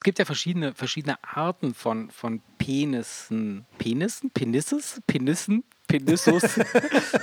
Es 0.00 0.04
gibt 0.04 0.18
ja 0.18 0.24
verschiedene, 0.24 0.72
verschiedene 0.72 1.18
Arten 1.22 1.74
von, 1.74 2.10
von 2.10 2.40
Penissen. 2.56 3.66
Penissen? 3.76 4.30
Penisses? 4.30 5.02
Penissen? 5.06 5.62
Penissus? 5.88 6.42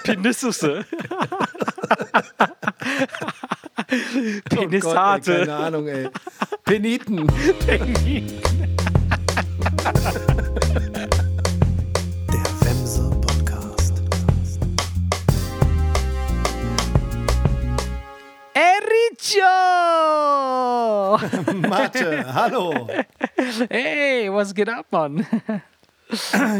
Penissusse? 0.04 0.86
Penissate. 4.48 4.86
Oh 4.86 4.90
Gott, 4.90 5.28
ey, 5.28 5.40
keine 5.40 5.56
Ahnung, 5.56 5.88
ey. 5.88 6.08
Peniten. 6.66 7.26
Der 12.28 12.46
Wemse 12.62 13.10
Podcast. 13.22 14.04
Mate, 21.56 22.34
hallo. 22.34 22.88
Hey, 23.70 24.32
was 24.32 24.54
geht 24.54 24.70
ab, 24.70 24.86
Mann? 24.92 25.26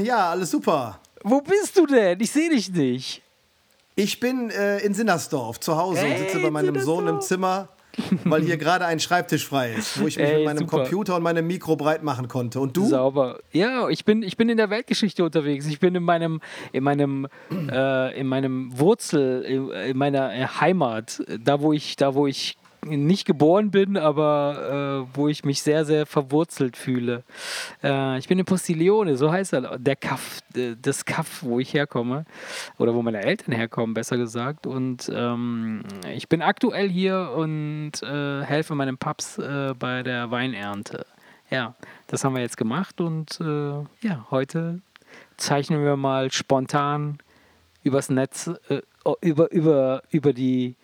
Ja, 0.04 0.32
alles 0.32 0.52
super. 0.52 1.00
Wo 1.24 1.42
bist 1.42 1.78
du 1.78 1.86
denn? 1.86 2.20
Ich 2.20 2.32
sehe 2.32 2.50
dich 2.50 2.72
nicht. 2.72 3.22
Ich 3.96 4.20
bin 4.20 4.50
äh, 4.52 4.80
in 4.80 4.94
Sinnersdorf 4.94 5.60
zu 5.60 5.76
Hause 5.76 6.02
und 6.02 6.12
Hey, 6.12 6.20
sitze 6.20 6.40
bei 6.40 6.52
meinem 6.52 6.80
Sohn 6.80 7.08
im. 7.08 7.22
Zimmer, 7.22 7.70
weil 8.26 8.44
hier 8.44 8.58
gerade 8.58 8.86
ein 8.86 9.00
Schreibtisch 9.00 9.48
frei 9.48 9.74
ist, 9.74 10.00
wo 10.00 10.08
ich 10.08 10.18
mich 10.18 10.26
Ey, 10.26 10.36
mit 10.38 10.46
meinem 10.46 10.58
super. 10.60 10.78
Computer 10.78 11.16
und 11.16 11.24
meinem 11.24 11.48
Mikro 11.48 11.76
breit 11.76 12.04
machen 12.04 12.28
konnte. 12.28 12.60
Und 12.60 12.78
du? 12.78 12.86
Sauber. 12.86 13.40
Ja, 13.52 13.90
ich 13.90 14.06
bin, 14.06 14.22
ich 14.22 14.38
bin 14.38 14.50
in 14.50 14.58
der 14.58 14.70
Weltgeschichte 14.70 15.24
unterwegs. 15.24 15.66
Ich 15.66 15.80
bin 15.80 15.96
in 15.96 16.04
meinem, 16.04 16.42
in 16.74 16.84
meinem, 16.84 17.28
äh, 17.52 18.20
in 18.20 18.28
meinem 18.28 18.78
Wurzel, 18.78 19.42
in, 19.44 19.70
in 19.72 19.98
meiner 19.98 20.34
äh, 20.34 20.46
Heimat, 20.46 21.24
da 21.44 21.60
wo 21.60 21.74
ich, 21.74 21.96
da 21.96 22.14
wo 22.14 22.28
ich 22.28 22.58
nicht 22.86 23.26
geboren 23.26 23.72
bin, 23.72 23.98
aber 23.98 25.06
äh, 25.12 25.16
wo 25.18 25.28
ich 25.28 25.44
mich 25.44 25.62
sehr, 25.62 25.86
sehr 25.86 26.06
verwurzelt 26.06 26.78
fühle. 26.78 27.24
Äh, 27.84 28.18
ich 28.20 28.28
bin 28.28 28.40
in 28.40 28.46
Postilione, 28.46 29.18
so 29.18 29.32
heißt 29.32 29.54
er, 29.54 29.78
der 29.78 29.96
Kaff, 29.96 30.40
das 30.82 31.06
Kaff, 31.06 31.44
wo 31.44 31.60
ich 31.60 31.74
herkomme. 31.74 32.26
Oder 32.78 32.94
wo 32.94 33.02
meine 33.02 33.22
Eltern 33.24 33.54
herkommen, 33.54 33.94
besser 33.94 34.18
gesagt. 34.18 34.68
Und 34.68 35.12
ähm, 35.14 35.84
ich 36.14 36.30
bin 36.30 36.42
aktuell 36.42 36.90
hier 36.90 37.34
und 37.36 37.92
äh, 38.04 38.42
helfe 38.44 38.76
meinem 38.76 38.98
Paps 38.98 39.38
äh, 39.38 39.74
bei 39.78 40.04
der 40.04 40.32
Weinernte. 40.32 41.06
Ja, 41.50 41.76
das 42.08 42.24
haben 42.24 42.36
wir 42.36 42.42
jetzt 42.42 42.58
gemacht 42.58 43.00
und 43.00 43.40
äh, 43.40 44.06
ja, 44.06 44.28
heute 44.32 44.82
zeichnen 45.38 45.84
wir 45.84 45.96
mal 45.96 46.32
spontan 46.32 47.20
übers 47.84 48.10
Netz, 48.10 48.52
äh, 48.70 48.82
über, 49.22 49.50
über, 49.52 50.04
über, 50.12 50.34
die, 50.34 50.76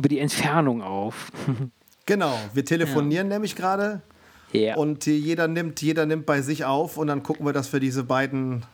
über 0.00 0.08
die 0.08 0.18
Entfernung 0.18 0.82
auf. 0.82 1.30
Genau, 2.06 2.36
wir 2.54 2.64
telefonieren 2.64 3.28
nämlich 3.28 3.54
gerade 3.54 4.00
ja. 4.50 4.74
und 4.74 5.06
jeder 5.06 5.46
nimmt, 5.46 5.80
jeder 5.80 6.06
nimmt 6.06 6.26
bei 6.26 6.40
sich 6.40 6.64
auf 6.64 6.96
und 6.96 7.06
dann 7.06 7.22
gucken 7.22 7.46
wir, 7.46 7.52
dass 7.52 7.72
wir 7.72 7.78
diese 7.78 8.02
beiden 8.02 8.64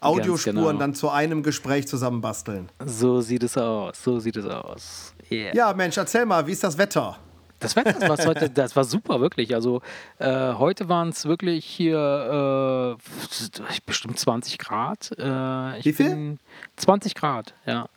Audiospuren 0.00 0.56
genau. 0.56 0.72
dann 0.72 0.94
zu 0.94 1.08
einem 1.08 1.44
Gespräch 1.44 1.86
zusammenbasteln. 1.86 2.70
so 2.84 3.20
sieht 3.20 3.44
es 3.44 3.56
aus, 3.56 4.02
so 4.02 4.18
sieht 4.18 4.36
es 4.36 4.46
aus. 4.46 5.14
Yeah. 5.30 5.54
Ja, 5.54 5.72
Mensch, 5.72 5.96
erzähl 5.98 6.26
mal, 6.26 6.44
wie 6.48 6.52
ist 6.52 6.64
das 6.64 6.76
Wetter? 6.76 7.16
Das 7.60 7.76
Wetter 7.76 7.92
das 7.92 8.08
war 8.08 8.26
heute, 8.26 8.50
das 8.54 8.74
war 8.74 8.84
super, 8.84 9.20
wirklich. 9.20 9.54
Also 9.54 9.80
äh, 10.18 10.54
heute 10.54 10.88
waren 10.88 11.10
es 11.10 11.26
wirklich 11.26 11.64
hier 11.64 12.98
äh, 12.98 13.76
bestimmt 13.86 14.18
20 14.18 14.58
Grad. 14.58 15.12
Äh, 15.16 15.78
ich 15.78 15.84
Wie 15.84 15.92
viel? 15.92 16.10
Bin 16.10 16.38
20 16.76 17.14
Grad, 17.14 17.54
ja. 17.66 17.88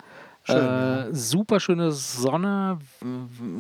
Schön, 0.47 0.57
äh, 0.57 1.13
Super 1.13 1.59
schöne 1.59 1.91
Sonne, 1.91 2.79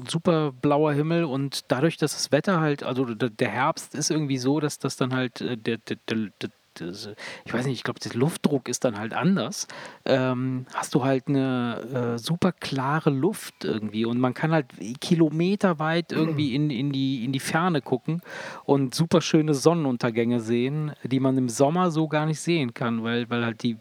super 0.07 0.51
blauer 0.51 0.93
Himmel 0.93 1.25
und 1.25 1.71
dadurch, 1.71 1.97
dass 1.97 2.13
das 2.13 2.31
Wetter 2.31 2.59
halt, 2.59 2.83
also 2.83 3.05
der 3.13 3.49
Herbst 3.49 3.93
ist 3.93 4.09
irgendwie 4.09 4.37
so, 4.37 4.59
dass 4.59 4.79
das 4.79 4.95
dann 4.97 5.13
halt 5.13 5.41
äh, 5.41 5.57
der, 5.57 5.77
der, 5.77 5.97
der, 6.07 6.29
der 6.41 6.49
das- 6.81 7.09
ich 7.45 7.53
weiß 7.53 7.65
nicht, 7.65 7.75
ich 7.75 7.83
glaube, 7.83 7.99
der 7.99 8.13
Luftdruck 8.13 8.67
ist 8.69 8.83
dann 8.85 8.97
halt 8.97 9.13
anders. 9.13 9.67
Ähm, 10.05 10.65
hast 10.73 10.95
du 10.95 11.03
halt 11.03 11.27
eine 11.27 12.13
äh, 12.15 12.19
super 12.19 12.51
klare 12.51 13.09
Luft 13.09 13.63
irgendwie 13.65 14.05
und 14.05 14.19
man 14.19 14.33
kann 14.33 14.51
halt 14.51 14.67
kilometerweit 15.01 16.11
irgendwie 16.11 16.55
in, 16.55 16.69
in, 16.69 16.91
die, 16.91 17.25
in 17.25 17.31
die 17.31 17.39
Ferne 17.39 17.81
gucken 17.81 18.21
und 18.65 18.93
super 18.95 19.21
schöne 19.21 19.53
Sonnenuntergänge 19.53 20.39
sehen, 20.39 20.91
die 21.03 21.19
man 21.19 21.37
im 21.37 21.49
Sommer 21.49 21.91
so 21.91 22.07
gar 22.07 22.25
nicht 22.25 22.39
sehen 22.39 22.73
kann, 22.73 23.03
weil, 23.03 23.29
weil 23.29 23.43
halt 23.43 23.63
die, 23.63 23.77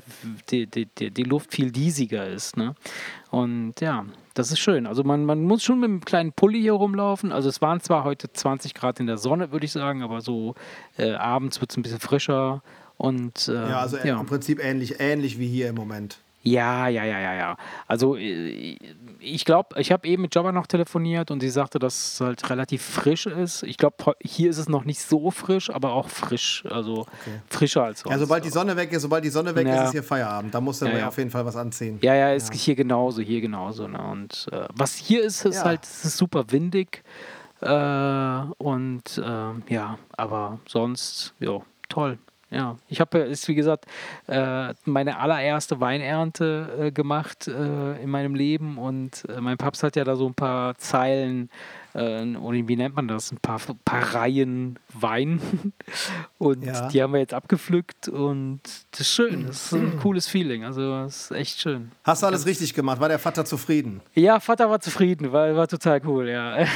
die, 0.51 0.67
die, 0.67 0.87
die, 0.87 1.11
die 1.11 1.23
Luft 1.23 1.53
viel 1.53 1.71
diesiger 1.71 2.27
ist. 2.27 2.57
Ne? 2.57 2.75
Und 3.31 3.81
ja, 3.81 4.05
das 4.35 4.51
ist 4.51 4.59
schön. 4.59 4.87
Also 4.87 5.05
man, 5.05 5.25
man 5.25 5.43
muss 5.43 5.63
schon 5.63 5.81
mit 5.81 5.89
einem 5.91 6.01
kleinen 6.05 6.33
Pulli 6.33 6.61
hier 6.61 6.73
rumlaufen. 6.73 7.33
Also 7.33 7.49
es 7.49 7.61
waren 7.61 7.81
zwar 7.81 8.05
heute 8.05 8.33
20 8.33 8.75
Grad 8.75 9.01
in 9.01 9.07
der 9.07 9.19
Sonne, 9.19 9.53
würde 9.53 9.67
ich 9.67 9.73
sagen, 9.73 10.03
aber 10.03 10.21
so 10.21 10.55
äh, 10.97 11.13
abends 11.13 11.61
wird 11.61 11.71
es 11.71 11.77
ein 11.77 11.83
bisschen 11.83 12.01
frischer. 12.01 12.63
Und, 12.99 13.49
äh, 13.49 13.55
Ja, 13.55 13.81
also 13.81 13.99
ja. 13.99 14.19
im 14.21 14.27
Prinzip 14.27 14.63
ähnlich, 14.63 15.01
ähnlich 15.01 15.39
wie 15.39 15.49
hier 15.49 15.69
im 15.69 15.75
Moment. 15.75 16.19
Ja, 16.43 16.87
ja, 16.87 17.03
ja, 17.05 17.19
ja, 17.19 17.35
ja. 17.35 17.57
Also 17.89 18.15
äh, 18.17 18.79
ich 19.19 19.45
glaube, 19.45 19.81
ich 19.81 19.91
habe 19.91 20.07
eben 20.07 20.23
mit 20.23 20.33
Jobber 20.33 20.53
noch 20.53 20.69
telefoniert 20.69 21.33
und 21.33 21.41
sie 21.41 21.49
sagte, 21.51 21.81
dass 21.81 22.13
es 22.13 22.21
halt 22.21 22.49
relativ 22.49 22.83
frisch 22.83 23.27
ist. 23.27 23.65
Ich 23.65 23.77
glaube, 23.79 23.97
hier 24.23 24.49
ist 24.51 24.59
es 24.59 24.69
noch 24.69 24.85
nicht 24.85 25.01
so 25.01 25.33
frisch, 25.33 25.71
aber 25.71 25.93
auch 25.93 26.09
frisch. 26.09 26.63
Also 26.71 27.05
frischer 27.51 27.83
als 27.83 28.01
sonst. 28.01 28.13
Ja, 28.15 28.19
sobald 28.21 28.45
die 28.45 28.51
Sonne 28.51 28.77
weg 28.77 28.93
ist, 28.93 29.03
sobald 29.03 29.25
die 29.25 29.29
Sonne 29.31 29.57
weg 29.57 29.67
Ja. 29.67 29.81
ist, 29.83 29.85
ist 29.87 29.93
hier 29.93 30.05
Feierabend. 30.05 30.55
Da 30.55 30.61
musst 30.61 30.83
du 30.83 30.87
Ja, 30.87 30.99
ja. 30.99 31.09
auf 31.09 31.19
jeden 31.19 31.31
Fall 31.31 31.45
was 31.45 31.57
anziehen. 31.57 31.99
Ja, 32.01 32.15
ja, 32.15 32.33
ist 32.33 32.55
hier 32.55 32.77
genauso, 32.77 33.23
hier 33.23 33.41
genauso. 33.41 33.89
Ne? 33.89 33.99
Und 33.99 34.47
äh, 34.53 34.67
was 34.73 34.95
hier 34.95 35.25
ist, 35.25 35.45
ist 35.45 35.65
halt, 35.65 35.83
es 35.83 36.05
ist 36.05 36.17
super 36.17 36.45
windig. 36.51 37.03
Äh, 37.61 38.41
und 38.59 39.21
ähm, 39.25 39.63
ja, 39.69 39.99
aber 40.17 40.61
sonst, 40.69 41.35
ja, 41.41 41.59
toll. 41.89 42.19
Ja, 42.51 42.77
ich 42.89 43.01
habe, 43.01 43.19
ist 43.19 43.49
wie 43.49 43.57
gesagt, 43.57 43.87
äh, 44.29 44.73
meine 44.85 45.19
allererste 45.19 45.81
Weinernte 45.81 46.69
äh, 46.79 46.91
gemacht 46.93 47.49
äh, 47.49 48.01
in 48.01 48.09
meinem 48.09 48.37
Leben 48.37 48.79
und 48.79 49.25
äh, 49.29 49.41
mein 49.41 49.57
Papst 49.57 49.83
hat 49.83 49.97
ja 49.97 50.05
da 50.05 50.15
so 50.15 50.27
ein 50.27 50.35
paar 50.35 50.77
Zeilen, 50.79 51.51
äh, 51.97 52.37
oder 52.37 52.59
wie 52.69 52.77
nennt 52.77 52.95
man 52.95 53.09
das, 53.09 53.33
ein 53.33 53.39
paar, 53.39 53.59
paar 53.85 54.15
Reihen 54.15 54.79
Wein 54.93 55.41
und 56.39 56.65
Ja. 56.65 56.89
die 56.89 57.03
haben 57.03 57.13
wir 57.13 57.21
jetzt 57.21 57.35
abgepflückt 57.35 58.09
und 58.09 58.61
das 58.93 59.01
ist 59.01 59.13
schön, 59.13 59.47
das 59.47 59.67
ist 59.67 59.73
ein 59.73 59.99
cooles 60.01 60.27
Feeling, 60.29 60.65
also 60.65 60.81
das 61.05 61.31
ist 61.31 61.31
echt 61.33 61.61
schön. 61.61 61.91
Hast 62.05 62.23
du 62.23 62.27
alles 62.27 62.47
richtig 62.47 62.75
gemacht? 62.75 63.01
War 63.01 63.09
der 63.09 63.19
Vater 63.19 63.45
zufrieden? 63.45 64.01
Ja, 64.15 64.41
Vater 64.41 64.69
war 64.71 64.81
zufrieden, 64.81 65.33
war, 65.33 65.55
war 65.57 65.69
total 65.69 66.01
cool, 66.07 66.29
ja. 66.29 66.57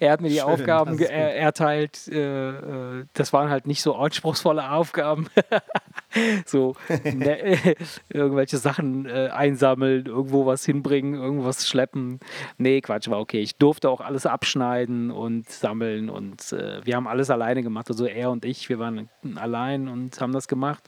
er 0.00 0.12
hat 0.12 0.20
mir 0.20 0.28
die 0.28 0.36
Schön, 0.36 0.44
Aufgaben 0.44 0.98
er, 0.98 1.36
erteilt. 1.36 2.08
Äh, 2.08 2.50
äh, 2.50 3.04
das 3.14 3.32
waren 3.32 3.50
halt 3.50 3.66
nicht 3.66 3.82
so 3.82 3.94
anspruchsvolle 3.96 4.70
Aufgaben. 4.70 5.26
so 6.46 6.74
ne, 6.88 7.58
irgendwelche 8.08 8.58
Sachen 8.58 9.06
äh, 9.06 9.28
einsammeln, 9.32 10.06
irgendwo 10.06 10.46
was 10.46 10.64
hinbringen, 10.64 11.14
irgendwas 11.14 11.68
schleppen. 11.68 12.20
Nee, 12.58 12.80
Quatsch, 12.80 13.08
war 13.08 13.20
okay. 13.20 13.40
Ich 13.40 13.56
durfte 13.56 13.90
auch 13.90 14.00
alles 14.00 14.26
abschneiden 14.26 15.10
und 15.10 15.48
sammeln 15.48 16.10
und 16.10 16.52
äh, 16.52 16.84
wir 16.84 16.96
haben 16.96 17.06
alles 17.06 17.30
alleine 17.30 17.62
gemacht. 17.62 17.88
Also 17.88 18.06
er 18.06 18.30
und 18.30 18.44
ich, 18.44 18.68
wir 18.68 18.78
waren 18.78 19.08
allein 19.36 19.88
und 19.88 20.20
haben 20.20 20.32
das 20.32 20.48
gemacht. 20.48 20.84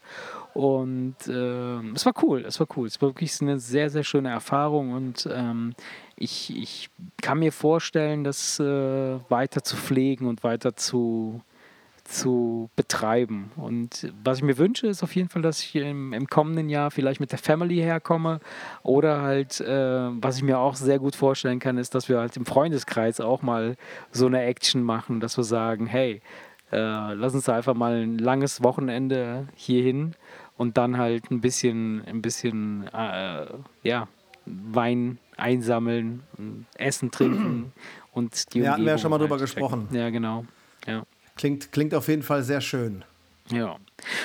Und 0.55 1.17
äh, 1.29 1.81
es 1.95 2.07
war 2.07 2.15
cool, 2.23 2.45
es 2.47 2.59
war 2.61 2.67
cool. 2.77 2.87
Es 2.87 3.01
war 3.03 3.11
wirklich 3.11 3.41
eine 3.43 3.59
sehr, 3.59 3.91
sehr 3.91 4.05
schöne 4.05 4.31
Erfahrung 4.31 4.93
und 4.93 5.29
ähm, 5.31 5.75
ich, 6.17 6.57
ich 6.57 6.91
kann 7.21 7.39
mir 7.39 7.53
vorstellen, 7.53 8.25
das 8.25 8.59
äh, 8.59 9.19
weiter 9.29 9.63
zu 9.63 9.77
pflegen 9.77 10.27
und 10.27 10.43
weiter 10.45 10.75
zu, 10.75 11.43
zu 12.09 12.71
betreiben. 12.77 13.51
Und 13.57 14.13
was 14.23 14.39
ich 14.39 14.45
mir 14.45 14.59
wünsche, 14.59 14.87
ist 14.87 15.03
auf 15.03 15.15
jeden 15.15 15.29
Fall, 15.29 15.43
dass 15.43 15.61
ich 15.61 15.75
im, 15.75 16.13
im 16.13 16.27
kommenden 16.29 16.69
Jahr 16.69 16.91
vielleicht 16.91 17.21
mit 17.21 17.33
der 17.33 17.39
Family 17.39 17.77
herkomme. 17.77 18.41
Oder 18.83 19.23
halt, 19.23 19.61
äh, 19.61 20.09
was 20.21 20.37
ich 20.37 20.43
mir 20.43 20.59
auch 20.59 20.75
sehr 20.75 20.99
gut 20.99 21.17
vorstellen 21.17 21.59
kann, 21.59 21.79
ist, 21.79 21.95
dass 21.95 22.09
wir 22.09 22.19
halt 22.19 22.37
im 22.37 22.47
Freundeskreis 22.47 23.21
auch 23.21 23.43
mal 23.43 23.77
so 24.11 24.27
eine 24.27 24.43
Action 24.43 24.83
machen, 24.83 25.21
dass 25.21 25.37
wir 25.37 25.45
sagen, 25.45 25.87
hey, 25.87 26.23
äh, 26.73 27.15
lass 27.15 27.35
uns 27.35 27.49
einfach 27.49 27.75
mal 27.75 28.03
ein 28.03 28.19
langes 28.19 28.63
Wochenende 28.63 29.49
hierhin 29.55 30.15
und 30.57 30.77
dann 30.77 30.99
halt 30.99 31.31
ein 31.31 31.41
bisschen, 31.41 32.05
ein 32.07 32.23
bisschen, 32.23 32.89
äh, 32.93 33.47
ja, 33.83 34.09
Wein 34.47 35.19
einsammeln, 35.37 36.23
Essen 36.77 37.11
trinken 37.11 37.73
und 38.13 38.55
die 38.55 38.61
Ja, 38.61 38.73
hatten 38.73 38.85
wir 38.85 38.93
ja 38.93 38.99
schon 38.99 39.11
mal 39.11 39.19
drüber 39.19 39.33
halt 39.33 39.43
gesprochen. 39.43 39.89
Ja, 39.91 40.11
genau. 40.11 40.45
Ja. 40.87 41.03
Klingt, 41.37 41.71
klingt 41.71 41.95
auf 41.95 42.09
jeden 42.09 42.23
Fall 42.23 42.43
sehr 42.43 42.61
schön. 42.61 43.05
Ja. 43.51 43.77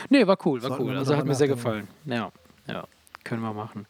Nee, 0.09 0.25
war 0.25 0.37
cool, 0.45 0.61
war 0.61 0.69
Sollten 0.69 0.83
cool. 0.85 0.97
Also 0.97 1.15
hat 1.15 1.25
mir 1.25 1.35
sehr 1.35 1.47
gefallen. 1.47 1.87
Ja, 2.05 2.31
ja. 2.67 2.85
Können 3.23 3.41
wir 3.41 3.53
machen. 3.53 3.85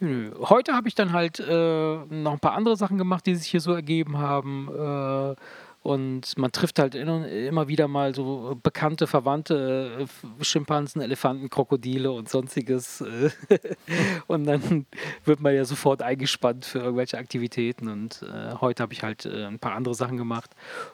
Heute 0.00 0.74
habe 0.74 0.88
ich 0.88 0.94
dann 0.94 1.12
halt 1.12 1.40
äh, 1.40 1.96
noch 1.96 2.32
ein 2.32 2.40
paar 2.40 2.52
andere 2.52 2.76
Sachen 2.76 2.98
gemacht, 2.98 3.24
die 3.26 3.36
sich 3.36 3.48
hier 3.48 3.60
so 3.60 3.72
ergeben 3.72 4.18
haben. 4.18 4.68
Äh, 4.68 5.34
und 5.82 6.38
man 6.38 6.50
trifft 6.50 6.78
halt 6.78 6.94
in, 6.94 7.08
immer 7.08 7.68
wieder 7.68 7.88
mal 7.88 8.14
so 8.14 8.58
bekannte, 8.62 9.06
verwandte 9.06 10.06
äh, 10.40 10.44
Schimpansen, 10.44 11.00
Elefanten, 11.00 11.48
Krokodile 11.48 12.10
und 12.10 12.28
sonstiges. 12.28 13.02
äh. 13.02 13.30
und 14.26 14.44
dann 14.44 14.86
wird 15.24 15.40
man 15.40 15.54
ja 15.54 15.64
sofort 15.64 16.02
eingespannt 16.02 16.64
für 16.64 16.80
irgendwelche 16.80 17.18
Aktivitäten. 17.18 17.88
Und 17.88 18.22
äh, 18.22 18.54
heute 18.60 18.82
habe 18.82 18.92
ich 18.92 19.02
halt 19.02 19.26
äh, 19.26 19.44
ein 19.44 19.58
paar 19.58 19.74
andere 19.74 19.94
Sachen 19.94 20.16
gemacht. 20.16 20.50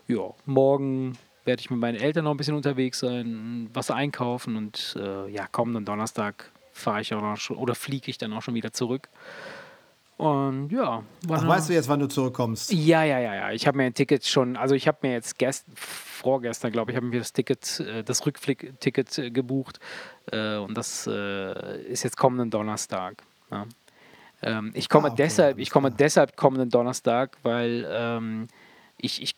Ja, 0.09 0.35
morgen 0.45 1.17
werde 1.45 1.61
ich 1.61 1.71
mit 1.71 1.81
meinen 1.81 1.97
Eltern 1.97 2.25
noch 2.25 2.33
ein 2.33 2.37
bisschen 2.37 2.55
unterwegs 2.55 3.01
sein, 3.01 3.69
was 3.73 3.91
einkaufen 3.91 4.57
und 4.57 4.97
äh, 4.99 5.29
ja, 5.31 5.47
kommenden 5.47 5.85
Donnerstag 5.85 6.51
fahre 6.73 7.01
ich 7.01 7.15
auch 7.15 7.23
noch 7.23 7.37
schon, 7.37 7.57
oder 7.57 7.75
fliege 7.75 8.11
ich 8.11 8.19
dann 8.19 8.33
auch 8.33 8.43
schon 8.43 8.55
wieder 8.55 8.73
zurück. 8.73 9.09
Und 10.17 10.71
ja. 10.71 11.03
Ach, 11.31 11.49
weißt 11.49 11.71
du 11.71 11.73
jetzt, 11.73 11.89
wann 11.89 12.01
du 12.01 12.07
zurückkommst? 12.07 12.73
Ja, 12.73 13.05
ja, 13.05 13.19
ja, 13.19 13.35
ja. 13.35 13.53
Ich 13.53 13.67
habe 13.67 13.79
mir 13.79 13.85
ein 13.85 13.95
Ticket 13.95 14.27
schon, 14.27 14.55
also 14.55 14.75
ich 14.75 14.87
habe 14.87 14.99
mir 15.01 15.13
jetzt 15.13 15.39
gest, 15.39 15.65
vorgestern, 15.75 16.73
glaube 16.73 16.91
ich, 16.91 16.97
habe 16.97 17.07
mir 17.07 17.21
das 17.21 17.33
Ticket, 17.33 17.81
äh, 17.81 18.05
das 18.05 18.27
Rückflick-Ticket 18.27 19.19
äh, 19.19 19.31
gebucht. 19.31 19.81
Äh, 20.31 20.57
und 20.57 20.77
das 20.77 21.07
ist 21.07 22.03
jetzt 22.03 22.19
kommenden 22.19 22.51
Donnerstag. 22.51 23.23
Ja. 23.51 23.67
Ähm, 24.43 24.73
ich 24.75 24.91
komme 24.91 25.09
Ah, 25.09 25.13
okay, 25.13 25.23
deshalb, 25.23 25.59
ich 25.59 25.71
komme 25.71 25.91
deshalb 25.91 26.37
kommenden 26.37 26.69
Donnerstag, 26.69 27.39
weil 27.43 27.87
ähm, 27.91 28.49
ich, 28.99 29.23
ich 29.23 29.37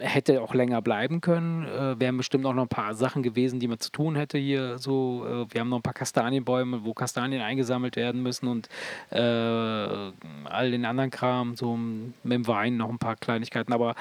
hätte 0.00 0.42
auch 0.42 0.54
länger 0.54 0.82
bleiben 0.82 1.20
können. 1.20 1.64
Äh, 1.64 2.00
wären 2.00 2.16
bestimmt 2.16 2.44
auch 2.46 2.54
noch 2.54 2.62
ein 2.62 2.68
paar 2.68 2.94
Sachen 2.94 3.22
gewesen, 3.22 3.60
die 3.60 3.68
man 3.68 3.78
zu 3.78 3.90
tun 3.90 4.16
hätte 4.16 4.38
hier. 4.38 4.78
So, 4.78 5.24
äh, 5.24 5.52
wir 5.52 5.60
haben 5.60 5.68
noch 5.68 5.78
ein 5.78 5.82
paar 5.82 5.94
Kastanienbäume, 5.94 6.84
wo 6.84 6.94
Kastanien 6.94 7.40
eingesammelt 7.42 7.96
werden 7.96 8.22
müssen 8.22 8.48
und 8.48 8.68
äh, 9.10 9.18
all 9.18 10.70
den 10.70 10.84
anderen 10.84 11.10
Kram, 11.10 11.54
so 11.54 11.76
mit 11.76 12.32
dem 12.32 12.46
Wein 12.46 12.76
noch 12.76 12.88
ein 12.88 12.98
paar 12.98 13.16
Kleinigkeiten. 13.16 13.72
Aber 13.72 13.94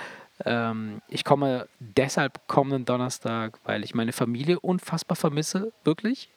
ähm, 0.46 1.02
ich 1.08 1.24
komme 1.24 1.68
deshalb 1.80 2.48
kommenden 2.48 2.86
Donnerstag, 2.86 3.60
weil 3.64 3.84
ich 3.84 3.94
meine 3.94 4.14
Familie 4.14 4.60
unfassbar 4.60 5.16
vermisse, 5.16 5.72
wirklich. 5.84 6.30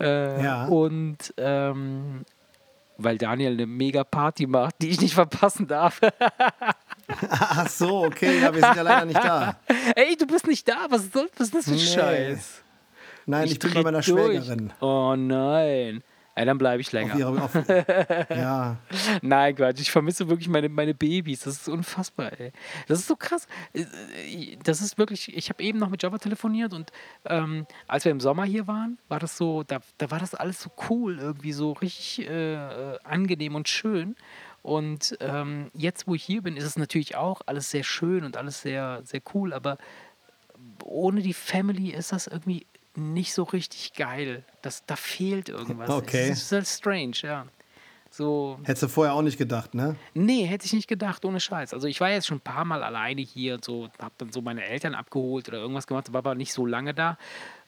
Äh, 0.00 0.42
Ja. 0.42 0.66
Und 0.66 1.34
ähm, 1.36 2.24
weil 2.98 3.18
Daniel 3.18 3.52
eine 3.52 3.66
mega 3.66 4.04
Party 4.04 4.46
macht, 4.46 4.76
die 4.80 4.90
ich 4.90 5.00
nicht 5.00 5.14
verpassen 5.14 5.66
darf. 5.66 6.00
Ach 7.30 7.68
so, 7.68 8.04
okay, 8.04 8.40
ja, 8.40 8.54
wir 8.54 8.60
sind 8.60 8.76
ja 8.76 8.82
leider 8.82 9.04
nicht 9.06 9.22
da. 9.22 9.56
Ey, 9.96 10.16
du 10.16 10.26
bist 10.26 10.46
nicht 10.46 10.66
da. 10.68 10.86
Was, 10.88 11.10
soll, 11.12 11.28
was 11.36 11.48
ist 11.48 11.54
das 11.54 11.64
für 11.64 11.70
ein 11.72 11.76
Nee. 11.76 11.82
Scheiß? 11.84 12.62
Nein, 13.26 13.46
ich, 13.46 13.58
bin 13.58 13.70
dreh 13.70 13.78
bei 13.78 13.82
meiner 13.84 14.00
durch. 14.00 14.36
Schwägerin. 14.44 14.72
Oh 14.80 15.14
nein. 15.16 16.02
Ey, 16.34 16.46
dann 16.46 16.56
bleibe 16.56 16.80
ich 16.80 16.88
Auf 16.88 16.92
länger. 16.94 17.14
ihre, 17.18 17.42
auf, 17.42 17.54
ja, 18.30 18.76
Nein, 19.20 19.54
Quatsch. 19.54 19.80
Ich 19.80 19.90
vermisse 19.90 20.28
wirklich 20.30 20.48
meine, 20.48 20.70
meine 20.70 20.94
Babys. 20.94 21.40
Das 21.40 21.56
ist 21.56 21.68
unfassbar, 21.68 22.32
ey. 22.40 22.52
Das 22.88 23.00
ist 23.00 23.06
so 23.06 23.16
krass. 23.16 23.46
Das 24.64 24.80
ist 24.80 24.96
wirklich. 24.96 25.36
Ich 25.36 25.50
habe 25.50 25.62
eben 25.62 25.78
noch 25.78 25.90
mit 25.90 26.02
Java 26.02 26.16
telefoniert 26.16 26.72
und 26.72 26.90
ähm, 27.26 27.66
als 27.86 28.06
wir 28.06 28.12
im 28.12 28.20
Sommer 28.20 28.44
hier 28.44 28.66
waren, 28.66 28.98
war 29.08 29.18
das 29.18 29.36
so, 29.36 29.62
da, 29.62 29.80
da 29.98 30.10
war 30.10 30.20
das 30.20 30.34
alles 30.34 30.62
so 30.62 30.70
cool, 30.88 31.18
irgendwie 31.18 31.52
so 31.52 31.72
richtig 31.72 32.26
äh, 32.26 32.54
äh, 32.54 32.98
angenehm 33.04 33.54
und 33.54 33.68
schön. 33.68 34.16
Und 34.62 35.16
ähm, 35.20 35.70
jetzt, 35.74 36.06
wo 36.06 36.14
ich 36.14 36.22
hier 36.22 36.42
bin, 36.42 36.56
ist 36.56 36.64
es 36.64 36.76
natürlich 36.76 37.16
auch 37.16 37.40
alles 37.46 37.70
sehr 37.70 37.82
schön 37.82 38.24
und 38.24 38.36
alles 38.36 38.62
sehr, 38.62 39.00
sehr 39.04 39.20
cool, 39.34 39.52
aber 39.52 39.76
ohne 40.84 41.20
die 41.20 41.34
Family 41.34 41.90
ist 41.90 42.12
das 42.12 42.28
irgendwie 42.28 42.66
nicht 42.94 43.32
so 43.34 43.42
richtig 43.42 43.94
geil. 43.94 44.44
Das, 44.62 44.84
da 44.86 44.96
fehlt 44.96 45.48
irgendwas. 45.48 45.90
Okay. 45.90 46.28
Es 46.28 46.42
ist 46.42 46.52
halt 46.52 46.66
strange, 46.66 47.16
ja. 47.22 47.46
So, 48.10 48.58
hättest 48.64 48.82
du 48.82 48.88
vorher 48.88 49.14
auch 49.14 49.22
nicht 49.22 49.38
gedacht, 49.38 49.74
ne? 49.74 49.96
Nee, 50.12 50.44
hätte 50.44 50.66
ich 50.66 50.74
nicht 50.74 50.86
gedacht, 50.86 51.24
ohne 51.24 51.40
Scheiß. 51.40 51.72
Also 51.72 51.88
ich 51.88 51.98
war 51.98 52.10
jetzt 52.10 52.26
schon 52.26 52.36
ein 52.36 52.42
paar 52.42 52.66
Mal 52.66 52.82
alleine 52.82 53.22
hier 53.22 53.54
und 53.54 53.64
so, 53.64 53.88
hab 53.98 54.16
dann 54.18 54.30
so 54.30 54.42
meine 54.42 54.62
Eltern 54.62 54.94
abgeholt 54.94 55.48
oder 55.48 55.58
irgendwas 55.58 55.86
gemacht, 55.86 56.12
war 56.12 56.18
aber 56.18 56.34
nicht 56.34 56.52
so 56.52 56.66
lange 56.66 56.92
da. 56.92 57.16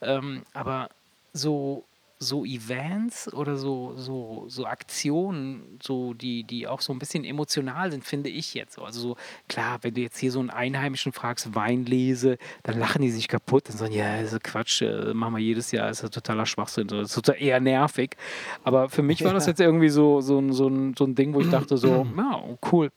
Ähm, 0.03 0.43
aber 0.53 0.91
so, 1.33 1.85
so 2.25 2.45
Events 2.45 3.33
oder 3.33 3.57
so, 3.57 3.93
so, 3.97 4.45
so 4.49 4.67
Aktionen, 4.67 5.79
so 5.83 6.15
die, 6.15 6.45
die 6.45 6.67
auch 6.67 6.81
so 6.81 6.93
ein 6.93 6.99
bisschen 6.99 7.25
emotional 7.25 7.91
sind, 7.91 8.05
finde 8.05 8.31
ich 8.31 8.55
jetzt. 8.55 8.75
so. 8.75 8.83
Also 8.83 9.01
so, 9.01 9.17
klar, 9.49 9.79
wenn 9.83 9.95
du 9.95 10.01
jetzt 10.01 10.19
hier 10.19 10.33
so 10.33 10.41
einen 10.41 10.51
Einheimischen 10.51 11.13
fragst, 11.13 11.55
Weinlese, 11.55 12.39
dann 12.63 12.79
lachen 12.79 13.03
die 13.03 13.11
sich 13.11 13.29
kaputt 13.29 13.69
und 13.71 13.77
sagen, 13.79 13.93
ja, 13.95 14.21
das 14.23 14.33
ist 14.33 14.43
Quatsch, 14.45 14.83
äh, 14.83 15.15
machen 15.15 15.35
wir 15.37 15.43
jedes 15.43 15.71
Jahr, 15.71 15.91
ist 15.91 16.03
ja 16.03 16.09
totaler 16.09 16.47
Schwachsinn, 16.47 16.89
so, 16.89 16.99
das 17.01 17.11
ist 17.11 17.15
total 17.15 17.41
eher 17.41 17.61
nervig. 17.61 18.17
Aber 18.65 18.89
für 18.89 19.03
mich 19.03 19.25
war 19.25 19.33
das 19.35 19.47
jetzt 19.47 19.61
irgendwie 19.61 19.89
so, 19.91 20.21
so, 20.21 20.39
ein- 20.39 20.53
so, 20.53 20.69
ein, 20.69 20.95
so 20.99 21.05
ein 21.05 21.15
Ding, 21.15 21.35
wo 21.35 21.41
ich 21.41 21.49
dachte 21.51 21.77
so, 21.77 22.07
ja, 22.17 22.41
cool, 22.73 22.91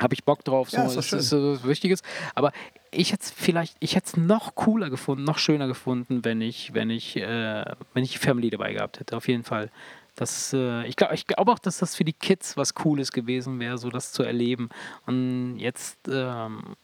habe 0.00 0.14
ich 0.14 0.24
Bock 0.24 0.44
drauf, 0.44 0.70
so 0.70 0.78
Ja, 0.78 0.86
ist 0.86 0.96
doch 0.96 1.00
ist, 1.00 1.12
ist, 1.12 1.28
so 1.28 1.52
was 1.52 1.64
Wichtiges. 1.64 2.02
Aber 2.34 2.52
ich 2.90 3.12
hätte 3.12 3.24
es 3.24 3.30
vielleicht, 3.30 3.76
ich 3.80 3.94
hätte 3.94 4.06
es 4.06 4.16
noch 4.16 4.54
cooler 4.54 4.90
gefunden, 4.90 5.24
noch 5.24 5.38
schöner 5.38 5.66
gefunden, 5.66 6.24
wenn 6.24 6.40
ich, 6.40 6.74
wenn 6.74 6.90
ich, 6.90 7.16
äh, 7.16 7.64
wenn 7.94 8.04
ich 8.04 8.12
die 8.12 8.18
Family 8.18 8.50
dabei 8.50 8.72
gehabt 8.72 9.00
hätte, 9.00 9.16
auf 9.16 9.28
jeden 9.28 9.44
Fall. 9.44 9.70
Das, 10.14 10.52
äh, 10.52 10.86
ich 10.86 10.96
glaube 10.96 11.14
ich 11.14 11.26
glaub 11.26 11.48
auch, 11.48 11.58
dass 11.58 11.78
das 11.78 11.96
für 11.96 12.04
die 12.04 12.12
Kids 12.12 12.56
was 12.56 12.74
Cooles 12.74 13.12
gewesen 13.12 13.60
wäre, 13.60 13.78
so 13.78 13.88
das 13.88 14.12
zu 14.12 14.22
erleben. 14.22 14.68
Und 15.06 15.58
jetzt, 15.58 15.96
ähm, 16.06 16.76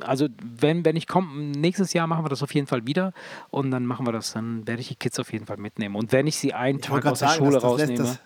also 0.00 0.28
wenn, 0.42 0.84
wenn 0.84 0.96
ich 0.96 1.06
komme, 1.06 1.42
nächstes 1.42 1.94
Jahr 1.94 2.06
machen 2.06 2.24
wir 2.24 2.28
das 2.28 2.42
auf 2.42 2.52
jeden 2.54 2.66
Fall 2.66 2.86
wieder 2.86 3.14
und 3.50 3.70
dann 3.70 3.86
machen 3.86 4.06
wir 4.06 4.12
das, 4.12 4.32
dann 4.34 4.66
werde 4.66 4.82
ich 4.82 4.88
die 4.88 4.96
Kids 4.96 5.18
auf 5.18 5.32
jeden 5.32 5.46
Fall 5.46 5.56
mitnehmen. 5.56 5.96
Und 5.96 6.12
wenn 6.12 6.26
ich 6.26 6.36
sie 6.36 6.52
einen 6.52 6.80
Ich 6.80 6.84
Tag 6.84 7.06
aus 7.06 7.20
der 7.20 7.28
sagen, 7.28 7.38
Schule 7.38 7.52
das, 7.52 7.62
das, 7.62 7.72
rausnehme, 7.72 7.98
das, 7.98 8.20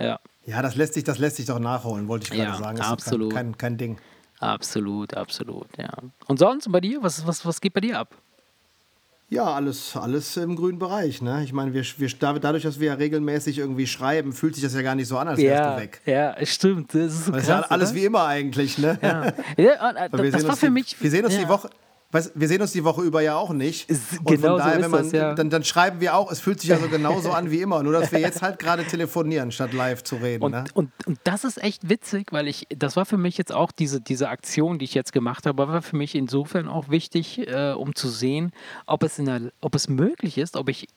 ja, 0.00 0.18
ja, 0.46 0.62
das 0.62 0.76
lässt 0.76 0.94
sich, 0.94 1.04
das 1.04 1.18
lässt 1.18 1.36
sich 1.36 1.46
doch 1.46 1.58
nachholen, 1.58 2.08
wollte 2.08 2.24
ich 2.24 2.30
gerade 2.30 2.42
Ja, 2.52 2.56
sagen. 2.56 2.76
Das 2.78 2.86
ist 2.86 2.92
absolut. 2.92 3.32
Kein, 3.34 3.52
kein, 3.52 3.58
kein 3.58 3.76
Ding. 3.78 3.98
absolut, 4.40 5.14
absolut, 5.14 5.66
ja. 5.78 5.90
Und 6.26 6.38
sonst 6.38 6.70
bei 6.70 6.80
dir, 6.80 7.02
was, 7.02 7.26
was, 7.26 7.44
was 7.44 7.60
geht 7.60 7.74
bei 7.74 7.80
dir 7.80 7.98
ab? 7.98 8.14
Ja, 9.28 9.42
alles, 9.46 9.96
alles 9.96 10.36
im 10.36 10.54
grünen 10.54 10.78
Bereich. 10.78 11.20
Ne? 11.20 11.42
Ich 11.42 11.52
meine, 11.52 11.74
wir, 11.74 11.82
wir, 11.96 12.08
da- 12.16 12.38
dadurch, 12.38 12.62
dass 12.62 12.78
wir 12.78 12.86
ja 12.88 12.94
regelmäßig 12.94 13.58
irgendwie 13.58 13.88
schreiben, 13.88 14.32
fühlt 14.32 14.54
sich 14.54 14.62
das 14.62 14.72
ja 14.72 14.82
gar 14.82 14.94
nicht 14.94 15.08
so 15.08 15.18
an, 15.18 15.26
als 15.26 15.40
wärst 15.40 15.64
Ja, 15.64 15.74
du 15.74 15.80
weg. 15.82 16.00
ja, 16.06 16.46
stimmt. 16.46 16.94
Das 16.94 17.12
ist 17.12 17.24
so 17.26 17.32
krass, 17.32 17.68
alles 17.68 17.90
oder? 17.90 17.98
wie 17.98 18.04
immer 18.04 18.24
eigentlich. 18.24 18.78
Ne? 18.78 18.96
Ja. 19.02 19.32
Ja, 19.56 19.90
äh, 20.06 20.30
das 20.30 20.46
war 20.46 20.56
für 20.56 20.70
mich. 20.70 20.94
Wir 21.02 21.10
sehen 21.10 21.24
uns 21.24 21.36
die 21.36 21.48
Woche. 21.48 21.70
Weißt, 22.12 22.32
wir 22.34 22.48
sehen 22.48 22.62
uns 22.62 22.72
die 22.72 22.84
Woche 22.84 23.02
über 23.02 23.20
ja 23.20 23.36
auch 23.36 23.50
nicht. 23.50 23.90
Und 23.90 24.26
genau 24.26 24.26
von 24.26 24.40
so 24.40 24.58
daher, 24.58 24.78
ist 24.78 24.84
wenn 24.84 24.90
man, 24.90 25.02
das, 25.02 25.12
ja. 25.12 25.34
dann, 25.34 25.50
dann 25.50 25.64
schreiben 25.64 26.00
wir 26.00 26.14
auch, 26.14 26.30
es 26.30 26.40
fühlt 26.40 26.60
sich 26.60 26.72
also 26.72 26.88
genauso 26.88 27.30
an 27.32 27.50
wie 27.50 27.60
immer, 27.60 27.82
nur 27.82 27.92
dass 27.92 28.12
wir 28.12 28.20
jetzt 28.20 28.42
halt 28.42 28.58
gerade 28.58 28.84
telefonieren, 28.84 29.50
statt 29.52 29.72
live 29.72 30.02
zu 30.04 30.16
reden. 30.16 30.42
Und, 30.44 30.52
ne? 30.52 30.64
und, 30.74 30.90
und 31.06 31.18
das 31.24 31.44
ist 31.44 31.62
echt 31.62 31.88
witzig, 31.88 32.32
weil 32.32 32.48
ich, 32.48 32.66
das 32.76 32.96
war 32.96 33.06
für 33.06 33.18
mich 33.18 33.38
jetzt 33.38 33.52
auch 33.52 33.72
diese, 33.72 34.00
diese 34.00 34.28
Aktion, 34.28 34.78
die 34.78 34.84
ich 34.84 34.94
jetzt 34.94 35.12
gemacht 35.12 35.46
habe, 35.46 35.68
war 35.68 35.82
für 35.82 35.96
mich 35.96 36.14
insofern 36.14 36.68
auch 36.68 36.88
wichtig, 36.88 37.46
äh, 37.48 37.72
um 37.72 37.94
zu 37.94 38.08
sehen, 38.08 38.52
ob 38.86 39.02
es, 39.02 39.18
in 39.18 39.26
der, 39.26 39.52
ob 39.60 39.74
es 39.74 39.88
möglich 39.88 40.38
ist, 40.38 40.56
ob 40.56 40.68
ich 40.68 40.88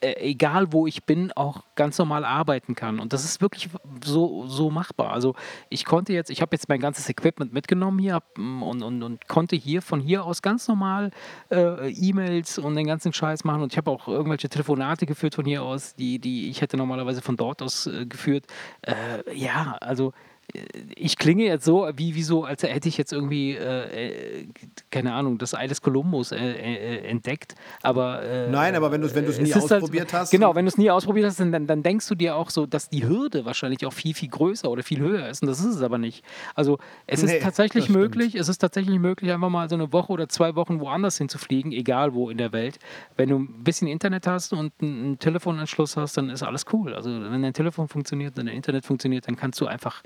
äh, 0.00 0.14
egal 0.20 0.72
wo 0.72 0.86
ich 0.86 1.04
bin, 1.04 1.32
auch 1.32 1.64
ganz 1.74 1.98
normal 1.98 2.24
arbeiten 2.24 2.74
kann. 2.74 3.00
Und 3.00 3.12
das 3.12 3.24
ist 3.24 3.40
wirklich 3.40 3.68
so, 4.04 4.46
so 4.46 4.70
machbar. 4.70 5.12
Also 5.12 5.34
ich 5.70 5.84
konnte 5.84 6.12
jetzt, 6.12 6.30
ich 6.30 6.40
habe 6.40 6.54
jetzt 6.54 6.68
mein 6.68 6.80
ganzes 6.80 7.08
Equipment 7.08 7.52
mitgenommen 7.52 7.98
hier 7.98 8.22
mm, 8.36 8.62
und, 8.62 8.82
und, 8.82 9.02
und 9.02 9.26
konnte 9.28 9.56
hier 9.56 9.82
von 9.82 10.00
hier 10.00 10.24
aus 10.24 10.40
ganz 10.40 10.68
normal 10.68 11.10
äh, 11.50 11.90
E-Mails 11.90 12.58
und 12.58 12.76
den 12.76 12.86
ganzen 12.86 13.12
Scheiß 13.12 13.44
machen. 13.44 13.62
Und 13.62 13.72
ich 13.72 13.76
habe 13.76 13.90
auch 13.90 14.06
irgendwelche 14.06 14.48
Telefonate 14.48 15.04
geführt 15.04 15.34
von 15.34 15.44
hier 15.44 15.62
aus, 15.62 15.94
die, 15.96 16.18
die 16.18 16.48
ich 16.48 16.60
hätte 16.60 16.76
normalerweise 16.76 17.20
von 17.20 17.36
dort 17.36 17.60
aus 17.60 17.86
äh, 17.86 18.06
geführt. 18.06 18.46
Äh, 18.82 19.34
ja, 19.34 19.76
also 19.80 20.12
ich 20.96 21.18
klinge 21.18 21.44
jetzt 21.44 21.64
so, 21.66 21.88
wie, 21.96 22.14
wie 22.14 22.22
so, 22.22 22.44
als 22.44 22.62
hätte 22.62 22.88
ich 22.88 22.96
jetzt 22.96 23.12
irgendwie, 23.12 23.52
äh, 23.52 24.40
äh, 24.40 24.46
keine 24.90 25.12
Ahnung, 25.12 25.36
das 25.36 25.54
Ei 25.54 25.66
des 25.66 25.82
Kolumbus 25.82 26.32
äh, 26.32 26.36
äh, 26.38 27.04
entdeckt. 27.06 27.54
Aber 27.82 28.22
äh, 28.22 28.48
Nein, 28.50 28.74
aber 28.74 28.90
wenn 28.90 29.02
du 29.02 29.06
es 29.06 29.14
wenn 29.14 29.26
du's 29.26 29.38
nie 29.38 29.52
halt- 29.52 29.64
ausprobiert 29.70 30.12
hast. 30.14 30.30
Genau, 30.30 30.54
wenn 30.54 30.64
du 30.64 30.68
es 30.70 30.78
nie 30.78 30.90
ausprobiert 30.90 31.26
hast, 31.26 31.38
dann, 31.40 31.66
dann 31.66 31.82
denkst 31.82 32.08
du 32.08 32.14
dir 32.14 32.34
auch 32.34 32.48
so, 32.48 32.64
dass 32.64 32.88
die 32.88 33.06
Hürde 33.06 33.44
wahrscheinlich 33.44 33.84
auch 33.84 33.92
viel, 33.92 34.14
viel 34.14 34.28
größer 34.30 34.70
oder 34.70 34.82
viel 34.82 35.00
höher 35.00 35.28
ist. 35.28 35.42
Und 35.42 35.48
das 35.48 35.60
ist 35.60 35.66
es 35.76 35.82
aber 35.82 35.98
nicht. 35.98 36.24
Also 36.54 36.78
es 37.06 37.22
Nee, 37.22 37.36
ist 37.36 37.42
tatsächlich 37.42 37.88
möglich, 37.90 38.34
es 38.34 38.48
ist 38.48 38.58
tatsächlich 38.58 38.98
möglich, 38.98 39.30
einfach 39.32 39.50
mal 39.50 39.68
so 39.68 39.74
eine 39.74 39.92
Woche 39.92 40.12
oder 40.12 40.28
zwei 40.30 40.54
Wochen 40.56 40.80
woanders 40.80 41.18
hinzufliegen, 41.18 41.72
egal 41.72 42.14
wo 42.14 42.30
in 42.30 42.38
der 42.38 42.52
Welt. 42.52 42.78
Wenn 43.16 43.28
du 43.28 43.38
ein 43.40 43.64
bisschen 43.64 43.86
Internet 43.86 44.26
hast 44.26 44.52
und 44.54 44.72
einen 44.80 44.98
einen 44.98 45.18
Telefonanschluss 45.18 45.96
hast, 45.96 46.16
dann 46.16 46.30
ist 46.30 46.42
alles 46.42 46.64
cool. 46.72 46.94
Also 46.94 47.10
wenn 47.10 47.42
dein 47.42 47.52
Telefon 47.52 47.88
funktioniert, 47.88 48.36
wenn 48.36 48.46
dein 48.46 48.56
Internet 48.56 48.86
funktioniert, 48.86 49.28
dann 49.28 49.36
kannst 49.36 49.60
du 49.60 49.66
einfach 49.66 50.02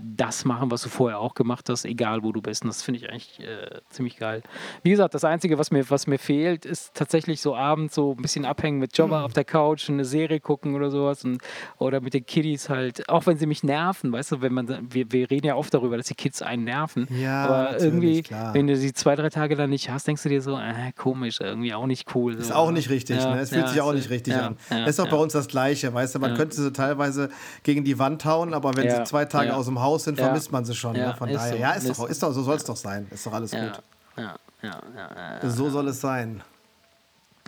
das 0.00 0.44
machen, 0.44 0.70
was 0.70 0.82
du 0.82 0.88
vorher 0.88 1.18
auch 1.18 1.34
gemacht 1.34 1.68
hast, 1.68 1.84
egal 1.84 2.22
wo 2.22 2.32
du 2.32 2.40
bist. 2.40 2.62
Und 2.62 2.68
das 2.68 2.82
finde 2.82 3.00
ich 3.00 3.10
eigentlich 3.10 3.40
äh, 3.40 3.80
ziemlich 3.90 4.16
geil. 4.16 4.42
Wie 4.82 4.90
gesagt, 4.90 5.14
das 5.14 5.24
Einzige, 5.24 5.58
was 5.58 5.70
mir, 5.70 5.88
was 5.90 6.06
mir 6.06 6.18
fehlt, 6.18 6.64
ist 6.64 6.94
tatsächlich 6.94 7.40
so 7.40 7.54
abends 7.56 7.94
so 7.94 8.12
ein 8.12 8.22
bisschen 8.22 8.44
abhängen 8.44 8.78
mit 8.78 8.96
Jobber 8.96 9.24
auf 9.24 9.32
der 9.32 9.44
Couch, 9.44 9.88
eine 9.90 10.04
Serie 10.04 10.40
gucken 10.40 10.74
oder 10.74 10.90
sowas. 10.90 11.24
Und, 11.24 11.42
oder 11.78 12.00
mit 12.00 12.14
den 12.14 12.24
Kiddies 12.26 12.68
halt, 12.68 13.08
auch 13.08 13.26
wenn 13.26 13.38
sie 13.38 13.46
mich 13.46 13.62
nerven, 13.62 14.12
weißt 14.12 14.32
du, 14.32 14.40
wenn 14.40 14.52
man, 14.54 14.86
wir, 14.90 15.10
wir 15.12 15.30
reden 15.30 15.46
ja 15.46 15.54
oft 15.56 15.72
darüber, 15.74 15.96
dass 15.96 16.06
die 16.06 16.14
Kids 16.14 16.42
einen 16.42 16.64
nerven. 16.64 17.06
Ja, 17.10 17.44
aber 17.44 17.80
irgendwie, 17.80 18.22
klar. 18.22 18.54
wenn 18.54 18.66
du 18.66 18.76
sie 18.76 18.92
zwei, 18.92 19.16
drei 19.16 19.28
Tage 19.30 19.56
dann 19.56 19.70
nicht 19.70 19.90
hast, 19.90 20.06
denkst 20.06 20.22
du 20.22 20.28
dir 20.28 20.42
so, 20.42 20.56
äh, 20.56 20.92
komisch, 20.96 21.40
irgendwie 21.40 21.74
auch 21.74 21.86
nicht 21.86 22.14
cool. 22.14 22.34
Ist 22.34 22.48
so. 22.48 22.54
auch 22.54 22.70
nicht 22.70 22.90
richtig, 22.90 23.16
Ja, 23.18 23.34
ne? 23.34 23.40
Es 23.40 23.50
fühlt 23.50 23.62
ja, 23.62 23.68
sich 23.68 23.80
auch 23.80 23.90
ist- 23.90 23.96
nicht 23.96 24.10
richtig 24.10 24.34
ja, 24.34 24.48
an. 24.48 24.56
ja, 24.70 24.84
ist 24.86 25.00
auch 25.00 25.08
bei 25.08 25.16
uns 25.16 25.32
das 25.32 25.48
Gleiche, 25.48 25.92
weißt 25.92 26.14
du? 26.14 26.18
Man 26.18 26.34
könnte 26.34 26.56
sie 26.56 26.72
teilweise 26.72 27.30
gegen 27.62 27.84
die 27.84 27.98
Wand 27.98 28.24
hauen, 28.24 28.54
aber 28.54 28.76
wenn 28.76 28.88
sie 28.90 29.02
zwei 29.04 29.24
Tage 29.24 29.54
aus 29.54 29.66
dem 29.66 29.80
Haus 29.80 29.87
sind, 29.96 30.18
Ja. 30.18 30.26
vermisst 30.26 30.52
man 30.52 30.64
sie 30.64 30.74
schon. 30.74 30.94
Ja, 30.94 31.08
ne? 31.08 31.16
Von 31.16 31.28
ist 31.30 31.36
daher, 31.36 31.52
so, 31.52 31.56
ja, 31.58 31.72
ist 31.72 31.88
doch, 31.88 31.94
so. 31.94 32.06
ist 32.06 32.22
doch, 32.22 32.32
so 32.32 32.42
soll 32.42 32.56
es 32.56 32.64
doch 32.64 32.76
sein. 32.76 33.06
Ist 33.10 33.26
doch 33.26 33.32
alles 33.32 33.50
gut. 33.52 33.82
ja, 34.16 34.34
ja, 34.62 34.80
ja, 34.94 35.38
ja. 35.42 35.50
So 35.50 35.70
soll 35.70 35.88
es 35.88 36.00
sein. 36.00 36.42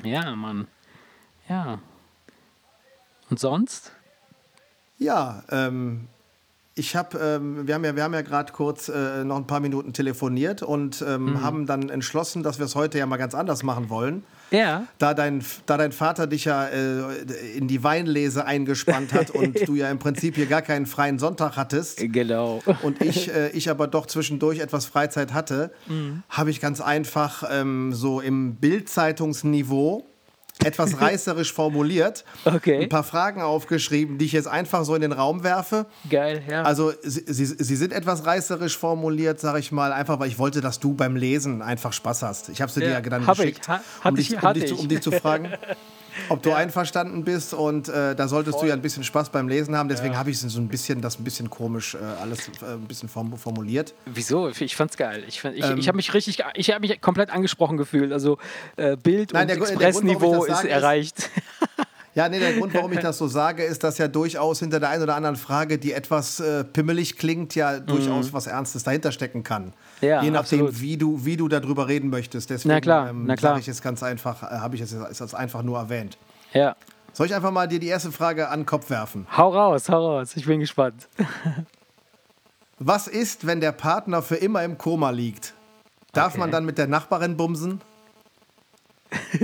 Ja, 0.02 0.34
Mann. 0.34 0.66
Ja. 1.48 1.78
Und 3.28 3.38
sonst? 3.38 3.92
Ja, 4.98 5.42
ähm, 5.50 6.08
ich 6.80 6.96
habe, 6.96 7.18
ähm, 7.18 7.66
wir 7.66 7.74
haben 7.74 7.84
ja, 7.84 7.94
wir 7.94 8.02
haben 8.02 8.14
ja 8.14 8.22
gerade 8.22 8.52
kurz 8.52 8.88
äh, 8.88 9.22
noch 9.22 9.36
ein 9.36 9.46
paar 9.46 9.60
Minuten 9.60 9.92
telefoniert 9.92 10.62
und 10.62 11.04
ähm, 11.06 11.42
haben 11.42 11.66
dann 11.66 11.90
entschlossen, 11.90 12.42
dass 12.42 12.58
wir 12.58 12.64
es 12.64 12.74
heute 12.74 12.98
ja 12.98 13.04
mal 13.04 13.18
ganz 13.18 13.34
anders 13.34 13.62
machen 13.62 13.90
wollen. 13.90 14.24
Ja. 14.50 14.86
Da 14.96 15.12
dein, 15.12 15.44
da 15.66 15.76
dein 15.76 15.92
Vater 15.92 16.26
dich 16.26 16.46
ja 16.46 16.66
äh, 16.66 17.02
in 17.54 17.68
die 17.68 17.84
Weinlese 17.84 18.46
eingespannt 18.46 19.12
hat 19.12 19.30
und 19.30 19.56
du 19.68 19.74
ja 19.74 19.90
im 19.90 19.98
Prinzip 19.98 20.36
hier 20.36 20.46
gar 20.46 20.62
keinen 20.62 20.86
freien 20.86 21.18
Sonntag 21.18 21.56
hattest. 21.56 21.98
Genau. 21.98 22.62
Und 22.82 23.02
ich, 23.02 23.32
äh, 23.32 23.50
ich 23.50 23.68
aber 23.68 23.86
doch 23.86 24.06
zwischendurch 24.06 24.58
etwas 24.58 24.86
Freizeit 24.86 25.34
hatte, 25.34 25.70
habe 26.30 26.50
ich 26.50 26.60
ganz 26.60 26.80
einfach 26.80 27.44
ähm, 27.50 27.92
so 27.92 28.20
im 28.20 28.56
Bildzeitungsniveau 28.56 30.09
etwas 30.64 31.00
reißerisch 31.00 31.52
formuliert, 31.52 32.24
Okay. 32.44 32.82
ein 32.82 32.88
paar 32.88 33.04
Fragen 33.04 33.42
aufgeschrieben, 33.42 34.18
die 34.18 34.24
ich 34.26 34.32
jetzt 34.32 34.48
einfach 34.48 34.84
so 34.84 34.94
in 34.94 35.00
den 35.00 35.12
Raum 35.12 35.42
werfe. 35.42 35.86
Geil, 36.08 36.42
ja. 36.48 36.62
Also 36.62 36.92
sie, 37.02 37.22
sie, 37.26 37.44
sie 37.46 37.76
sind 37.76 37.92
etwas 37.92 38.26
reißerisch 38.26 38.76
formuliert, 38.78 39.40
sage 39.40 39.58
ich 39.58 39.72
mal, 39.72 39.92
einfach 39.92 40.18
weil 40.20 40.28
ich 40.28 40.38
wollte, 40.38 40.60
dass 40.60 40.80
du 40.80 40.94
beim 40.94 41.16
Lesen 41.16 41.62
einfach 41.62 41.92
Spaß 41.92 42.22
hast. 42.22 42.48
Ich 42.48 42.60
habe 42.60 42.70
sie 42.70 42.82
Ja, 42.82 43.00
dir 43.00 43.10
dann 43.10 43.26
hab 43.26 43.34
ich. 43.38 43.40
geschickt, 43.56 43.68
Ha- 43.68 43.80
um, 44.04 44.14
dich, 44.16 44.30
ich- 44.30 44.36
um, 44.36 44.42
hatte 44.42 44.60
dich, 44.60 44.68
zu- 44.68 44.74
ich. 44.74 44.80
um 44.80 44.88
dich 44.88 45.00
zu 45.00 45.10
fragen, 45.12 45.52
ob 46.28 46.42
du 46.42 46.52
einverstanden 46.52 47.24
bist. 47.24 47.54
Und 47.54 47.88
äh, 47.88 48.14
da 48.14 48.28
solltest 48.28 48.60
du 48.60 48.66
ja 48.66 48.74
ein 48.74 48.82
bisschen 48.82 49.04
Spaß 49.04 49.30
beim 49.30 49.48
Lesen 49.48 49.76
haben. 49.76 49.88
Deswegen 49.88 50.16
habe 50.16 50.30
ich 50.30 50.38
so 50.38 50.60
ein 50.60 50.68
bisschen 50.68 51.00
das 51.00 51.18
ein 51.18 51.24
bisschen 51.24 51.50
komisch 51.50 51.94
äh, 51.94 51.98
alles 52.20 52.48
äh, 52.48 52.74
ein 52.74 52.86
bisschen 52.86 53.08
form 53.08 53.36
formuliert. 53.36 53.94
Wieso? 54.06 54.48
Ich 54.48 54.76
fand's 54.76 54.96
geil. 54.96 55.24
Ich, 55.26 55.40
fand, 55.40 55.56
ich, 55.56 55.64
ich 55.64 55.88
habe 55.88 55.96
mich 55.96 56.12
richtig, 56.14 56.42
ich 56.54 56.70
habe 56.70 56.80
mich 56.80 57.00
komplett 57.00 57.30
angesprochen 57.30 57.76
gefühlt. 57.76 58.12
Also 58.12 58.38
äh, 58.76 58.96
Bild 58.96 59.32
Nein, 59.32 59.50
und 59.50 59.56
Expressniveau 59.56 60.44
ist 60.44 60.64
erreicht. 60.64 61.30
Ja, 62.12 62.28
nee, 62.28 62.40
der 62.40 62.54
Grund, 62.54 62.74
warum 62.74 62.92
ich 62.92 62.98
das 62.98 63.18
so 63.18 63.28
sage, 63.28 63.62
ist, 63.62 63.84
dass 63.84 63.98
ja 63.98 64.08
durchaus 64.08 64.58
hinter 64.58 64.80
der 64.80 64.88
einen 64.88 65.04
oder 65.04 65.14
anderen 65.14 65.36
Frage, 65.36 65.78
die 65.78 65.92
etwas 65.92 66.40
äh, 66.40 66.64
pimmelig 66.64 67.16
klingt, 67.16 67.54
ja 67.54 67.78
durchaus 67.78 68.32
was 68.32 68.48
Ernstes 68.48 68.82
dahinter 68.82 69.12
stecken 69.12 69.44
kann. 69.44 69.72
Ja, 70.00 70.22
Je 70.22 70.30
nachdem, 70.30 70.60
absolut. 70.66 70.80
wie 70.80 70.96
du, 70.96 71.24
wie 71.24 71.36
du 71.36 71.48
darüber 71.48 71.86
reden 71.88 72.08
möchtest. 72.10 72.48
Deswegen 72.50 72.74
Na 72.74 72.80
klar, 72.80 73.10
ähm, 73.10 73.26
na 73.26 73.36
klar. 73.36 73.52
sage 73.52 73.60
ich 73.60 73.68
es 73.68 73.82
ganz 73.82 74.02
einfach, 74.02 74.42
äh, 74.42 74.46
habe 74.58 74.74
ich 74.76 74.80
es 74.82 74.90
das 75.18 75.34
einfach 75.34 75.62
nur 75.62 75.78
erwähnt. 75.78 76.16
ja. 76.52 76.76
Soll 77.12 77.26
ich 77.26 77.34
einfach 77.34 77.50
mal 77.50 77.66
dir 77.66 77.80
die 77.80 77.88
erste 77.88 78.12
Frage 78.12 78.48
an 78.50 78.60
den 78.60 78.66
Kopf 78.66 78.88
werfen? 78.88 79.26
Hau 79.36 79.48
raus, 79.52 79.88
hau 79.88 80.18
raus. 80.18 80.36
Ich 80.36 80.46
bin 80.46 80.60
gespannt. 80.60 81.08
Was 82.78 83.08
ist, 83.08 83.48
wenn 83.48 83.60
der 83.60 83.72
Partner 83.72 84.22
für 84.22 84.36
immer 84.36 84.62
im 84.62 84.78
Koma 84.78 85.10
liegt? 85.10 85.52
Darf 86.12 86.34
Okay. 86.34 86.38
man 86.38 86.50
dann 86.52 86.64
mit 86.64 86.78
der 86.78 86.86
Nachbarin 86.86 87.36
bumsen? 87.36 87.80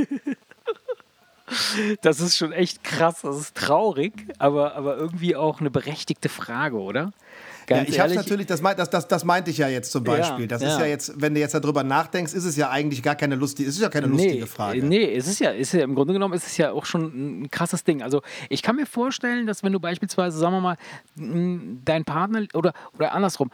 Das 2.02 2.18
ist 2.20 2.36
schon 2.36 2.52
echt 2.52 2.82
krass. 2.82 3.20
Das 3.22 3.36
ist 3.36 3.54
traurig, 3.56 4.12
aber, 4.38 4.74
aber 4.74 4.96
irgendwie 4.96 5.36
auch 5.36 5.60
eine 5.60 5.70
berechtigte 5.70 6.28
Frage, 6.28 6.76
oder? 6.76 7.12
Ja, 7.68 7.82
ich 7.82 7.98
habe 7.98 8.14
natürlich, 8.14 8.46
das, 8.46 8.60
das, 8.60 8.90
das, 8.90 9.08
das 9.08 9.24
meinte 9.24 9.50
ich 9.50 9.58
ja 9.58 9.68
jetzt 9.68 9.90
zum 9.90 10.04
Ja, 10.04 10.16
Beispiel. 10.16 10.46
das 10.46 10.62
ist 10.62 10.68
ja. 10.68 10.80
ja 10.80 10.86
jetzt, 10.86 11.20
wenn 11.20 11.34
du 11.34 11.40
jetzt 11.40 11.54
darüber 11.54 11.82
nachdenkst, 11.82 12.32
ist 12.32 12.44
es 12.44 12.56
ja 12.56 12.70
eigentlich 12.70 13.02
gar 13.02 13.16
keine 13.16 13.34
lustige, 13.34 13.68
ist 13.68 13.80
ja 13.80 13.88
keine 13.88 14.06
lustige 14.06 14.40
nee, 14.40 14.46
Frage. 14.46 14.84
Nee, 14.84 15.14
es 15.14 15.26
ist 15.26 15.40
ja, 15.40 15.50
ist 15.50 15.72
ja, 15.72 15.82
im 15.82 15.94
Grunde 15.94 16.12
genommen 16.12 16.34
ist 16.34 16.46
es 16.46 16.56
ja 16.56 16.70
auch 16.72 16.84
schon 16.84 17.42
ein 17.42 17.50
krasses 17.50 17.84
Ding. 17.84 18.02
Also 18.02 18.22
ich 18.48 18.62
kann 18.62 18.76
mir 18.76 18.86
vorstellen, 18.86 19.46
dass 19.46 19.62
wenn 19.62 19.72
du 19.72 19.80
beispielsweise, 19.80 20.38
sagen 20.38 20.54
wir 20.54 20.60
mal, 20.60 20.76
dein 21.84 22.04
Partner 22.04 22.46
oder, 22.54 22.72
oder 22.94 23.12
andersrum, 23.12 23.50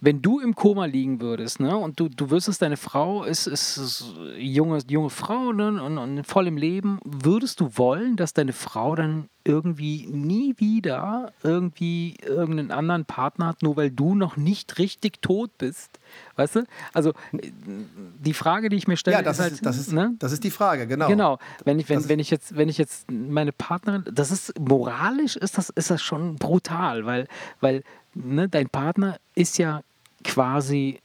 wenn 0.00 0.22
du 0.22 0.40
im 0.40 0.54
Koma 0.54 0.86
liegen 0.86 1.20
würdest, 1.20 1.60
ne, 1.60 1.76
und 1.76 2.00
du, 2.00 2.08
du 2.08 2.30
wüsstest, 2.30 2.62
deine 2.62 2.76
Frau 2.76 3.24
ist, 3.24 3.46
ist, 3.46 3.76
ist 3.76 4.04
junge, 4.38 4.78
junge 4.88 5.10
Frau 5.10 5.52
ne, 5.52 5.82
und, 5.82 5.98
und 5.98 6.26
voll 6.26 6.46
im 6.46 6.56
Leben, 6.56 6.98
würdest 7.04 7.60
du 7.60 7.76
wollen, 7.76 8.16
dass 8.16 8.32
deine 8.32 8.52
Frau 8.52 8.94
dann 8.94 9.28
irgendwie 9.44 10.06
nie 10.06 10.54
wieder 10.58 11.32
irgendwie 11.42 12.16
irgendeinen 12.22 12.70
anderen 12.70 13.04
Partner 13.04 13.48
hat, 13.48 13.62
nur 13.62 13.76
weil 13.76 13.90
du 13.90 14.14
noch 14.14 14.36
nicht 14.36 14.78
richtig 14.78 15.22
tot 15.22 15.50
bist? 15.58 15.98
Weißt 16.36 16.56
du? 16.56 16.64
Also 16.92 17.12
die 17.32 18.34
Frage, 18.34 18.68
die 18.68 18.76
ich 18.76 18.86
mir 18.86 18.96
stelle, 18.96 19.16
Ja, 19.16 19.22
das 19.22 19.38
ist 19.38 19.42
halt, 19.42 19.52
ist, 19.54 19.66
das, 19.66 19.78
ist, 19.78 19.92
ne? 19.92 20.14
das 20.18 20.32
ist 20.32 20.44
die 20.44 20.50
Frage, 20.50 20.86
genau. 20.86 21.08
Genau, 21.08 21.38
wenn 21.64 21.78
ich, 21.78 21.88
wenn, 21.88 22.06
wenn 22.08 22.18
ich 22.18 22.30
jetzt, 22.30 22.56
wenn 22.56 22.68
ich 22.68 22.76
jetzt 22.76 23.10
meine 23.10 23.52
Partnerin, 23.52 24.04
das 24.12 24.30
ist 24.30 24.58
moralisch 24.58 25.36
ist 25.36 25.56
das, 25.56 25.70
ist 25.70 25.90
das 25.90 26.02
schon 26.02 26.36
brutal, 26.36 27.06
weil, 27.06 27.26
weil 27.60 27.82
ne, 28.14 28.48
dein 28.48 28.68
Partner 28.68 29.18
ist 29.34 29.58
ja 29.58 29.82
quasi 30.24 31.00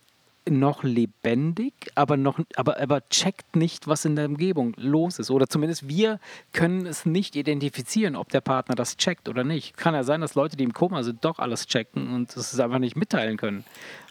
noch 0.47 0.83
lebendig, 0.83 1.73
aber 1.95 2.17
noch, 2.17 2.39
aber, 2.55 2.79
aber 2.79 3.07
checkt 3.09 3.55
nicht, 3.55 3.87
was 3.87 4.05
in 4.05 4.15
der 4.15 4.27
Umgebung 4.27 4.73
los 4.77 5.19
ist. 5.19 5.31
Oder 5.31 5.47
zumindest 5.47 5.87
wir 5.87 6.19
können 6.53 6.85
es 6.85 7.05
nicht 7.05 7.35
identifizieren, 7.35 8.15
ob 8.15 8.29
der 8.29 8.41
Partner 8.41 8.75
das 8.75 8.97
checkt 8.97 9.27
oder 9.27 9.43
nicht. 9.43 9.75
Kann 9.77 9.95
ja 9.95 10.03
sein, 10.03 10.21
dass 10.21 10.35
Leute, 10.35 10.55
die 10.55 10.63
im 10.63 10.73
Koma 10.73 11.03
sind, 11.03 11.25
doch 11.25 11.39
alles 11.39 11.65
checken 11.65 12.13
und 12.13 12.35
es 12.35 12.59
einfach 12.59 12.79
nicht 12.79 12.95
mitteilen 12.95 13.37
können. 13.37 13.63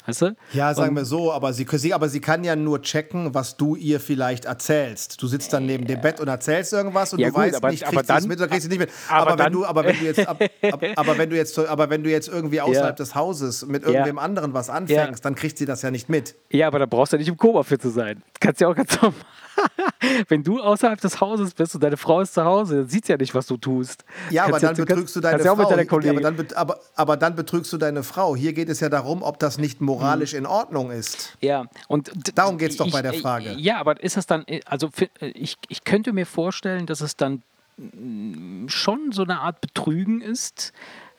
Weißt 0.07 0.21
du? 0.23 0.37
Ja, 0.53 0.75
sagen 0.75 0.95
wir 0.97 1.05
so, 1.07 1.33
aber 1.33 1.53
sie, 1.55 1.67
sie, 1.73 1.95
aber 1.95 2.11
sie 2.11 2.21
kann 2.21 2.45
ja 2.45 2.57
nur 2.57 2.83
checken, 2.83 3.33
was 3.35 3.57
du 3.57 3.75
ihr 3.75 4.01
vielleicht 4.01 4.45
erzählst. 4.45 5.23
Du 5.23 5.27
sitzt 5.27 5.53
dann 5.55 5.65
neben 5.65 5.87
dem 5.87 6.01
Bett 6.03 6.21
und 6.21 6.29
erzählst 6.29 6.75
irgendwas 6.75 7.13
und 7.15 7.21
Ja 7.21 7.29
du 7.29 7.33
gut, 7.35 7.43
weißt 7.45 7.57
aber- 7.57 7.71
nicht, 7.71 7.83
kriegst 7.85 7.95
du 7.97 8.01
es 8.01 8.07
dann- 8.07 8.29
mit 8.29 8.39
oder 8.39 8.49
kriegst 8.49 8.67
du 8.67 8.69
nicht 8.69 8.79
mit. 8.81 8.91
aber 9.09 9.21
Aber, 9.29 9.37
dann- 9.37 9.47
wenn 9.47 9.53
du, 9.55 9.65
aber 9.65 9.85
wenn 9.85 9.99
du 9.99 10.05
jetzt, 10.05 10.29
ab, 10.29 10.43
ab, 10.73 10.83
aber 10.97 11.17
wenn 11.19 11.31
du 11.31 11.37
jetzt, 11.37 11.59
aber 11.59 11.89
wenn 11.89 12.03
du 12.03 12.11
jetzt 12.11 12.29
irgendwie 12.29 12.61
außerhalb 12.61 12.97
des 12.97 13.15
Hauses 13.15 13.65
mit 13.67 13.83
irgendwem 13.85 14.19
anderen 14.19 14.53
was 14.53 14.69
anfängst, 14.69 15.25
dann 15.25 15.35
kriegt 15.35 15.57
sie 15.57 15.65
das 15.65 15.81
ja 15.83 15.91
nicht 15.91 16.09
mit. 16.11 16.35
Ja, 16.51 16.67
aber 16.67 16.79
da 16.81 16.87
brauchst 16.87 17.13
du 17.13 17.17
ja 17.17 17.19
nicht 17.21 17.29
im 17.29 17.37
Koma 17.39 17.63
für 17.63 17.79
zu 17.79 17.89
sein. 17.89 18.23
Kannst 18.41 18.61
ja 18.61 18.69
auch 18.69 18.75
ganz 18.77 18.95
normal. 19.01 19.15
Wenn 20.29 20.43
du 20.43 20.61
außerhalb 20.61 21.01
des 21.01 21.21
Hauses 21.21 21.55
bist 21.55 21.75
und 21.75 21.83
deine 21.83 21.97
Frau 21.97 22.21
ist 22.21 22.35
zu 22.35 22.45
Hause, 22.45 22.77
dann 22.79 22.89
sieht 22.89 23.09
ja 23.09 23.17
nicht, 23.17 23.35
was 23.35 23.47
du 23.47 23.57
tust. 23.57 24.05
Ja, 24.31 24.45
aber 24.45 24.59
dann 24.59 24.75
kannst- 24.75 24.87
betrügst 24.87 25.17
du 25.17 25.21
deine 25.21 25.43
kannst 25.43 25.47
Frau. 25.63 26.01
Ja, 26.01 26.11
aber, 26.13 26.21
dann, 26.21 26.47
aber, 26.55 26.81
aber 26.95 27.17
dann 27.17 27.35
betrügst 27.37 27.73
du 27.73 27.79
deine 27.79 28.03
Frau. 28.03 28.37
Hier 28.37 28.53
geht 28.53 28.69
es 28.69 28.81
ja 28.81 28.89
darum, 28.89 29.23
ob 29.23 29.39
das 29.39 29.59
nicht 29.59 29.81
moralisch 29.81 30.35
in 30.35 30.47
Ordnung 30.47 30.91
ist. 30.91 31.37
Ja, 31.41 31.67
und 31.89 32.11
Darum 32.35 32.59
geht's 32.59 32.77
doch 32.77 32.87
ich- 32.87 32.93
bei 32.93 33.03
der 33.03 33.15
Frage. 33.15 33.53
Ja, 33.57 33.79
aber 33.79 34.03
ist 34.03 34.17
das 34.17 34.27
dann, 34.27 34.45
äh, 34.47 34.61
also 34.67 34.91
äh, 35.21 35.27
ich, 35.29 35.57
ich 35.69 35.85
könnte 35.85 36.13
mir 36.13 36.27
vorstellen, 36.27 36.87
dass 36.87 37.01
es 37.01 37.17
dann 37.17 37.43
mm, 37.77 38.69
schon 38.69 39.13
so 39.13 39.23
eine 39.23 39.41
Art 39.41 39.61
Betrügen 39.61 40.21
ist, 40.21 40.73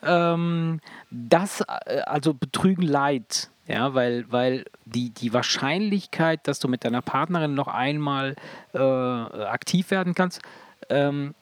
ähm, 0.04 0.80
das, 1.10 1.62
äh, 1.86 2.02
also 2.06 2.34
Betrügen 2.34 2.84
leid. 2.84 3.50
Ja, 3.68 3.94
weil, 3.96 4.26
weil 4.32 4.66
die, 4.86 5.12
die 5.12 5.34
Wahrscheinlichkeit, 5.34 6.48
dass 6.48 6.60
du 6.60 6.68
mit 6.68 6.84
deiner 6.84 7.02
Partnerin 7.02 7.56
noch 7.56 7.68
einmal 7.68 8.36
äh, 8.74 8.78
aktiv 8.80 9.90
werden 9.90 10.14
kannst, 10.14 10.42
ähm, 10.90 11.34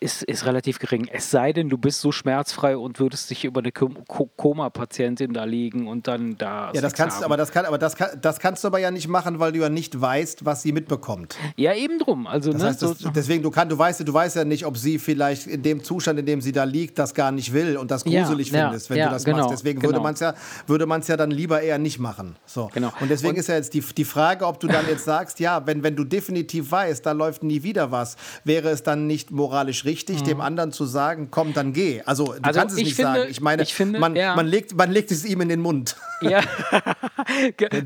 ist, 0.00 0.22
ist 0.22 0.46
relativ 0.46 0.78
gering. 0.78 1.08
Es 1.12 1.30
sei 1.30 1.52
denn, 1.52 1.68
du 1.68 1.78
bist 1.78 2.00
so 2.00 2.10
schmerzfrei 2.12 2.76
und 2.76 2.98
würdest 2.98 3.30
dich 3.30 3.44
über 3.44 3.60
eine 3.60 3.70
Ko- 3.70 3.90
Ko- 4.06 4.30
Koma-Patientin 4.36 5.32
da 5.32 5.44
legen 5.44 5.86
und 5.86 6.08
dann 6.08 6.36
da. 6.38 6.72
Ja, 6.74 6.80
das 6.80 6.94
kannst, 6.94 7.18
haben. 7.18 7.24
aber 7.24 7.36
das, 7.36 7.52
kann, 7.52 7.66
aber 7.66 7.78
das, 7.78 7.96
kann, 7.96 8.08
das 8.20 8.38
kannst 8.40 8.64
du 8.64 8.68
aber 8.68 8.78
ja 8.78 8.90
nicht 8.90 9.08
machen, 9.08 9.38
weil 9.38 9.52
du 9.52 9.60
ja 9.60 9.68
nicht 9.68 10.00
weißt, 10.00 10.44
was 10.44 10.62
sie 10.62 10.72
mitbekommt. 10.72 11.36
Ja, 11.56 11.74
eben 11.74 11.98
drum. 11.98 12.26
Also, 12.26 12.52
Das 12.52 12.62
ne, 12.62 12.68
heißt, 12.68 12.82
das, 12.82 12.98
deswegen, 13.14 13.42
du, 13.42 13.50
kann, 13.50 13.68
du, 13.68 13.78
weißt, 13.78 14.06
du 14.06 14.12
weißt 14.12 14.36
ja 14.36 14.44
nicht, 14.44 14.64
ob 14.64 14.76
sie 14.76 14.98
vielleicht 14.98 15.46
in 15.46 15.62
dem 15.62 15.84
Zustand, 15.84 16.18
in 16.18 16.26
dem 16.26 16.40
sie 16.40 16.52
da 16.52 16.64
liegt, 16.64 16.98
das 16.98 17.14
gar 17.14 17.30
nicht 17.30 17.52
will 17.52 17.76
und 17.76 17.90
das 17.90 18.04
Ja, 18.06 18.22
gruselig 18.22 18.50
ja, 18.50 18.64
findest, 18.64 18.90
wenn 18.90 18.98
ja, 18.98 19.06
du 19.06 19.12
das 19.12 19.24
genau, 19.24 19.38
machst. 19.38 19.50
Deswegen 19.52 19.82
würde 19.82 19.94
genau. 19.94 20.02
man 20.02 20.14
es 20.14 20.20
ja, 20.20 20.34
würde 20.66 20.86
ja 21.06 21.16
dann 21.16 21.30
lieber 21.30 21.60
eher 21.60 21.78
nicht 21.78 21.98
machen. 21.98 22.36
So. 22.46 22.70
Genau. 22.74 22.92
Und 23.00 23.10
deswegen 23.10 23.36
ist 23.36 23.48
ja 23.48 23.54
jetzt 23.56 23.74
die, 23.74 23.80
die 23.80 24.04
Frage, 24.04 24.46
ob 24.46 24.58
du 24.60 24.66
dann 24.66 24.86
jetzt 24.88 25.04
sagst, 25.04 25.40
ja, 25.40 25.66
wenn, 25.66 25.82
wenn 25.82 25.94
du 25.94 26.04
definitiv 26.04 26.70
weißt, 26.70 27.04
da 27.04 27.12
läuft 27.12 27.42
nie 27.42 27.62
wieder 27.62 27.90
was, 27.92 28.16
wäre 28.48 28.70
es 28.70 28.82
dann 28.82 29.06
nicht 29.06 29.30
moralisch 29.30 29.84
richtig, 29.84 30.24
dem 30.24 30.40
anderen 30.40 30.72
zu 30.72 30.84
sagen, 30.86 31.28
komm, 31.30 31.54
dann 31.54 31.72
geh. 31.72 32.02
Also 32.04 32.24
du 32.24 32.32
Mhm. 32.32 32.38
Also 32.42 32.58
kannst 32.60 32.74
es 32.74 32.80
ich 32.80 32.84
nicht 32.86 32.96
finde- 32.96 33.20
sagen. 33.20 33.30
Ich 33.30 33.40
meine, 33.40 33.62
ich 33.62 33.72
finde, 33.74 34.00
man, 34.00 34.16
ja. 34.16 34.34
man, 34.34 34.46
legt, 34.48 34.74
man 34.76 34.90
legt 34.90 35.12
es 35.12 35.24
ihm 35.24 35.40
in 35.40 35.48
den 35.48 35.60
Mund. 35.60 35.94
ja. 36.20 36.40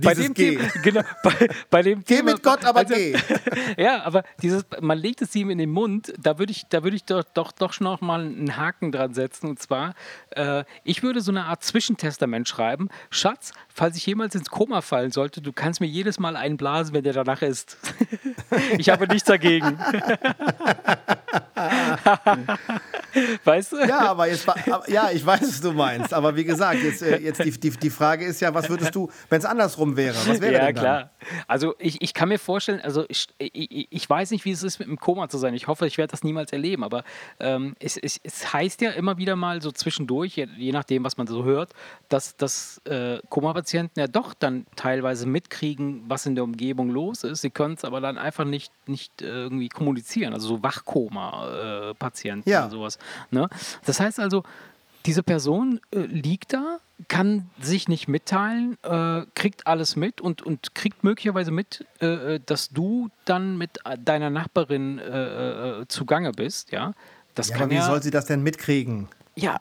Bei 0.03 0.15
dem 0.15 0.35
Geh. 0.35 0.57
Thema, 0.57 0.69
genau, 0.83 1.01
bei, 1.23 1.49
bei 1.69 1.83
dem 1.83 2.05
Geh 2.05 2.17
Thema, 2.17 2.33
mit 2.33 2.43
Gott, 2.43 2.65
aber 2.65 2.81
also, 2.81 2.95
geh. 2.95 3.17
Ja, 3.77 4.03
aber 4.05 4.23
dieses, 4.41 4.65
man 4.81 4.99
legt 4.99 5.21
es 5.23 5.35
ihm 5.35 5.51
in 5.51 5.59
den 5.59 5.71
Mund, 5.71 6.13
da 6.19 6.39
würde 6.39 6.53
ich, 6.53 6.67
da 6.69 6.85
würde 6.85 6.97
ich 6.97 7.05
doch, 7.05 7.25
doch, 7.35 7.53
doch 7.53 7.73
schon 7.73 7.85
noch 7.85 8.01
mal 8.01 8.21
einen 8.21 8.57
Haken 8.57 8.93
dran 8.93 9.15
setzen. 9.15 9.49
Und 9.49 9.59
zwar, 9.61 9.95
äh, 10.31 10.65
ich 10.85 11.03
würde 11.03 11.21
so 11.21 11.33
eine 11.33 11.45
Art 11.47 11.65
Zwischentestament 11.65 12.49
schreiben. 12.49 12.89
Schatz, 13.11 13.53
falls 13.69 13.97
ich 13.97 14.07
jemals 14.07 14.35
ins 14.35 14.51
Koma 14.51 14.81
fallen 14.81 15.11
sollte, 15.11 15.43
du 15.43 15.53
kannst 15.53 15.81
mir 15.81 15.87
jedes 15.87 16.21
Mal 16.21 16.37
einen 16.37 16.57
blasen, 16.57 16.95
wenn 16.95 17.05
der 17.05 17.13
danach 17.13 17.43
ist. 17.43 17.77
ich 18.79 18.91
habe 18.91 19.09
nichts 19.09 19.27
dagegen. 19.27 19.79
weißt 23.45 23.73
du? 23.73 23.77
Ja, 23.87 24.11
aber 24.11 24.29
jetzt, 24.29 24.49
aber- 24.49 24.89
ja, 24.91 25.11
ich 25.11 25.25
weiß, 25.25 25.43
was 25.43 25.61
du 25.61 25.73
meinst. 25.73 26.13
Aber 26.15 26.35
wie 26.37 26.45
gesagt, 26.45 26.83
jetzt, 26.83 27.03
äh, 27.03 27.19
jetzt 27.19 27.45
die, 27.45 27.51
die, 27.51 27.71
die 27.71 27.91
Frage 27.91 28.25
ist 28.25 28.41
ja, 28.41 28.53
was 28.55 28.69
würdest 28.69 28.95
du, 28.95 29.11
wenn 29.29 29.39
es 29.39 29.45
andersrum 29.45 29.97
wäre? 29.97 30.15
Was 30.27 30.41
wäre 30.41 30.53
ja, 30.53 30.67
denn 30.67 30.75
dann? 30.75 30.85
klar. 30.85 31.11
Also 31.47 31.75
ich, 31.79 32.01
ich 32.03 32.15
kann 32.15 32.29
mir 32.29 32.39
vorstellen, 32.39 32.81
also 32.81 33.05
ich, 33.09 33.29
ich, 33.39 33.89
ich 33.91 34.11
weiß 34.11 34.31
nicht, 34.31 34.45
wie 34.45 34.51
es 34.51 34.63
ist, 34.63 34.79
mit 34.79 34.89
dem 34.89 34.99
Koma 34.99 35.29
zu 35.29 35.39
sein. 35.39 35.55
Ich 35.55 35.69
hoffe, 35.69 35.87
ich 35.87 35.99
werde 35.99 36.11
das 36.11 36.25
niemals 36.25 36.53
erleben, 36.53 36.85
aber 36.85 37.05
ähm, 37.41 37.75
es, 37.81 37.97
es, 37.97 38.21
es 38.23 38.53
heißt 38.53 38.81
ja 38.81 38.91
immer 38.91 39.19
wieder 39.19 39.37
mal 39.37 39.63
so 39.63 39.71
zwischendurch, 39.71 40.37
je, 40.37 40.49
je 40.57 40.73
nachdem, 40.73 41.05
was 41.05 41.17
man 41.17 41.27
so 41.27 41.45
hört, 41.45 41.73
dass, 42.09 42.37
dass 42.37 42.81
äh, 42.85 43.19
Koma-Patienten 43.29 44.01
ja 44.01 44.07
doch 44.07 44.35
dann 44.35 44.67
teilweise 44.77 45.27
mitkriegen, 45.27 46.05
was 46.09 46.27
in 46.27 46.35
der 46.35 46.45
Umgebung 46.45 46.91
los 46.91 47.25
ist. 47.25 47.43
Sie 47.43 47.51
können 47.51 47.75
es 47.75 47.85
aber 47.85 48.01
dann 48.01 48.19
einfach 48.19 48.45
nicht, 48.45 48.73
nicht 48.87 49.23
äh, 49.23 49.27
irgendwie 49.27 49.69
kommunizieren, 49.69 50.35
also 50.35 50.49
so 50.49 50.63
Wachkoma-Patienten 51.23 52.49
Ja. 52.49 52.65
und 52.65 52.71
sowas. 52.71 52.99
Ne? 53.31 53.49
Das 53.85 54.01
heißt 54.01 54.21
also, 54.21 54.43
diese 55.07 55.23
Person 55.23 55.81
äh, 55.91 55.99
liegt 55.99 56.53
da, 56.53 56.79
kann 57.09 57.51
sich 57.61 57.89
nicht 57.89 58.07
mitteilen, 58.07 58.79
äh, 58.83 59.23
kriegt 59.35 59.67
alles 59.67 59.97
mit 59.97 60.21
und, 60.21 60.43
und 60.43 60.75
kriegt 60.75 61.03
möglicherweise 61.03 61.51
mit, 61.51 61.85
äh, 62.01 62.07
äh 62.35 62.41
dass 62.45 62.69
du 62.69 63.11
dann 63.25 63.59
mit 63.59 63.79
äh, 63.85 63.99
deiner 63.99 64.31
Nachbarin 64.31 64.99
äh, 64.99 65.85
zugange 65.89 66.33
bist, 66.33 66.71
ja. 66.71 66.93
Das 67.35 67.49
Ja, 67.49 67.55
kann 67.55 67.65
aber 67.65 67.71
wie 67.73 67.77
ja, 67.77 67.87
soll 67.87 68.03
sie 68.03 68.11
das 68.11 68.27
denn 68.27 68.43
mitkriegen? 68.43 69.09
Ja, 69.35 69.57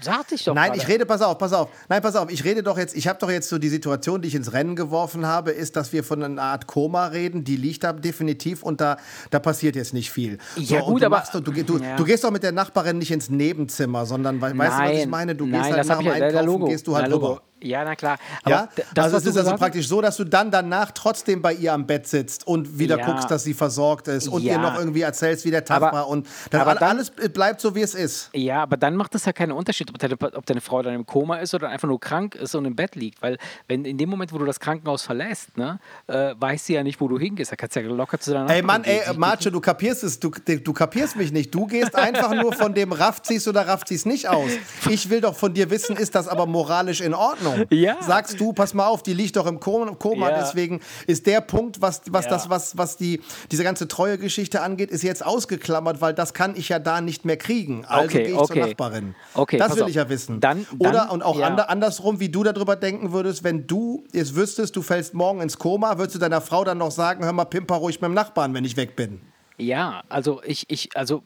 sagte 0.00 0.34
ich 0.34 0.44
doch 0.44 0.54
Nein, 0.54 0.72
gerade. 0.72 0.80
ich 0.82 0.88
rede, 0.88 1.06
pass 1.06 1.22
auf, 1.22 1.38
pass 1.38 1.52
auf. 1.52 1.68
Nein, 1.88 2.02
pass 2.02 2.14
auf, 2.16 2.30
ich 2.30 2.44
rede 2.44 2.62
doch 2.62 2.76
jetzt, 2.76 2.94
ich 2.96 3.08
habe 3.08 3.18
doch 3.18 3.30
jetzt 3.30 3.48
so 3.48 3.58
die 3.58 3.68
Situation, 3.68 4.20
die 4.20 4.28
ich 4.28 4.34
ins 4.34 4.52
Rennen 4.52 4.76
geworfen 4.76 5.24
habe, 5.26 5.50
ist, 5.50 5.76
dass 5.76 5.92
wir 5.92 6.04
von 6.04 6.22
einer 6.22 6.42
Art 6.42 6.66
Koma 6.66 7.06
reden, 7.06 7.44
die 7.44 7.56
liegt 7.56 7.84
da 7.84 7.92
definitiv 7.92 8.62
und 8.62 8.80
da, 8.80 8.98
da 9.30 9.38
passiert 9.38 9.76
jetzt 9.76 9.94
nicht 9.94 10.10
viel. 10.10 10.38
Ja, 10.56 10.80
und 10.80 10.92
gut, 10.94 11.02
du 11.02 11.06
aber- 11.06 11.16
machst 11.16 11.34
du, 11.34 11.40
du, 11.40 11.52
Ja. 11.78 11.96
du 11.96 12.04
gehst 12.04 12.24
doch 12.24 12.30
mit 12.30 12.42
der 12.42 12.52
Nachbarin 12.52 12.98
nicht 12.98 13.10
ins 13.10 13.30
Nebenzimmer, 13.30 14.04
sondern, 14.06 14.36
we- 14.42 14.42
weißt 14.42 14.54
du, 14.54 14.82
was 14.82 14.90
ich 14.90 14.98
Nein, 15.00 15.10
meine? 15.10 15.34
Du 15.34 15.46
nein, 15.46 15.62
gehst 15.62 15.74
halt 15.76 15.88
nach 15.88 15.98
dem 15.98 16.06
ja, 16.06 16.12
Einkaufen, 16.12 16.46
Logo. 16.46 16.66
gehst 16.66 16.86
du 16.86 16.94
halt 16.96 17.06
Na, 17.08 17.14
rüber. 17.16 17.42
Ja, 17.62 17.84
na 17.84 17.94
klar. 17.96 18.18
Ja, 18.46 18.66
d- 18.76 18.82
das, 18.94 19.04
also 19.06 19.16
es 19.16 19.26
ist 19.26 19.36
also 19.38 19.54
praktisch 19.56 19.88
so, 19.88 20.02
dass 20.02 20.16
du 20.18 20.24
dann 20.24 20.50
danach 20.50 20.90
trotzdem 20.90 21.40
bei 21.40 21.54
ihr 21.54 21.72
am 21.72 21.86
Bett 21.86 22.06
sitzt 22.06 22.46
und 22.46 22.78
wieder 22.78 22.98
Ja. 22.98 23.06
guckst, 23.06 23.30
dass 23.30 23.44
sie 23.44 23.54
versorgt 23.54 24.08
ist 24.08 24.28
und 24.28 24.42
Ja. 24.42 24.52
ihr 24.54 24.58
noch 24.58 24.78
irgendwie 24.78 25.00
erzählst, 25.00 25.46
wie 25.46 25.50
der 25.50 25.64
Tag 25.64 25.78
Aber- 25.78 25.92
war 25.92 26.08
und 26.08 26.26
dann 26.50 26.60
aber 26.60 26.74
dann- 26.74 26.90
alles 26.90 27.10
bleibt 27.10 27.62
so, 27.62 27.74
wie 27.74 27.80
es 27.80 27.94
ist. 27.94 28.28
Ja, 28.34 28.62
aber 28.62 28.76
dann 28.76 28.94
macht 28.94 29.14
es 29.14 29.24
ja 29.24 29.32
keinen 29.32 29.52
Unterschied, 29.52 29.88
ob 29.88 29.98
deine, 29.98 30.14
ob 30.36 30.44
deine 30.44 30.60
Frau 30.60 30.82
dann 30.82 30.94
im 30.94 31.06
Koma 31.06 31.36
ist 31.38 31.54
oder 31.54 31.70
einfach 31.70 31.88
nur 31.88 31.98
krank 31.98 32.34
ist 32.34 32.54
und 32.54 32.66
im 32.66 32.76
Bett 32.76 32.94
liegt. 32.94 33.22
Weil 33.22 33.38
wenn 33.68 33.86
in 33.86 33.96
dem 33.96 34.10
Moment, 34.10 34.34
wo 34.34 34.38
du 34.38 34.44
das 34.44 34.60
Krankenhaus 34.60 35.00
verlässt, 35.02 35.56
ne, 35.56 35.78
äh, 36.08 36.34
weiß 36.38 36.66
sie 36.66 36.74
ja 36.74 36.82
nicht, 36.82 37.00
wo 37.00 37.08
du 37.08 37.18
hingehst. 37.18 37.52
Da 37.52 37.56
kannst 37.56 37.74
du 37.76 37.80
ja 37.80 37.88
locker 37.88 38.20
zu 38.20 38.32
deiner 38.34 38.50
Ey 38.50 38.60
Mann, 38.60 38.84
ey. 38.84 39.00
Die- 39.10 39.18
Marce, 39.18 39.50
du 39.50 39.60
kapierst 39.60 40.04
es, 40.04 40.20
du, 40.20 40.30
du 40.30 40.72
kapierst 40.74 41.16
mich 41.16 41.32
nicht. 41.32 41.54
Du 41.54 41.66
gehst 41.66 41.94
einfach 41.96 42.34
nur 42.34 42.52
von 42.52 42.74
dem 42.74 42.92
rafft 42.92 43.24
sie's 43.26 43.48
oder 43.48 43.66
rafft 43.66 43.88
sie's 43.88 44.04
nicht 44.04 44.28
aus. 44.28 44.50
Ich 44.90 45.08
will 45.08 45.22
doch 45.22 45.34
von 45.34 45.54
dir 45.54 45.70
wissen, 45.70 45.96
ist 45.96 46.14
das 46.14 46.28
aber 46.28 46.44
moralisch 46.44 47.00
in 47.00 47.14
Ordnung? 47.14 47.45
Ja. 47.70 47.96
Sagst 48.00 48.40
du, 48.40 48.52
pass 48.52 48.74
mal 48.74 48.86
auf, 48.86 49.02
die 49.02 49.14
liegt 49.14 49.36
doch 49.36 49.46
im 49.46 49.60
Koma, 49.60 50.30
Ja. 50.30 50.38
deswegen 50.40 50.80
ist 51.06 51.26
der 51.26 51.40
Punkt, 51.40 51.80
was, 51.82 52.02
was 52.10 52.24
Ja. 52.26 52.30
das, 52.32 52.50
was, 52.50 52.76
was 52.78 52.96
die, 52.96 53.20
diese 53.50 53.62
ganze 53.64 53.88
treue 53.88 54.18
Geschichte 54.18 54.62
angeht, 54.62 54.90
ist 54.90 55.02
jetzt 55.02 55.24
ausgeklammert, 55.24 56.00
weil 56.00 56.14
das 56.14 56.34
kann 56.34 56.56
ich 56.56 56.68
ja 56.68 56.78
da 56.78 57.00
nicht 57.00 57.24
mehr 57.24 57.36
kriegen. 57.36 57.84
Also 57.84 58.04
Okay, 58.06 58.22
gehe 58.24 58.32
ich 58.32 58.38
okay. 58.38 58.60
zur 58.60 58.66
Nachbarin. 58.68 59.14
Okay, 59.34 59.58
das 59.58 59.74
will 59.76 59.82
auf. 59.84 59.88
ich 59.88 59.94
ja 59.96 60.08
wissen. 60.08 60.40
Dann- 60.40 60.66
oder 60.78 60.92
dann- 60.92 61.10
und 61.10 61.22
auch 61.22 61.38
ja. 61.38 61.46
ander, 61.46 61.70
andersrum, 61.70 62.20
wie 62.20 62.28
du 62.28 62.42
darüber 62.42 62.76
denken 62.76 63.12
würdest, 63.12 63.44
wenn 63.44 63.66
du 63.66 64.04
es 64.12 64.34
wüsstest, 64.34 64.74
du 64.76 64.82
fällst 64.82 65.14
morgen 65.14 65.40
ins 65.40 65.58
Koma, 65.58 65.98
würdest 65.98 66.14
du 66.16 66.18
deiner 66.18 66.40
Frau 66.40 66.64
dann 66.64 66.78
noch 66.78 66.90
sagen, 66.90 67.24
hör 67.24 67.32
mal, 67.32 67.44
pimper 67.44 67.76
ruhig 67.76 68.00
mit 68.00 68.08
dem 68.08 68.14
Nachbarn, 68.14 68.54
wenn 68.54 68.64
ich 68.64 68.76
weg 68.76 68.96
bin. 68.96 69.20
Ja, 69.58 70.04
also 70.10 70.42
ich, 70.44 70.66
ich, 70.68 70.96
also 70.96 71.22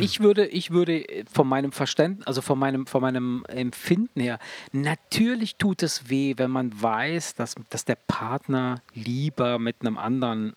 ich 0.00 0.20
würde, 0.20 0.46
ich 0.46 0.70
würde 0.70 1.04
von 1.32 1.48
meinem 1.48 1.72
Verständnis, 1.72 2.26
also 2.26 2.40
von 2.40 2.58
meinem, 2.58 2.86
von 2.86 3.02
meinem 3.02 3.44
Empfinden 3.48 4.20
her, 4.20 4.38
natürlich 4.70 5.56
tut 5.56 5.82
es 5.82 6.08
weh, 6.08 6.34
wenn 6.36 6.50
man 6.50 6.80
weiß, 6.80 7.34
dass, 7.34 7.56
dass 7.70 7.84
der 7.84 7.96
Partner 7.96 8.82
lieber 8.94 9.58
mit 9.58 9.76
einem 9.80 9.98
anderen 9.98 10.54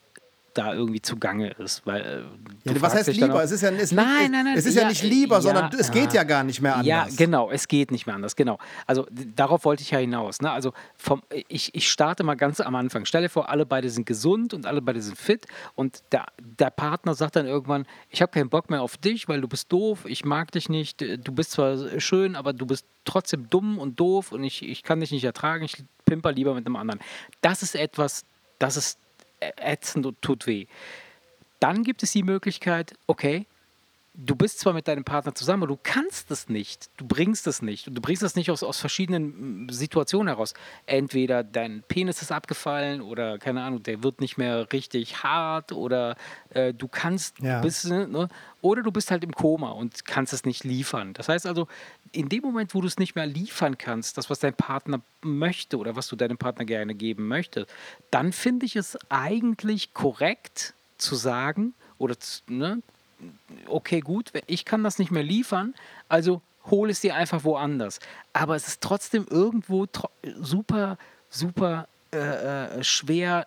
da 0.58 0.74
irgendwie 0.74 1.02
zugange 1.02 1.52
ist. 1.52 1.86
Weil, 1.86 2.02
äh, 2.66 2.70
Ja, 2.74 2.82
was 2.82 2.96
heißt 2.96 3.14
lieber? 3.14 3.36
auch- 3.36 3.40
Es 3.42 3.52
ist 3.52 3.62
ja, 3.62 3.70
es, 3.72 3.92
nein, 3.92 4.32
nein, 4.32 4.46
nein. 4.46 4.58
es 4.58 4.66
ist 4.66 4.76
ja, 4.76 4.88
nicht 4.88 5.04
lieber, 5.04 5.36
ja, 5.36 5.42
sondern 5.42 5.72
es 5.78 5.92
geht 5.92 6.14
ja. 6.14 6.22
ja 6.22 6.24
gar 6.24 6.44
nicht 6.44 6.62
mehr 6.62 6.78
anders. 6.78 6.88
Ja, 6.88 7.08
genau, 7.16 7.52
es 7.52 7.68
geht 7.68 7.92
nicht 7.92 8.06
mehr 8.08 8.16
anders, 8.16 8.36
genau. 8.36 8.58
Also 8.88 9.06
darauf 9.36 9.66
wollte 9.66 9.84
ich 9.84 9.92
ja 9.92 10.00
hinaus. 10.00 10.42
Ne? 10.42 10.50
Also 10.50 10.74
vom, 10.96 11.22
ich, 11.48 11.76
ich 11.76 11.90
starte 11.90 12.24
mal 12.24 12.36
ganz 12.36 12.60
am 12.62 12.74
Anfang. 12.76 13.06
Stell 13.06 13.22
dir 13.22 13.30
vor, 13.30 13.50
alle 13.50 13.66
beide 13.66 13.90
sind 13.90 14.06
gesund 14.06 14.54
und 14.54 14.66
alle 14.66 14.82
beide 14.82 15.02
sind 15.02 15.18
fit 15.18 15.46
und 15.76 16.02
der, 16.12 16.26
der 16.40 16.70
Partner 16.70 17.14
sagt 17.14 17.36
dann 17.36 17.46
irgendwann, 17.46 17.86
ich 18.10 18.22
habe 18.22 18.32
keinen 18.32 18.50
Bock 18.50 18.70
mehr 18.70 18.82
auf 18.82 18.98
dich, 18.98 19.28
weil 19.28 19.42
du 19.42 19.48
bist 19.48 19.72
doof, 19.72 20.06
ich 20.06 20.26
mag 20.26 20.52
dich 20.52 20.70
nicht, 20.70 21.02
du 21.02 21.32
bist 21.34 21.52
zwar 21.52 22.00
schön, 22.00 22.36
aber 22.36 22.54
du 22.54 22.66
bist 22.66 22.86
trotzdem 23.04 23.50
dumm 23.50 23.78
und 23.78 24.00
doof 24.00 24.32
und 24.32 24.44
ich, 24.44 24.64
ich 24.64 24.84
kann 24.84 25.00
dich 25.02 25.12
nicht 25.12 25.24
ertragen, 25.26 25.64
ich 25.66 25.84
pimper 26.06 26.32
lieber 26.32 26.54
mit 26.54 26.66
einem 26.66 26.76
anderen. 26.78 27.00
Das 27.42 27.62
ist 27.62 27.76
etwas, 27.76 28.24
das 28.58 28.78
ist 28.78 29.00
ätzend 29.58 30.06
und 30.06 30.22
tut 30.22 30.48
weh. 30.48 30.66
Dann 31.60 31.84
gibt 31.84 32.04
es 32.04 32.12
die 32.12 32.24
Möglichkeit, 32.24 32.94
okay, 33.08 33.46
du 34.18 34.36
bist 34.36 34.60
zwar 34.60 34.74
mit 34.74 34.88
deinem 34.88 35.04
Partner 35.04 35.36
zusammen, 35.36 35.64
aber 35.64 35.74
du 35.74 35.80
kannst 35.82 36.32
es 36.32 36.48
nicht. 36.50 36.90
Du 36.98 37.06
bringst 37.06 37.48
es 37.48 37.62
nicht. 37.62 37.88
Und 37.88 37.96
du 37.96 38.02
bringst 38.02 38.24
es 38.24 38.36
nicht 38.36 38.50
aus, 38.52 38.64
aus 38.64 38.80
verschiedenen 38.80 39.66
mm, 39.66 39.70
Situationen 39.70 40.28
heraus. 40.28 40.54
Entweder 40.86 41.44
dein 41.44 41.84
Penis 41.88 42.22
ist 42.22 42.32
abgefallen 42.32 43.02
oder, 43.02 43.38
keine 43.38 43.62
Ahnung, 43.64 43.84
der 43.84 44.04
wird 44.04 44.22
nicht 44.22 44.38
mehr 44.38 44.72
richtig 44.72 45.24
hart 45.24 45.72
oder 45.72 46.16
äh, 46.50 46.74
du 46.74 46.88
kannst, 46.88 47.40
Ja. 47.40 47.58
du 47.58 47.64
bist, 47.64 47.86
ne, 47.88 48.08
ne? 48.08 48.30
oder 48.62 48.84
du 48.84 48.92
bist 48.92 49.12
halt 49.12 49.24
im 49.24 49.34
Koma 49.34 49.72
und 49.72 50.06
kannst 50.06 50.34
es 50.34 50.46
nicht 50.46 50.64
liefern. 50.64 51.14
Das 51.14 51.30
heißt 51.30 51.46
also, 51.46 51.68
in 52.12 52.30
dem 52.30 52.42
Moment, 52.42 52.74
wo 52.74 52.82
du 52.82 52.88
es 52.88 52.98
nicht 52.98 53.16
mehr 53.16 53.26
liefern 53.26 53.78
kannst, 53.78 54.18
das, 54.18 54.30
was 54.30 54.40
dein 54.40 54.54
Partner 54.56 55.02
möchte 55.22 55.78
oder 55.78 55.96
was 55.96 56.08
du 56.08 56.16
deinem 56.16 56.38
Partner 56.38 56.64
gerne 56.66 56.96
geben 56.96 57.28
möchtest, 57.28 57.70
dann 58.12 58.32
finde 58.32 58.66
ich 58.66 58.76
es 58.76 58.98
eigentlich 59.10 59.94
korrekt 59.94 60.74
zu 60.98 61.16
sagen 61.16 61.74
oder 61.98 62.18
zu, 62.18 62.42
ne, 62.48 62.82
okay, 63.68 64.00
gut, 64.00 64.32
ich 64.48 64.66
kann 64.66 64.84
das 64.84 65.00
nicht 65.00 65.12
mehr 65.12 65.24
liefern, 65.24 65.74
also 66.10 66.42
hol 66.70 66.90
es 66.90 67.00
dir 67.02 67.16
einfach 67.16 67.44
woanders. 67.44 68.00
Aber 68.34 68.56
es 68.56 68.68
ist 68.68 68.82
trotzdem 68.82 69.26
irgendwo 69.30 69.86
tro 69.86 70.10
super, 70.42 70.98
super 71.30 71.88
äh, 72.12 72.80
äh, 72.80 72.84
schwer 72.84 73.46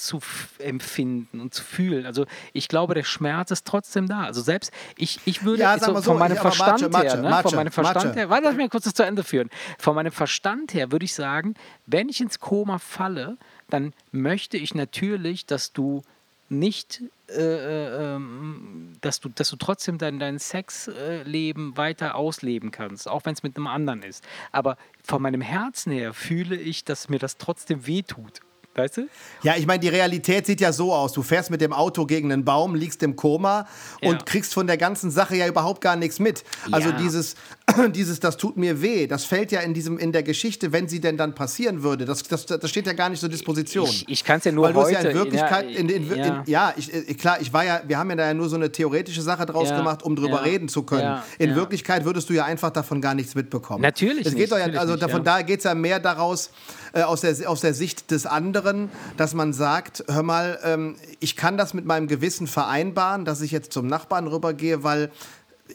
nachzuempfinden 0.00 1.40
und 1.40 1.54
zu 1.54 1.62
fühlen. 1.62 2.06
Also 2.06 2.26
ich 2.52 2.68
glaube, 2.68 2.94
der 2.94 3.04
Schmerz 3.04 3.50
ist 3.50 3.66
trotzdem 3.66 4.08
da. 4.08 4.22
Also 4.22 4.40
selbst 4.42 4.72
ich, 4.96 5.20
ich 5.26 5.44
würde 5.44 5.62
Ja, 5.62 5.78
so 5.78 5.94
so, 5.96 6.02
von 6.02 6.18
meinem 6.18 6.32
ich- 6.34 6.40
aber 6.40 6.50
Verstand 6.52 6.82
Matsche, 6.90 6.96
her, 6.96 7.02
Matsche, 7.04 7.22
ne, 7.22 7.28
Matsche, 7.30 7.42
von 7.48 7.56
meinem 7.56 7.72
Verstand 7.72 8.16
her, 8.16 8.30
warte, 8.30 8.44
lass 8.46 8.56
mich 8.56 8.70
kurz 8.70 8.84
das 8.84 8.94
zu 8.94 9.02
Ende 9.04 9.22
führen. 9.24 9.50
Von 9.78 9.94
meinem 9.94 10.12
Verstand 10.12 10.72
her 10.74 10.92
würde 10.92 11.04
ich 11.04 11.14
sagen, 11.14 11.54
wenn 11.86 12.08
ich 12.08 12.20
ins 12.20 12.40
Koma 12.40 12.78
falle, 12.78 13.36
dann 13.68 13.92
möchte 14.12 14.56
ich 14.56 14.74
natürlich, 14.74 15.46
dass 15.46 15.72
du 15.72 16.02
nicht, 16.50 17.02
äh, 17.28 17.40
äh, 17.40 18.14
ähm, 18.14 18.92
dass, 19.00 19.20
du, 19.20 19.28
dass 19.28 19.50
du 19.50 19.56
trotzdem 19.56 19.98
dein, 19.98 20.18
dein 20.18 20.38
Sexleben 20.38 21.76
weiter 21.76 22.16
ausleben 22.16 22.70
kannst, 22.70 23.08
auch 23.08 23.24
wenn 23.24 23.34
es 23.34 23.42
mit 23.42 23.56
einem 23.56 23.68
anderen 23.68 24.02
ist. 24.02 24.24
Aber 24.50 24.76
von 25.02 25.22
meinem 25.22 25.40
Herzen 25.40 25.92
her 25.92 26.12
fühle 26.12 26.56
ich, 26.56 26.84
dass 26.84 27.08
mir 27.08 27.18
das 27.18 27.36
trotzdem 27.36 27.86
wehtut. 27.86 28.40
Weißt 28.74 28.98
du? 28.98 29.08
Ja, 29.42 29.54
ich 29.56 29.66
meine, 29.66 29.80
die 29.80 29.88
Realität 29.88 30.46
sieht 30.46 30.60
ja 30.60 30.72
so 30.72 30.94
aus. 30.94 31.12
Du 31.12 31.22
fährst 31.22 31.50
mit 31.50 31.60
dem 31.60 31.72
Auto 31.72 32.06
gegen 32.06 32.32
einen 32.32 32.44
Baum, 32.44 32.74
liegst 32.76 33.02
im 33.02 33.16
Koma 33.16 33.66
und 34.00 34.12
Ja. 34.12 34.18
kriegst 34.24 34.54
von 34.54 34.66
der 34.68 34.76
ganzen 34.76 35.10
Sache 35.10 35.34
ja 35.36 35.48
überhaupt 35.48 35.80
gar 35.80 35.96
nichts 35.96 36.20
mit. 36.20 36.44
Also 36.70 36.90
Ja. 36.90 36.96
dieses, 36.98 37.34
dieses, 37.94 38.20
das 38.20 38.36
tut 38.36 38.56
mir 38.56 38.80
weh, 38.80 39.06
das 39.08 39.24
fällt 39.24 39.50
ja 39.50 39.60
in, 39.60 39.74
diesem, 39.74 39.98
in 39.98 40.12
der 40.12 40.22
Geschichte, 40.22 40.72
wenn 40.72 40.88
sie 40.88 41.00
denn 41.00 41.16
dann 41.16 41.34
passieren 41.34 41.82
würde. 41.82 42.04
Das, 42.04 42.22
das, 42.22 42.46
das 42.46 42.70
steht 42.70 42.86
ja 42.86 42.92
gar 42.92 43.08
nicht 43.08 43.20
zur 43.20 43.28
Disposition. 43.28 43.86
Ich, 43.86 44.08
ich 44.08 44.24
kann 44.24 44.38
es 44.38 44.44
ja 44.44 44.52
nur 44.52 44.66
Weil 44.66 44.72
du 44.72 44.80
es 44.80 44.86
heute. 44.86 44.94
ja 45.04 45.10
in 45.10 45.16
Wirklichkeit, 45.16 45.70
ja, 45.70 45.78
in, 45.78 45.88
in, 45.88 46.10
in, 46.12 46.42
ja. 46.46 46.72
ich, 46.76 46.94
äh, 46.94 47.14
klar, 47.14 47.38
ich 47.40 47.52
war 47.52 47.64
ja, 47.64 47.82
wir 47.86 47.98
haben 47.98 48.10
ja 48.10 48.16
da 48.16 48.26
ja 48.26 48.34
nur 48.34 48.48
so 48.48 48.56
eine 48.56 48.70
theoretische 48.70 49.22
Sache 49.22 49.46
draus 49.46 49.68
gemacht, 49.70 50.02
um 50.04 50.14
drüber 50.16 50.44
reden 50.44 50.68
zu 50.68 50.84
können. 50.84 51.18
in. 51.38 51.54
Wirklichkeit 51.56 52.04
würdest 52.04 52.30
du 52.30 52.34
ja 52.34 52.44
einfach 52.44 52.70
davon 52.70 53.00
gar 53.00 53.14
nichts 53.14 53.34
mitbekommen. 53.34 53.82
Natürlich 53.82 54.24
Es 54.26 54.32
nicht, 54.34 54.42
geht 54.42 54.52
doch 54.52 54.58
ja, 54.58 54.66
also 54.78 54.92
nicht, 54.92 55.02
davon 55.02 55.18
ja. 55.18 55.24
daher 55.24 55.44
geht 55.44 55.58
es 55.58 55.64
ja 55.64 55.74
mehr 55.74 55.98
daraus, 55.98 56.50
äh, 56.92 57.02
aus, 57.02 57.20
der, 57.20 57.34
aus 57.48 57.60
der 57.60 57.74
Sicht 57.74 58.10
des 58.10 58.26
anderen, 58.26 58.90
dass 59.16 59.34
man 59.34 59.52
sagt, 59.52 60.04
hör 60.08 60.22
mal, 60.22 60.58
ähm, 60.64 60.96
ich 61.20 61.36
kann 61.36 61.56
das 61.56 61.74
mit 61.74 61.84
meinem 61.84 62.08
Gewissen 62.08 62.46
vereinbaren, 62.46 63.24
dass 63.24 63.40
ich 63.40 63.50
jetzt 63.50 63.72
zum 63.72 63.86
Nachbarn 63.86 64.26
rübergehe, 64.26 64.82
weil 64.82 65.10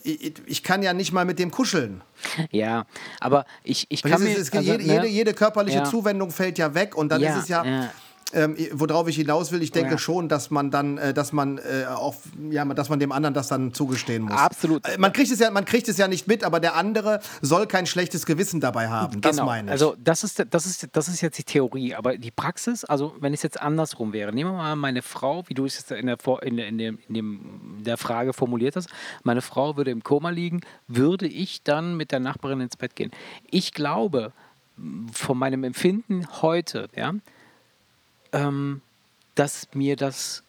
ich, 0.04 0.34
ich 0.46 0.64
kann 0.64 0.84
ja 0.84 0.94
nicht 0.94 1.14
mal 1.14 1.24
mit 1.26 1.40
dem 1.40 1.52
kuscheln. 1.52 2.02
Ja, 2.52 2.86
aber 3.20 3.46
ich, 3.64 3.86
ich 3.90 4.02
kann 4.02 4.12
Das 4.12 4.22
mir... 4.22 4.32
ist, 4.32 4.38
es, 4.40 4.52
also, 4.52 4.72
jede, 4.72 4.86
ne? 4.86 4.94
jede, 4.94 5.08
jede 5.08 5.34
körperliche 5.34 5.78
Ja. 5.80 5.84
Zuwendung 5.86 6.32
fällt 6.32 6.58
ja 6.58 6.74
weg 6.74 6.96
und 6.98 7.10
dann 7.10 7.22
Ja, 7.22 7.36
ist 7.38 7.44
es 7.44 7.48
ja, 7.50 7.64
ja. 7.64 7.90
Ähm, 8.36 8.56
worauf 8.74 9.08
ich 9.08 9.16
hinaus 9.16 9.52
will, 9.52 9.64
ich 9.64 9.72
denke 9.72 9.92
Ja. 9.94 9.98
schon, 9.98 10.28
dass 10.30 10.52
man 10.52 10.70
dann, 10.70 10.98
äh, 10.98 11.14
dass 11.14 11.32
man 11.32 11.58
äh, 11.58 11.86
auch, 11.88 12.16
ja, 12.52 12.66
dass 12.66 12.90
man 12.90 13.00
dem 13.00 13.12
anderen 13.12 13.34
das 13.34 13.48
dann 13.48 13.74
zugestehen 13.74 14.24
muss. 14.24 14.34
Absolut. 14.38 14.86
Äh, 14.88 14.98
Man 14.98 15.14
kriegt 15.14 15.32
es 15.32 15.40
ja, 15.40 15.50
man 15.52 15.64
kriegt 15.66 15.88
es 15.88 15.98
ja 15.98 16.08
nicht 16.08 16.28
mit, 16.28 16.44
aber 16.44 16.60
der 16.60 16.76
andere 16.76 17.22
soll 17.42 17.66
kein 17.66 17.86
schlechtes 17.86 18.26
Gewissen 18.26 18.60
dabei 18.60 18.90
haben. 18.90 19.22
Das 19.22 19.38
meine 19.38 19.68
ich. 19.68 19.72
Also 19.72 19.96
das 20.04 20.24
ist, 20.24 20.46
das, 20.50 20.66
ist, 20.66 20.90
das 20.92 21.08
ist 21.08 21.22
jetzt 21.22 21.38
die 21.38 21.44
Theorie, 21.46 21.96
aber 21.96 22.18
die 22.18 22.32
Praxis, 22.32 22.84
also 22.84 23.16
wenn 23.22 23.34
es 23.34 23.42
jetzt 23.42 23.62
andersrum 23.62 24.12
wäre, 24.12 24.34
nehmen 24.34 24.52
wir 24.52 24.58
mal 24.58 24.76
meine 24.76 25.02
Frau, 25.02 25.44
wie 25.48 25.54
du 25.54 25.66
es 25.66 25.76
jetzt 25.78 25.92
in 25.92 26.08
der, 26.08 26.18
in 26.44 26.58
in 26.58 26.78
dem, 26.78 27.00
in 27.08 27.14
dem, 27.14 27.84
der 27.86 27.98
Frage 27.98 28.34
formuliert 28.34 28.76
hast, 28.76 28.90
meine 29.24 29.42
Frau 29.42 29.78
würde 29.78 29.92
im 29.92 30.04
Koma 30.04 30.30
liegen, 30.30 30.62
würde 30.88 31.28
ich 31.28 31.64
dann 31.64 31.96
mit 31.96 32.12
der 32.12 32.20
Nachbarin 32.20 32.60
ins 32.60 32.76
Bett 32.76 32.96
gehen. 32.96 33.12
Ich 33.50 33.72
glaube, 33.74 34.34
von 35.14 35.38
meinem 35.38 35.64
Empfinden 35.64 36.28
heute, 36.42 36.90
ja, 36.96 37.14
ähm, 38.36 38.82
dass 39.36 39.68
mir 39.74 39.96
das 39.96 40.44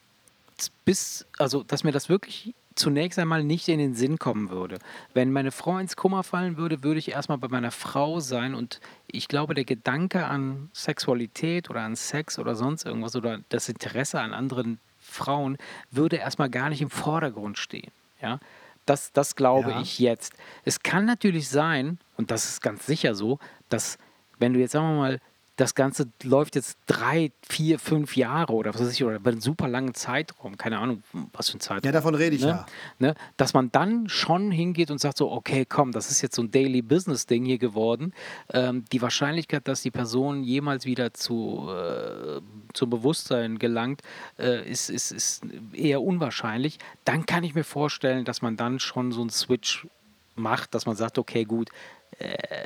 bis, 0.85 1.27
also 1.39 1.63
dass 1.63 1.85
mir 1.85 1.93
das 1.93 2.09
wirklich 2.09 2.55
zunächst 2.75 3.19
einmal 3.19 3.43
nicht 3.43 3.69
in 3.69 3.79
den 3.79 3.95
Sinn 3.95 4.19
kommen 4.19 4.51
würde. 4.51 4.79
Wenn 5.15 5.33
meine 5.33 5.51
Frau 5.51 5.79
ins 5.79 5.97
Kummer 5.97 6.23
fallen 6.23 6.59
würde, 6.59 6.83
würde 6.83 6.99
ich 6.99 7.11
erstmal 7.11 7.39
bei 7.39 7.49
meiner 7.49 7.71
Frau 7.71 8.21
sein 8.21 8.55
und 8.55 8.81
ich 9.07 9.29
glaube, 9.29 9.55
der 9.55 9.65
Gedanke 9.65 10.27
an 10.27 10.69
Sexualität 10.75 11.71
oder 11.71 11.81
an 11.81 11.97
Sex 11.97 12.39
oder 12.39 12.55
sonst 12.55 12.85
irgendwas 12.85 13.17
oder 13.17 13.41
das 13.49 13.69
Interesse 13.71 14.21
an 14.21 14.35
anderen 14.35 14.79
Frauen 15.01 15.57
würde 15.91 16.17
erstmal 16.17 16.51
gar 16.51 16.69
nicht 16.69 16.83
im 16.83 16.91
Vordergrund 16.91 17.57
stehen. 17.57 17.91
Ja? 18.21 18.41
Das, 18.85 19.11
das 19.13 19.37
glaube 19.37 19.71
Ja. 19.71 19.81
ich 19.81 19.99
jetzt. 19.99 20.35
Es 20.65 20.83
kann 20.83 21.07
natürlich 21.07 21.49
sein, 21.49 21.99
und 22.19 22.31
das 22.31 22.45
ist 22.47 22.61
ganz 22.61 22.85
sicher 22.85 23.15
so, 23.15 23.39
dass 23.71 23.97
wenn 24.39 24.53
du 24.53 24.61
jetzt, 24.61 24.73
sagen 24.73 24.87
wir 24.97 24.99
mal, 25.01 25.21
das 25.57 25.75
Ganze 25.75 26.09
läuft 26.23 26.55
jetzt 26.55 26.79
drei, 26.87 27.33
vier, 27.47 27.79
fünf 27.79 28.15
Jahre 28.15 28.53
oder 28.53 28.75
was 28.75 28.83
weiß 28.83 28.93
ich, 28.93 29.03
oder 29.03 29.17
über 29.17 29.31
einen 29.31 29.41
super 29.41 29.69
langen 29.69 29.95
Zeitraum, 29.95 30.59
keine 30.59 30.79
Ahnung, 30.79 31.03
was 31.33 31.49
für 31.49 31.57
ein 31.57 31.61
Zeitraum. 31.61 31.87
Ja, 31.87 31.93
davon 31.93 32.15
rede 32.15 32.37
ich 32.37 32.43
ne? 32.43 32.49
ja. 32.49 32.67
Ne? 32.99 33.15
Dass 33.39 33.55
man 33.55 33.73
dann 33.73 34.09
schon 34.09 34.51
hingeht 34.51 34.91
und 34.91 34.99
sagt 34.99 35.17
so, 35.17 35.33
okay, 35.33 35.65
komm, 35.65 35.93
das 35.93 36.11
ist 36.11 36.21
jetzt 36.21 36.37
so 36.37 36.43
ein 36.43 36.51
Daily 36.51 36.83
Business 36.83 37.25
Ding 37.25 37.47
hier 37.47 37.57
geworden. 37.57 38.13
Ähm, 38.53 38.85
die 38.93 39.01
Wahrscheinlichkeit, 39.01 39.67
dass 39.67 39.81
die 39.81 39.91
Person 39.91 40.45
jemals 40.45 40.85
wieder 40.85 41.15
zu, 41.15 41.71
äh, 41.71 42.41
zum 42.75 42.91
Bewusstsein 42.91 43.59
gelangt, 43.59 44.03
äh, 44.39 44.69
ist, 44.71 44.91
ist, 44.91 45.11
ist 45.11 45.43
eher 45.73 46.03
unwahrscheinlich. 46.03 46.79
Dann 47.05 47.25
kann 47.25 47.45
ich 47.45 47.55
mir 47.55 47.65
vorstellen, 47.65 48.27
dass 48.27 48.43
man 48.43 48.57
dann 48.57 48.79
schon 48.79 49.11
so 49.11 49.23
einen 49.23 49.31
Switch 49.31 49.87
macht, 50.35 50.75
dass 50.75 50.85
man 50.85 50.97
sagt, 50.97 51.17
okay, 51.17 51.45
gut, 51.45 51.71
äh, 52.19 52.65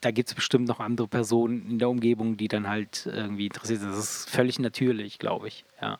da 0.00 0.10
gibt 0.10 0.28
es 0.28 0.34
bestimmt 0.34 0.68
noch 0.68 0.80
andere 0.80 1.08
Personen 1.08 1.70
in 1.70 1.78
der 1.78 1.88
Umgebung, 1.88 2.36
die 2.36 2.48
dann 2.48 2.68
halt 2.68 3.06
irgendwie 3.06 3.46
interessiert 3.46 3.80
sind. 3.80 3.90
Das 3.90 3.98
ist 3.98 4.30
völlig 4.30 4.58
natürlich, 4.58 5.18
glaube 5.18 5.48
ich. 5.48 5.64
Ja. 5.80 5.98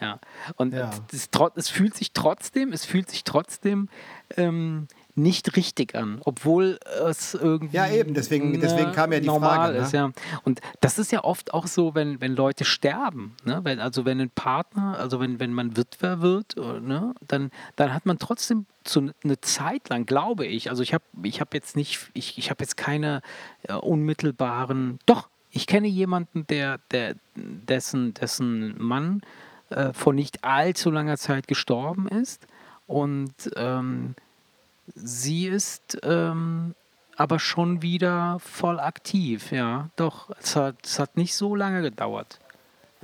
Ja. 0.00 0.20
Und 0.56 0.74
Ja. 0.74 0.90
Es, 1.12 1.28
es 1.54 1.68
fühlt 1.68 1.94
sich 1.94 2.12
trotzdem, 2.12 2.72
es 2.72 2.84
fühlt 2.84 3.08
sich 3.08 3.24
trotzdem 3.24 3.88
ähm, 4.36 4.88
nicht 5.16 5.56
richtig 5.56 5.94
an, 5.94 6.20
obwohl 6.24 6.78
es 7.08 7.34
irgendwie 7.34 7.76
Ja, 7.76 7.88
eben, 7.88 8.14
deswegen- 8.14 8.60
deswegen 8.60 8.92
kam 8.92 9.12
ja 9.12 9.20
die 9.20 9.26
normal 9.26 9.56
Frage, 9.56 9.78
ne? 9.78 9.84
ist. 9.84 9.92
Ja. 9.92 10.10
Und 10.42 10.60
das 10.80 10.98
ist 10.98 11.12
ja 11.12 11.22
oft 11.22 11.54
auch 11.54 11.66
so, 11.68 11.94
wenn, 11.94 12.20
wenn 12.20 12.34
Leute 12.34 12.64
sterben, 12.64 13.36
ne? 13.44 13.60
wenn, 13.62 13.78
also 13.78 14.04
wenn 14.04 14.20
ein 14.20 14.30
Partner, 14.30 14.96
also 14.98 15.20
wenn, 15.20 15.38
wenn 15.38 15.52
man 15.52 15.76
Witwer 15.76 16.20
wird, 16.20 16.56
äh, 16.56 16.80
ne? 16.80 17.14
dann, 17.28 17.50
dann 17.76 17.94
hat 17.94 18.06
man 18.06 18.18
trotzdem 18.18 18.66
so 18.86 19.08
eine 19.22 19.40
Zeit 19.40 19.88
lang, 19.88 20.04
glaube 20.04 20.46
ich, 20.46 20.68
also 20.68 20.82
ich 20.82 20.92
habe 20.92 21.04
ich 21.22 21.40
hab 21.40 21.54
jetzt 21.54 21.76
nicht, 21.76 22.10
ich, 22.14 22.36
ich 22.36 22.50
habe 22.50 22.62
jetzt 22.64 22.76
keine 22.76 23.22
äh, 23.68 23.74
unmittelbaren, 23.74 24.98
doch, 25.06 25.28
ich 25.50 25.66
kenne 25.68 25.86
jemanden, 25.86 26.46
der, 26.48 26.78
der, 26.90 27.14
dessen, 27.36 28.14
dessen 28.14 28.74
Mann 28.82 29.22
äh, 29.70 29.92
vor 29.92 30.12
nicht 30.12 30.42
allzu 30.44 30.90
langer 30.90 31.16
Zeit 31.16 31.46
gestorben 31.46 32.08
ist 32.08 32.46
und 32.88 33.32
ähm, 33.56 34.14
sie 34.94 35.46
ist 35.46 35.98
ähm, 36.02 36.74
aber 37.16 37.38
schon 37.38 37.82
wieder 37.82 38.38
voll 38.40 38.80
aktiv, 38.80 39.52
ja, 39.52 39.90
doch, 39.96 40.30
es 40.40 40.56
hat, 40.56 40.76
es 40.84 40.98
hat 40.98 41.16
nicht 41.16 41.34
so 41.34 41.54
lange 41.54 41.82
gedauert. 41.82 42.40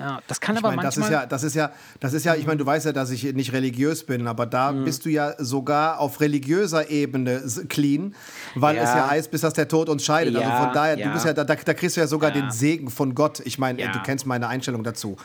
Ja, 0.00 0.20
das 0.26 0.40
kann 0.40 0.56
Ich 0.56 0.60
aber 0.64 0.70
meine, 0.74 0.82
das 0.82 0.96
manchmal... 0.96 1.18
ist 1.18 1.22
ja, 1.22 1.26
das 1.26 1.42
ist 1.44 1.54
ja, 1.54 1.70
das 2.00 2.12
ist 2.14 2.24
ja, 2.24 2.34
ich 2.34 2.46
meine, 2.46 2.58
du 2.58 2.66
weißt 2.66 2.86
ja, 2.86 2.92
dass 2.92 3.10
ich 3.10 3.22
nicht 3.34 3.52
religiös 3.52 4.04
bin, 4.04 4.26
aber 4.26 4.46
da 4.46 4.72
Mhm. 4.72 4.84
bist 4.84 5.04
du 5.04 5.10
ja 5.10 5.34
sogar 5.38 6.00
auf 6.00 6.20
religiöser 6.20 6.90
Ebene 6.90 7.42
clean, 7.68 8.14
weil 8.54 8.76
es 8.76 8.84
Ja. 8.90 8.96
ja 8.96 9.10
heißt, 9.10 9.30
bis 9.30 9.42
dass 9.42 9.54
der 9.54 9.68
Tod 9.68 9.88
uns 9.88 10.04
scheidet. 10.04 10.34
also 10.36 10.48
Ja, 10.48 10.64
von 10.64 10.72
daher, 10.72 10.98
ja. 10.98 11.06
du 11.08 11.12
bist 11.12 11.24
ja, 11.26 11.32
da, 11.32 11.44
da 11.44 11.54
da 11.54 11.74
kriegst 11.74 11.96
du 11.96 12.00
ja 12.00 12.06
sogar 12.06 12.34
Ja. 12.34 12.40
den 12.40 12.50
Segen 12.50 12.90
von 12.90 13.14
Gott. 13.14 13.40
Ich 13.44 13.58
meine, 13.58 13.80
Ja. 13.80 13.92
du 13.92 14.00
kennst 14.02 14.26
meine 14.26 14.48
Einstellung 14.48 14.82
dazu. 14.82 15.16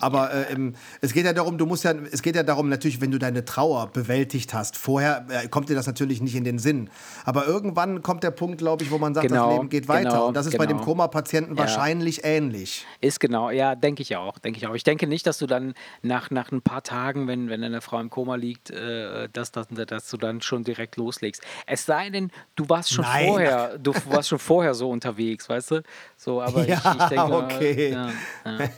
Aber 0.00 0.32
äh, 0.32 0.72
es 1.00 1.12
geht 1.12 1.24
ja 1.24 1.32
darum, 1.32 1.56
du 1.58 1.66
musst 1.66 1.84
ja, 1.84 1.92
es 2.10 2.22
geht 2.22 2.34
ja 2.34 2.42
darum, 2.42 2.68
natürlich, 2.68 3.00
wenn 3.00 3.10
du 3.10 3.18
deine 3.18 3.44
Trauer 3.44 3.88
bewältigt 3.92 4.52
hast. 4.54 4.76
Vorher 4.76 5.26
äh, 5.28 5.48
kommt 5.48 5.68
dir 5.68 5.74
das 5.74 5.86
natürlich 5.86 6.20
nicht 6.20 6.34
in 6.34 6.44
den 6.44 6.58
Sinn. 6.58 6.90
Aber 7.24 7.46
irgendwann 7.46 8.02
kommt 8.02 8.22
der 8.24 8.30
Punkt, 8.32 8.58
glaube 8.58 8.82
ich, 8.82 8.90
wo 8.90 8.98
man 8.98 9.14
sagt, 9.14 9.28
Genau, 9.28 9.46
das 9.48 9.56
Leben 9.56 9.68
geht 9.68 9.86
weiter. 9.88 10.08
genau, 10.10 10.28
Und 10.28 10.34
das 10.36 10.46
ist 10.46 10.56
bei 10.58 10.66
dem 10.66 10.78
genau. 10.78 10.84
Koma-Patienten 10.86 11.52
Ja. 11.54 11.58
wahrscheinlich 11.60 12.24
ähnlich. 12.24 12.86
Ist 13.00 13.20
genau, 13.20 13.50
ja, 13.50 13.74
denke 13.74 14.02
ich 14.02 14.16
auch, 14.16 14.23
denke 14.32 14.58
ich 14.58 14.66
auch. 14.66 14.74
Ich 14.74 14.84
denke 14.84 15.06
nicht, 15.06 15.26
dass 15.26 15.38
du 15.38 15.46
dann 15.46 15.74
nach, 16.02 16.30
nach 16.30 16.50
ein 16.52 16.62
paar 16.62 16.82
Tagen, 16.82 17.26
wenn, 17.28 17.48
wenn 17.48 17.62
eine 17.62 17.80
Frau 17.80 18.00
im 18.00 18.10
Koma 18.10 18.34
liegt, 18.36 18.70
äh, 18.70 19.28
dass, 19.32 19.52
dass, 19.52 19.68
dass 19.68 20.10
du 20.10 20.16
dann 20.16 20.40
schon 20.42 20.64
direkt 20.64 20.96
loslegst. 20.96 21.42
Es 21.66 21.86
sei 21.86 22.10
denn, 22.10 22.30
du 22.56 22.68
warst 22.68 22.92
schon 22.92 23.04
Nein. 23.04 23.28
vorher, 23.28 23.78
du 23.78 23.92
warst 24.06 24.28
schon 24.28 24.38
vorher 24.38 24.74
so 24.74 24.90
unterwegs, 24.90 25.48
weißt 25.48 25.70
du? 25.72 25.82
So, 26.16 26.40
aber 26.42 26.64
Ja, 26.68 26.78
ich, 26.78 27.02
ich 27.02 27.08
denke, 27.08 27.34
okay. 27.34 27.90
Ja, 27.92 28.10
ja. 28.44 28.68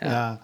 Ja. 0.00 0.40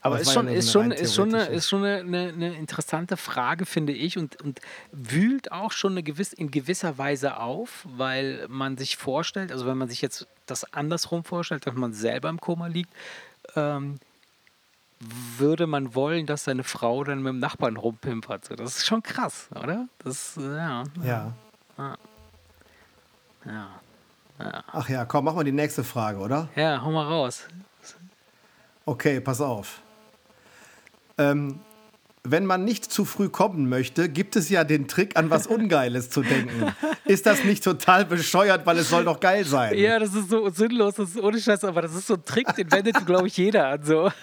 Aber 0.00 0.20
ist 0.20 0.32
schon, 0.32 0.46
ja 0.46 0.54
ist 0.54 0.70
schon, 0.70 0.84
eine 0.84 0.94
ist 0.94 1.14
schon, 1.14 1.34
eine, 1.34 1.44
theoretische- 1.44 1.50
ist 1.56 1.68
schon 1.68 1.84
eine, 1.84 1.98
eine, 1.98 2.28
eine 2.32 2.54
interessante 2.54 3.16
Frage, 3.16 3.66
finde 3.66 3.92
ich, 3.92 4.16
und, 4.16 4.40
und 4.42 4.60
wühlt 4.92 5.50
auch 5.50 5.72
schon 5.72 5.92
eine 5.92 6.04
gewiss, 6.04 6.32
in 6.32 6.52
gewisser 6.52 6.98
Weise 6.98 7.38
auf, 7.38 7.84
weil 7.84 8.46
man 8.48 8.76
sich 8.78 8.96
vorstellt, 8.96 9.50
also 9.50 9.66
wenn 9.66 9.76
man 9.76 9.88
sich 9.88 10.00
jetzt 10.00 10.28
das 10.46 10.72
andersrum 10.72 11.24
vorstellt, 11.24 11.66
dass 11.66 11.74
man 11.74 11.92
selber 11.92 12.28
im 12.28 12.40
Koma 12.40 12.68
liegt, 12.68 12.92
ähm, 13.56 13.98
würde 15.00 15.66
man 15.66 15.94
wollen, 15.94 16.26
dass 16.26 16.44
seine 16.44 16.64
Frau 16.64 17.04
dann 17.04 17.22
mit 17.22 17.32
dem 17.32 17.38
Nachbarn 17.38 17.76
rumpimpert. 17.76 18.44
So, 18.46 18.54
Das 18.56 18.76
ist 18.78 18.86
schon 18.86 19.02
krass, 19.02 19.48
oder? 19.54 19.86
Das, 19.98 20.36
äh, 20.36 20.56
ja, 20.56 20.84
Ja. 21.02 21.32
ja. 23.46 23.68
Ach 24.72 24.88
ja, 24.88 25.04
komm, 25.04 25.24
mach 25.24 25.34
mal 25.34 25.44
die 25.44 25.52
nächste 25.52 25.82
Frage, 25.84 26.18
oder? 26.18 26.48
Ja, 26.54 26.80
hau 26.82 26.90
mal 26.92 27.06
raus. 27.06 27.44
Okay, 28.84 29.20
pass 29.20 29.40
auf. 29.40 29.80
Ähm, 31.18 31.60
wenn 32.30 32.46
man 32.46 32.64
nicht 32.64 32.90
zu 32.92 33.04
früh 33.04 33.28
kommen 33.28 33.68
möchte, 33.68 34.08
gibt 34.08 34.36
es 34.36 34.48
ja 34.48 34.64
den 34.64 34.88
Trick, 34.88 35.16
an 35.16 35.30
was 35.30 35.46
Ungeiles 35.46 36.10
zu 36.10 36.22
denken. 36.22 36.72
Ist 37.04 37.26
das 37.26 37.44
nicht 37.44 37.64
total 37.64 38.04
bescheuert, 38.04 38.66
weil 38.66 38.78
es 38.78 38.88
soll 38.90 39.04
doch 39.04 39.20
geil 39.20 39.44
sein? 39.44 39.76
Ja, 39.78 39.98
das 39.98 40.14
ist 40.14 40.30
so 40.30 40.48
sinnlos, 40.50 40.94
das 40.96 41.10
ist 41.10 41.20
ohne 41.20 41.40
Scheiß, 41.40 41.64
aber 41.64 41.82
das 41.82 41.94
ist 41.94 42.06
so 42.06 42.14
ein 42.14 42.24
Trick, 42.24 42.54
den 42.56 42.70
wendet, 42.72 43.04
glaube 43.06 43.26
ich, 43.28 43.36
jeder 43.36 43.68
an. 43.68 43.82
So. 43.84 44.10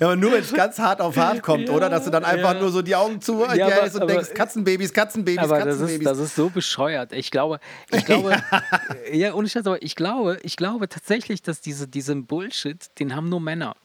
Ja, 0.00 0.08
aber 0.08 0.16
nur 0.16 0.32
wenn 0.32 0.40
es 0.40 0.52
ganz 0.52 0.76
hart 0.80 1.00
auf 1.00 1.16
hart 1.16 1.40
kommt, 1.40 1.68
Ja, 1.68 1.74
oder? 1.74 1.88
Dass 1.88 2.04
du 2.04 2.10
dann 2.10 2.24
einfach 2.24 2.54
ja. 2.54 2.60
nur 2.60 2.70
so 2.72 2.82
die 2.82 2.96
Augen 2.96 3.20
zu 3.20 3.44
Ja, 3.44 3.54
ja, 3.54 3.66
aber- 3.66 3.82
und 3.84 3.96
aber- 4.02 4.06
denkst, 4.06 4.34
Katzenbabys, 4.34 4.92
Katzenbabys, 4.92 5.38
Aber 5.38 5.58
das 5.60 5.76
ist, 5.76 5.80
Katzenbabys. 5.82 6.04
das 6.08 6.18
ist 6.18 6.34
so 6.34 6.50
bescheuert. 6.50 7.12
Ich 7.12 7.30
glaube, 7.30 7.60
ich 7.92 8.04
glaube, 8.04 8.34
ja, 9.12 9.32
ohne 9.34 9.48
Scheiß, 9.48 9.64
aber 9.68 9.80
ich 9.82 9.94
glaube, 9.94 10.38
ich 10.42 10.56
glaube 10.56 10.88
tatsächlich, 10.88 11.42
dass 11.42 11.60
diese, 11.60 11.86
diesen 11.86 12.26
Bullshit, 12.26 12.90
den 12.98 13.14
haben 13.14 13.28
nur 13.28 13.40
Männer. 13.40 13.76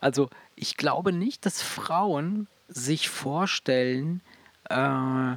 Also 0.00 0.28
ich 0.54 0.76
glaube 0.76 1.12
nicht, 1.12 1.44
dass 1.46 1.62
Frauen 1.62 2.48
sich 2.68 3.08
vorstellen, 3.08 4.22
äh, 4.70 5.36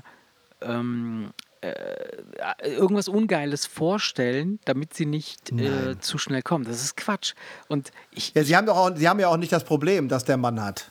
ähm, 0.61 1.31
äh, 1.61 2.67
irgendwas 2.67 3.07
Ungeiles 3.07 3.65
vorstellen, 3.65 4.59
damit 4.65 4.93
sie 4.93 5.05
nicht 5.05 5.51
äh, 5.51 5.99
zu 5.99 6.17
schnell 6.17 6.41
kommen. 6.41 6.65
Das 6.65 6.83
ist 6.83 6.97
Quatsch. 6.97 7.33
Und 7.67 7.91
ich, 8.11 8.33
ja, 8.33 8.43
sie 8.43 8.55
haben, 8.55 8.65
doch 8.65 8.77
auch, 8.77 8.95
sie 8.95 9.07
haben 9.07 9.19
ja 9.19 9.27
auch 9.27 9.37
nicht 9.37 9.51
das 9.51 9.63
Problem, 9.63 10.07
das 10.07 10.25
der 10.25 10.37
Mann 10.37 10.61
hat. 10.61 10.90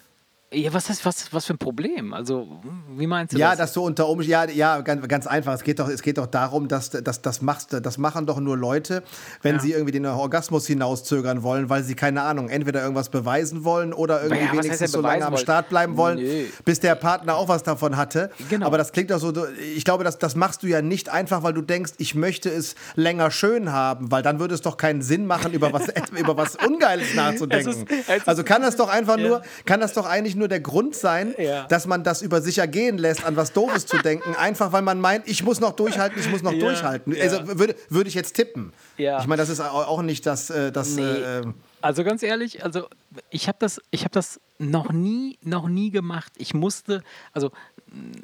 Ja, 0.53 0.73
was 0.75 0.91
ist, 0.91 1.05
was, 1.07 1.33
was 1.33 1.47
für 1.47 1.55
ein 1.55 1.59
Problem? 1.59 2.13
Also, 2.13 2.61
wie 2.97 3.07
meinst 3.07 3.33
du 3.35 3.39
Ja, 3.39 3.51
das? 3.51 3.59
dass 3.59 3.73
du 3.75 3.83
unter 3.85 4.09
Umständen, 4.09 4.57
ja, 4.57 4.75
ja 4.77 4.81
ganz, 4.81 5.07
ganz 5.07 5.27
einfach. 5.29 5.53
Es 5.55 5.63
geht 5.63 5.79
doch, 5.79 5.89
es 5.89 6.03
geht 6.03 6.19
doch 6.19 6.27
darum, 6.27 6.67
dass, 6.67 6.91
dass 6.91 7.23
das 7.23 7.41
machst, 7.41 7.69
das 7.81 7.99
machen 7.99 8.27
doch 8.27 8.41
nur 8.41 8.57
Leute, 8.57 9.05
wenn 9.43 9.55
Ja. 9.57 9.61
sie 9.61 9.71
irgendwie 9.73 9.93
den 9.93 10.07
Orgasmus 10.07 10.67
hinauszögern 10.67 11.45
wollen, 11.45 11.69
weil 11.71 11.85
sie 11.85 11.95
keine 11.95 12.23
Ahnung, 12.23 12.49
entweder 12.49 12.83
irgendwas 12.83 13.11
beweisen 13.11 13.63
wollen 13.63 13.93
oder 13.93 14.23
irgendwie 14.25 14.45
Ja, 14.45 14.53
wenigstens 14.53 14.91
so 14.91 15.01
lange 15.01 15.25
am? 15.25 15.37
Start 15.37 15.69
bleiben 15.69 15.97
wollen, 15.97 16.19
Nö. 16.19 16.47
bis 16.65 16.81
der 16.81 16.97
Partner 16.97 17.37
auch 17.37 17.47
was 17.47 17.63
davon 17.63 17.97
hatte. 17.97 18.31
Genau. 18.49 18.67
Aber 18.67 18.77
das 18.77 18.91
klingt 18.91 19.13
doch 19.13 19.21
so. 19.21 19.33
Ich 19.77 19.85
glaube, 19.85 20.03
das, 20.03 20.19
das 20.19 20.35
machst 20.35 20.65
du 20.65 20.67
ja 20.67 20.83
nicht 20.83 21.11
einfach, 21.11 21.45
weil 21.45 21.53
du 21.55 21.63
denkst, 21.63 21.93
ich 21.99 22.17
möchte 22.17 22.49
es 22.51 22.75
länger 22.97 23.31
schön 23.31 23.71
haben, 23.71 24.11
weil 24.11 24.23
dann 24.25 24.41
würde 24.41 24.55
es 24.55 24.63
doch 24.63 24.77
keinen 24.77 25.03
Sinn 25.03 25.27
machen, 25.27 25.53
über 25.53 25.73
was 25.73 25.83
über 26.19 26.37
was 26.37 26.57
Ungeiles 26.57 27.15
nachzudenken. 27.15 27.71
Ist- 27.87 28.09
ist- 28.09 28.27
also 28.29 28.43
kann 28.43 28.63
das 28.63 28.75
doch 28.75 28.89
einfach 28.89 29.17
Ja. 29.17 29.29
nur, 29.29 29.43
kann 29.65 29.79
das 29.79 29.93
doch 29.93 30.07
eigentlich 30.07 30.40
nur 30.41 30.49
der 30.49 30.59
Grund 30.61 30.97
sein, 30.97 31.35
Ja. 31.39 31.67
dass 31.69 31.87
man 31.87 32.03
das 32.03 32.21
über 32.23 32.43
sich 32.43 32.59
ergehen 32.59 32.99
lässt, 32.99 33.25
an 33.25 33.37
was 33.37 33.53
Doofes 33.53 33.87
zu 33.87 33.99
denken, 33.99 34.35
einfach 34.39 34.73
weil 34.73 34.83
man 34.83 35.01
meint, 35.01 35.29
ich 35.29 35.45
muss 35.45 35.61
noch 35.61 35.73
durchhalten, 35.73 36.19
ich 36.19 36.29
muss 36.29 36.43
noch 36.43 36.53
Ja, 36.53 36.59
durchhalten. 36.59 37.15
Also 37.21 37.47
würde, 37.59 37.77
würde 37.89 38.09
ich 38.09 38.15
jetzt 38.15 38.33
tippen. 38.35 38.73
Ich 38.97 39.07
meine, 39.07 39.37
das 39.37 39.49
ist 39.49 39.61
au- 39.61 39.65
auch 39.85 40.03
nicht 40.03 40.27
das, 40.27 40.51
äh, 40.51 40.73
das 40.73 40.97
Nee. 40.97 41.03
äh, 41.03 41.43
Also 41.81 42.03
ganz 42.05 42.23
ehrlich, 42.23 42.65
also 42.65 42.87
ich 43.31 43.47
habe 43.49 43.57
das, 43.61 43.81
ich 43.93 44.01
habe 44.03 44.13
das 44.13 44.41
noch 44.59 44.91
nie, 44.93 45.39
noch 45.43 45.69
nie 45.69 45.91
gemacht. 45.91 46.33
Ich 46.37 46.53
musste, 46.53 47.03
also 47.33 47.51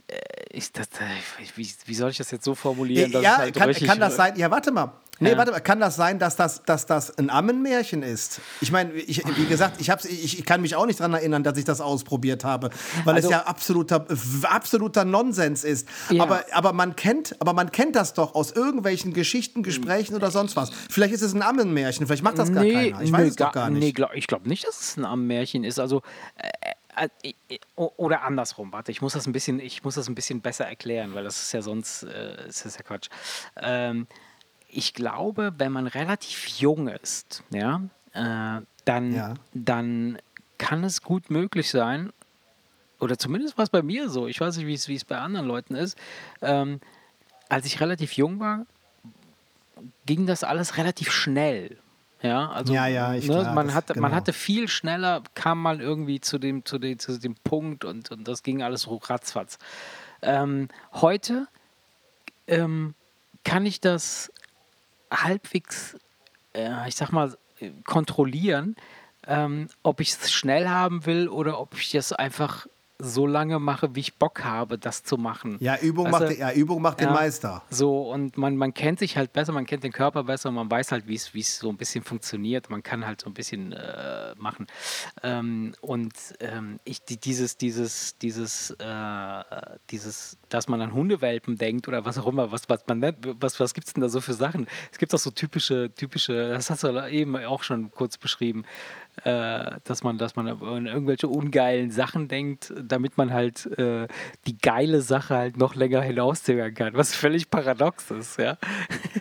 äh, 0.09 0.17
ich, 0.51 0.73
das, 0.73 0.87
äh, 0.87 1.49
wie, 1.57 1.69
wie 1.85 1.95
soll 1.95 2.11
ich 2.11 2.19
das 2.19 2.31
jetzt 2.31 2.45
so 2.45 2.55
formulieren? 2.55 3.13
dass 3.13 3.23
ja, 3.23 3.39
halt 3.39 3.55
kann, 3.55 3.73
kann 3.73 4.01
das 4.01 4.17
sein? 4.17 4.37
Ja, 4.37 4.51
warte 4.51 4.71
mal. 4.73 4.93
Nee, 5.19 5.31
Ja. 5.31 5.39
warte 5.39 5.51
mal. 5.51 5.61
Kann 5.61 5.81
das 5.81 5.97
sein, 5.97 6.19
dass 6.19 6.37
das, 6.37 6.63
dass 6.65 6.85
das 6.85 7.17
ein 7.17 7.31
Ammenmärchen 7.31 8.03
ist? 8.03 8.41
Ich 8.61 8.71
meine, 8.71 8.95
wie 8.95 9.47
gesagt, 9.47 9.81
ich, 9.81 9.89
hab's, 9.89 10.05
ich, 10.05 10.39
ich 10.39 10.45
kann 10.45 10.61
mich 10.61 10.77
auch 10.77 10.85
nicht 10.85 11.01
daran 11.01 11.15
erinnern, 11.15 11.43
dass 11.43 11.57
ich 11.57 11.65
das 11.65 11.81
ausprobiert 11.81 12.45
habe, 12.45 12.69
weil 13.05 13.15
Also- 13.15 13.29
es 13.29 13.33
ja 13.33 13.45
absoluter, 13.45 14.07
absoluter 14.43 15.05
Nonsens 15.07 15.65
ist. 15.65 15.89
Ja. 16.11 16.23
Aber, 16.23 16.45
aber, 16.53 16.73
man 16.75 16.97
kennt, 16.97 17.35
aber 17.41 17.55
man 17.55 17.73
kennt 17.73 17.97
das 17.97 18.13
doch 18.13 18.35
aus 18.35 18.53
irgendwelchen 18.53 19.15
Geschichten, 19.15 19.63
Gesprächen 19.63 20.15
oder 20.15 20.31
sonst 20.31 20.55
was. 20.55 20.71
Vielleicht 20.91 21.15
ist 21.15 21.23
es 21.23 21.33
ein 21.35 21.43
Ammenmärchen, 21.43 22.07
vielleicht 22.07 22.23
macht 22.23 22.39
das 22.39 22.53
gar 22.53 22.63
keiner. 22.63 23.01
Ich 23.01 23.11
weiß 23.13 23.21
nee, 23.23 23.29
es 23.29 23.37
doch 23.37 23.53
gar 23.53 23.71
nicht. 23.71 23.81
Nee, 23.81 23.93
glaub, 23.93 24.13
ich 24.15 24.27
glaube 24.27 24.47
nicht, 24.49 24.67
dass 24.67 24.81
es 24.81 24.97
ein 24.99 25.07
Ammenmärchen 25.07 25.65
ist. 25.65 25.79
Also 25.79 26.03
äh, 26.37 26.49
oder 27.77 28.23
andersrum. 28.23 28.73
Warte, 28.73 28.91
ich 28.91 29.03
muss 29.03 29.13
das 29.13 29.27
ein 29.27 29.33
bisschen, 29.33 29.61
ich 29.61 29.85
muss 29.85 29.95
das 29.97 30.09
ein 30.09 30.15
bisschen 30.15 30.41
besser 30.41 30.67
erklären, 30.67 31.15
weil 31.15 31.25
das 31.25 31.41
ist 31.43 31.53
ja 31.53 31.63
sonst 31.63 32.03
äh, 32.05 32.49
ist 32.49 32.65
das 32.65 32.77
ja 32.77 32.83
Quatsch. 32.83 33.09
Ähm, 33.57 34.07
ich 34.69 34.95
glaube, 34.95 35.53
wenn 35.59 35.73
man 35.73 35.87
relativ 35.87 36.47
jung 36.61 36.89
ist, 36.89 37.43
ja, 37.51 37.83
äh, 38.13 38.63
dann, 38.85 39.13
Ja. 39.15 39.35
dann 39.55 40.19
kann 40.59 40.85
es 40.85 41.03
gut 41.03 41.31
möglich 41.31 41.71
sein, 41.71 42.13
oder 42.99 43.19
zumindest 43.19 43.59
war 43.59 43.65
es 43.65 43.71
bei 43.71 43.83
mir 43.83 44.09
so, 44.09 44.27
ich 44.27 44.41
weiß 44.41 44.57
nicht, 44.57 44.67
wie 44.67 44.75
es, 44.75 44.89
wie 44.89 44.95
es 44.95 45.05
bei 45.05 45.19
anderen 45.19 45.47
Leuten 45.47 45.75
ist, 45.75 45.99
ähm, 46.41 46.81
als 47.49 47.67
ich 47.67 47.81
relativ 47.81 48.13
jung 48.13 48.41
war, 48.41 48.65
ging 50.07 50.27
das 50.27 50.43
alles 50.45 50.79
relativ 50.79 51.13
schnell. 51.13 51.77
Ja, 52.27 52.51
also 52.51 52.73
Ja, 52.75 52.87
ja, 52.87 53.15
ich- 53.15 53.29
ne, 53.29 53.35
klar, 53.43 53.55
man, 53.55 53.67
das- 53.67 53.75
hatte, 53.77 53.95
man 54.01 54.11
genau. 54.11 54.17
hatte 54.17 54.33
viel 54.33 54.69
schneller, 54.69 55.23
kam 55.35 55.63
man 55.63 55.81
irgendwie 55.81 56.21
zu 56.21 56.39
dem, 56.39 56.65
zu 56.65 56.79
dem, 56.79 56.99
zu 56.99 57.19
dem 57.19 57.35
Punkt 57.37 57.85
und, 57.85 58.11
und 58.11 58.27
das 58.27 58.43
ging 58.43 58.63
alles 58.63 58.89
ratzfatz. 59.09 59.59
Ähm, 60.23 60.69
heute 60.93 61.47
ähm, 62.47 62.95
kann 63.45 63.67
ich 63.67 63.81
das 63.81 64.33
halbwegs, 65.11 65.97
äh, 66.55 66.89
ich 66.89 66.97
sag 66.97 67.11
mal, 67.13 67.37
kontrollieren, 67.85 68.77
ähm, 69.27 69.69
ob 69.83 70.01
ich 70.01 70.11
es 70.13 70.31
schnell 70.33 70.69
haben 70.69 71.07
will 71.07 71.29
oder 71.29 71.59
ob 71.61 71.75
ich 71.79 71.95
es 71.95 72.13
einfach 72.13 72.67
so 72.99 73.27
lange 73.27 73.59
mache, 73.59 73.95
wie 73.95 74.01
ich 74.01 74.15
Bock 74.17 74.45
habe, 74.45 74.79
das 74.79 75.03
zu 75.03 75.17
machen. 75.17 75.57
Ja, 75.61 75.77
Übung, 75.79 76.07
Weißt 76.07 76.21
macht, 76.21 76.31
du? 76.31 76.35
ja, 76.39 76.53
Übung 76.53 76.81
macht 76.81 77.01
den 77.01 77.09
Ja. 77.09 77.13
Meister. 77.13 77.63
So, 77.71 78.11
und 78.11 78.39
man, 78.39 78.57
man 78.57 78.73
kennt 78.73 78.99
sich 78.99 79.17
halt 79.17 79.33
besser, 79.33 79.53
man 79.53 79.67
kennt 79.67 79.85
den 79.85 79.93
Körper 79.93 80.25
besser, 80.25 80.51
man 80.51 80.71
weiß 80.71 80.93
halt, 80.93 81.07
wie 81.07 81.15
es 81.15 81.59
so 81.59 81.69
ein 81.69 81.77
bisschen 81.77 82.05
funktioniert. 82.05 82.71
Man 82.71 82.83
kann 82.83 83.07
halt 83.07 83.21
so 83.21 83.29
ein 83.29 83.35
bisschen 83.35 83.73
äh, 83.73 84.35
machen. 84.37 84.67
Ähm, 85.23 85.75
und 85.81 86.15
ähm, 86.41 86.81
ich, 86.85 87.03
die, 87.05 87.19
dieses, 87.19 87.57
dieses, 87.57 88.17
dieses, 88.19 88.71
äh, 88.71 89.43
dieses, 89.91 90.39
dass 90.49 90.69
man 90.69 90.81
an 90.81 90.95
Hundewelpen 90.95 91.59
denkt 91.59 91.89
oder 91.89 92.05
was 92.05 92.19
auch 92.19 92.27
immer, 92.27 92.51
was, 92.53 92.69
was 92.69 92.81
man 92.87 93.03
was, 93.41 93.61
was 93.61 93.75
gibt 93.75 93.87
es 93.89 93.93
denn 93.95 94.01
da 94.01 94.09
so 94.09 94.21
für 94.21 94.35
Sachen? 94.35 94.67
Es 94.91 94.99
gibt 94.99 95.15
auch 95.15 95.19
so 95.19 95.31
typische, 95.31 95.93
typische, 95.95 96.49
das 96.51 96.71
hast 96.71 96.83
du 96.85 97.09
eben 97.11 97.37
auch 97.37 97.63
schon 97.63 97.91
kurz 97.91 98.17
beschrieben, 98.17 98.65
äh, 99.25 99.79
dass 99.85 100.03
man, 100.03 100.19
dass 100.19 100.37
man 100.37 100.49
an 100.49 100.87
irgendwelche 100.87 101.29
ungeilen 101.29 101.91
Sachen 101.91 102.29
denkt, 102.29 102.73
damit 102.81 103.17
man 103.17 103.33
halt 103.33 103.67
äh, 103.79 104.09
die 104.47 104.59
geile 104.59 105.01
Sache 105.01 105.35
halt 105.35 105.57
noch 105.57 105.75
länger 105.75 106.03
hinauszögern 106.03 106.75
kann, 106.75 106.95
was 106.95 107.15
völlig 107.15 107.51
paradox 107.51 108.11
ist, 108.11 108.39
ja. 108.39 108.59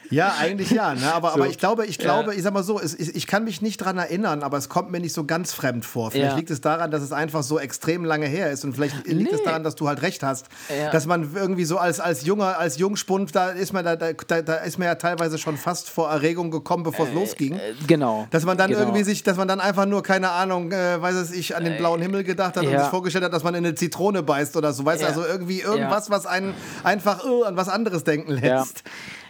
Ja, 0.09 0.35
eigentlich 0.39 0.71
ja. 0.71 0.93
Ne? 0.93 1.13
Aber, 1.13 1.29
So. 1.29 1.35
aber 1.35 1.47
ich 1.47 1.57
glaube, 1.57 1.85
ich 1.85 1.97
Ja. 1.97 2.03
glaube, 2.03 2.35
ich 2.35 2.43
sag 2.43 2.53
mal 2.53 2.63
so, 2.63 2.79
es, 2.79 2.93
ich, 2.97 3.15
ich 3.15 3.27
kann 3.27 3.43
mich 3.43 3.61
nicht 3.61 3.77
dran 3.77 3.97
erinnern, 3.97 4.43
aber 4.43 4.57
es 4.57 4.69
kommt 4.69 4.91
mir 4.91 4.99
nicht 4.99 5.13
so 5.13 5.23
ganz 5.25 5.53
fremd 5.53 5.85
vor. 5.85 6.11
Vielleicht 6.11 6.31
Ja. 6.31 6.37
liegt 6.37 6.49
es 6.51 6.61
daran, 6.61 6.91
dass 6.91 7.01
es 7.01 7.11
einfach 7.11 7.43
so 7.43 7.59
extrem 7.59 8.05
lange 8.05 8.25
her 8.27 8.51
ist 8.51 8.63
und 8.65 8.73
vielleicht 8.73 9.07
liegt 9.07 9.31
es 9.33 9.39
Nee. 9.39 9.45
daran, 9.45 9.63
dass 9.63 9.75
du 9.75 9.87
halt 9.87 10.01
recht 10.01 10.23
hast, 10.23 10.47
Ja. 10.69 10.91
dass 10.91 11.05
man 11.05 11.31
irgendwie 11.35 11.65
so 11.65 11.77
als, 11.77 11.99
als 11.99 12.25
junger, 12.25 12.57
als 12.59 12.77
Jungspund, 12.77 13.35
da 13.35 13.49
ist 13.49 13.73
man 13.73 13.83
da, 13.85 13.95
da, 13.95 14.13
da, 14.41 14.55
ist 14.57 14.77
man 14.79 14.87
ja 14.87 14.95
teilweise 14.95 15.37
schon 15.37 15.57
fast 15.57 15.89
vor 15.89 16.09
Erregung 16.09 16.51
gekommen, 16.51 16.83
bevor 16.83 17.07
es 17.07 17.13
losging. 17.13 17.53
Äh, 17.53 17.73
Genau. 17.87 18.27
Dass 18.31 18.45
man 18.45 18.57
dann 18.57 18.69
genau. 18.69 18.81
irgendwie 18.81 19.03
sich, 19.03 19.23
dass 19.23 19.37
man 19.37 19.47
dann 19.47 19.59
einfach 19.59 19.85
nur, 19.85 20.01
keine 20.03 20.29
Ahnung, 20.31 20.71
äh, 20.71 21.01
weiß 21.01 21.15
es 21.15 21.31
ich, 21.31 21.55
an 21.55 21.63
den 21.65 21.77
blauen 21.77 22.01
Himmel 22.01 22.23
gedacht 22.23 22.57
hat 22.57 22.63
und 22.65 22.71
ja. 22.71 22.81
sich 22.81 22.89
vorgestellt 22.89 23.23
hat, 23.25 23.33
dass 23.33 23.43
man 23.43 23.53
in 23.55 23.65
eine 23.65 23.75
Zitrone 23.75 24.23
beißt 24.23 24.55
oder 24.57 24.73
so. 24.73 24.85
Weißt 24.85 25.01
du, 25.01 25.03
Ja. 25.03 25.09
also 25.09 25.25
irgendwie 25.25 25.61
irgendwas, 25.61 26.09
was 26.09 26.25
einen 26.25 26.53
einfach 26.83 27.23
äh, 27.25 27.45
an 27.45 27.57
was 27.57 27.69
anderes 27.69 28.03
denken 28.03 28.31
lässt. 28.31 28.83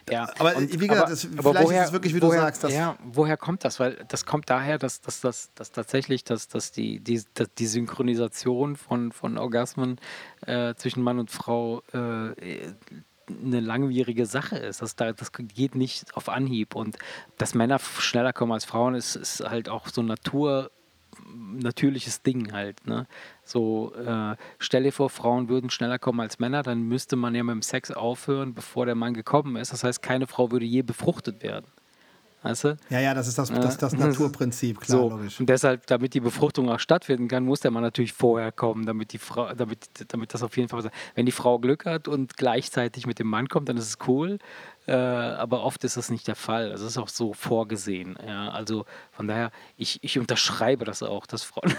Ja, 0.09 0.29
Aber 0.37 0.53
wie 0.59 0.87
gesagt, 0.87 1.09
es- 1.09 1.21
vielleicht 1.25 1.71
ist 1.71 1.87
es 1.87 1.91
wirklich, 1.93 2.13
wie 2.13 2.19
du 2.19 2.27
woher, 2.27 2.41
sagst, 2.41 2.63
dass- 2.63 2.73
ja, 2.73 2.95
woher 3.03 3.37
kommt 3.37 3.63
das? 3.65 3.79
Weil 3.79 4.05
das 4.07 4.25
kommt 4.25 4.49
daher, 4.49 4.77
dass, 4.77 5.01
dass, 5.01 5.21
dass, 5.21 5.51
dass 5.55 5.71
tatsächlich 5.71 6.23
dass, 6.23 6.47
dass 6.47 6.71
die, 6.71 6.99
die, 6.99 7.23
dass 7.33 7.53
die 7.55 7.65
Synchronisation 7.65 8.75
von, 8.75 9.11
von 9.11 9.37
Orgasmen 9.37 9.99
äh, 10.45 10.75
zwischen 10.75 11.01
Mann 11.01 11.17
und 11.19 11.31
Frau 11.31 11.81
äh, 11.93 12.33
eine 13.27 13.59
langwierige 13.59 14.27
Sache 14.27 14.57
ist. 14.57 14.83
Das, 14.83 14.95
da, 14.95 15.11
das 15.11 15.31
geht 15.31 15.73
nicht 15.73 16.15
auf 16.15 16.29
Anhieb. 16.29 16.75
Und 16.75 16.97
dass 17.39 17.55
Männer 17.55 17.79
schneller 17.79 18.33
kommen 18.33 18.51
als 18.51 18.65
Frauen, 18.65 18.93
ist, 18.93 19.15
ist 19.15 19.39
halt 19.41 19.69
auch 19.69 19.87
so 19.87 20.03
Natur 20.03 20.69
natürliches 21.33 22.21
Ding 22.21 22.51
halt. 22.53 22.85
Ne? 22.85 23.07
So, 23.45 23.93
äh, 23.95 24.35
stell 24.59 24.83
dir 24.83 24.91
vor, 24.91 25.09
Frauen 25.09 25.47
würden 25.49 25.69
schneller 25.69 25.99
kommen 25.99 26.19
als 26.19 26.39
Männer, 26.39 26.63
dann 26.63 26.81
müsste 26.81 27.15
man 27.15 27.35
ja 27.35 27.43
mit 27.43 27.53
dem 27.53 27.61
Sex 27.61 27.91
aufhören, 27.91 28.53
bevor 28.55 28.85
der 28.87 28.95
Mann 28.95 29.13
gekommen 29.13 29.55
ist. 29.55 29.71
Das 29.71 29.83
heißt, 29.83 30.01
keine 30.01 30.25
Frau 30.27 30.51
würde 30.51 30.65
je 30.65 30.81
befruchtet 30.81 31.43
werden. 31.43 31.65
Weißt 32.41 32.63
du? 32.63 32.77
Ja, 32.91 32.99
ja, 32.99 33.15
das 33.15 33.27
ist 33.27 33.39
das, 33.39 33.49
das, 33.51 33.77
das 33.77 33.93
Ja. 33.93 33.99
Naturprinzip, 33.99 34.79
klar, 34.79 34.99
So, 34.99 35.09
logisch. 35.09 35.39
und 35.39 35.47
deshalb, 35.49 35.87
damit 35.87 36.13
die 36.13 36.19
Befruchtung 36.19 36.69
auch 36.69 36.79
stattfinden 36.79 37.27
kann, 37.27 37.43
muss 37.43 37.59
der 37.61 37.71
Mann 37.71 37.81
natürlich 37.81 38.13
vorher 38.13 38.51
kommen, 38.51 38.85
damit 38.85 39.13
die 39.13 39.17
Frau, 39.17 39.51
damit, 39.55 39.89
damit 40.09 40.31
das 40.31 40.43
auf 40.43 40.55
jeden 40.55 40.69
Fall. 40.69 40.87
Wenn 41.15 41.25
die 41.25 41.31
Frau 41.31 41.57
Glück 41.57 41.85
hat 41.87 42.07
und 42.07 42.37
gleichzeitig 42.37 43.07
mit 43.07 43.17
dem 43.17 43.27
Mann 43.27 43.47
kommt, 43.49 43.67
dann 43.69 43.77
ist 43.77 43.87
es 43.87 43.97
cool. 44.07 44.37
Äh, 44.85 44.93
aber 44.93 45.63
oft 45.63 45.83
ist 45.83 45.97
das 45.97 46.11
nicht 46.11 46.27
der 46.27 46.35
Fall. 46.35 46.69
Also 46.71 46.85
es 46.85 46.91
ist 46.91 46.97
auch 46.99 47.09
so 47.09 47.33
vorgesehen. 47.33 48.15
Ja? 48.23 48.49
Also 48.49 48.85
von 49.11 49.27
daher, 49.27 49.49
ich, 49.75 50.03
ich 50.03 50.19
unterschreibe 50.19 50.85
das 50.85 51.01
auch, 51.01 51.25
dass 51.25 51.41
Frauen. 51.43 51.73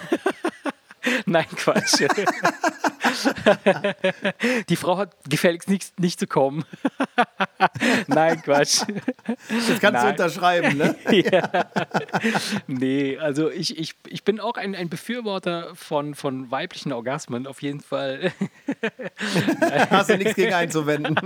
Nein, 1.27 1.47
Quatsch. 1.55 2.03
Die 4.69 4.77
Frau 4.77 4.99
hat 4.99 5.17
gefälligst 5.29 5.69
nicht, 5.69 5.99
nicht 5.99 6.19
zu 6.19 6.27
kommen. 6.27 6.65
Nein, 8.07 8.43
Quatsch. 8.43 8.83
Das 9.49 9.81
kannst 9.81 9.83
du 9.83 9.91
Nein. 9.91 10.11
unterschreiben, 10.11 10.77
ne? 10.77 10.97
ja. 11.11 11.49
Nee, 12.67 13.19
also 13.19 13.51
ich, 13.51 13.79
ich, 13.79 13.95
ich 14.07 14.25
bin 14.25 14.41
auch 14.41 14.57
ein, 14.57 14.75
ein 14.75 14.89
Befürworter 14.89 15.75
von, 15.75 16.15
von 16.15 16.51
weiblichen 16.51 16.93
Orgasmen, 16.93 17.47
auf 17.47 17.63
jeden 17.63 17.81
Fall. 17.81 18.33
Hast 19.91 20.11
du 20.11 20.19
nichts 20.19 20.35
gegen 20.35 20.55
einzuwenden. 20.55 21.17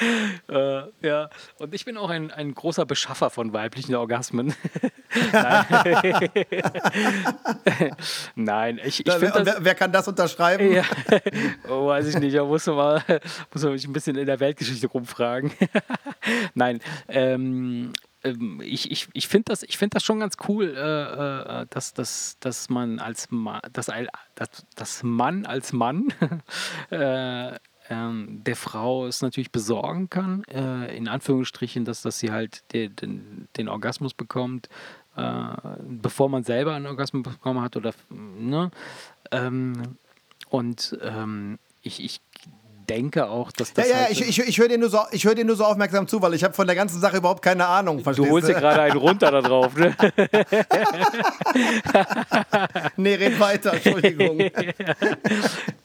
äh, 0.48 0.82
ja, 1.02 1.30
und 1.58 1.74
ich 1.74 1.84
bin 1.84 1.96
auch 1.96 2.10
ein, 2.10 2.30
ein 2.30 2.54
großer 2.54 2.86
Beschaffer 2.86 3.30
von 3.30 3.52
weiblichen 3.52 3.94
Orgasmen. 3.94 4.54
Nein. 5.32 5.66
Nein, 8.34 8.80
ich, 8.84 9.06
ich 9.06 9.12
finde 9.12 9.44
wer, 9.44 9.56
wer 9.60 9.74
kann 9.74 9.92
das 9.92 10.08
unterschreiben? 10.08 10.72
Ja, 10.72 10.84
oh, 11.68 11.86
weiß 11.86 12.06
ich 12.06 12.18
nicht. 12.18 12.36
Da 12.36 12.44
muss 12.44 12.66
man, 12.66 12.76
mal, 12.76 13.02
muss 13.52 13.62
man 13.62 13.72
mich 13.72 13.86
ein 13.86 13.92
bisschen 13.92 14.16
in 14.16 14.26
der 14.26 14.40
Weltgeschichte 14.40 14.86
rumfragen. 14.86 15.52
Nein, 16.54 16.80
ähm, 17.08 17.92
ähm, 18.22 18.60
ich, 18.62 18.90
ich, 18.90 19.08
ich 19.12 19.28
finde 19.28 19.50
das, 19.50 19.62
ich 19.62 19.78
find 19.78 19.94
das 19.94 20.04
schon 20.04 20.20
ganz 20.20 20.36
cool, 20.48 20.74
äh, 20.76 21.62
äh, 21.62 21.66
dass, 21.70 21.94
dass, 21.94 22.36
dass 22.40 22.68
man 22.68 22.98
als 22.98 23.30
Mann, 23.30 23.60
dass, 23.72 23.90
dass, 24.34 24.66
dass 24.74 25.02
Mann 25.02 25.46
als 25.46 25.72
Mann 25.72 26.08
äh, 26.90 27.52
ähm, 27.90 28.42
der 28.44 28.56
Frau 28.56 29.06
es 29.06 29.20
natürlich 29.20 29.50
besorgen 29.50 30.08
kann, 30.08 30.44
äh, 30.44 30.96
in 30.96 31.08
Anführungsstrichen, 31.08 31.84
dass, 31.84 32.02
dass 32.02 32.20
sie 32.20 32.30
halt 32.30 32.62
den, 32.72 32.96
den, 32.96 33.48
den 33.56 33.68
Orgasmus 33.68 34.14
bekommt, 34.14 34.68
äh, 35.16 35.44
bevor 35.82 36.28
man 36.28 36.44
selber 36.44 36.74
einen 36.74 36.86
Orgasmus 36.86 37.24
bekommen 37.24 37.60
hat 37.60 37.76
oder 37.76 37.92
ne? 38.08 38.70
Ähm, 39.32 39.96
und 40.48 40.98
ähm, 41.02 41.58
ich, 41.82 42.02
ich 42.02 42.20
denke 42.90 43.28
auch, 43.28 43.52
dass 43.52 43.68
Ja, 43.70 43.74
das. 43.76 43.88
ja, 43.88 43.96
halt, 43.96 44.10
ich, 44.12 44.28
ich, 44.28 44.38
ich 44.48 44.58
höre 44.58 44.68
dir, 44.68 44.78
nur 44.78 44.90
so- 44.90 44.98
ich 45.12 45.24
hör 45.24 45.34
dir 45.34 45.44
nur 45.44 45.56
so 45.56 45.64
aufmerksam 45.64 46.06
zu, 46.08 46.20
weil 46.20 46.34
ich 46.34 46.44
habe 46.44 46.52
von 46.54 46.66
der 46.66 46.76
ganzen 46.76 47.00
Sache 47.00 47.16
überhaupt 47.18 47.42
keine 47.42 47.66
Ahnung. 47.66 48.02
du 48.02 48.28
holst 48.28 48.48
dir 48.48 48.54
gerade 48.54 48.82
einen 48.82 48.96
runter 48.98 49.30
da 49.30 49.40
drauf, 49.40 49.74
ne? 49.76 49.94
Nee, 52.96 53.14
red 53.14 53.38
weiter, 53.40 53.74
Entschuldigung. 53.74 54.50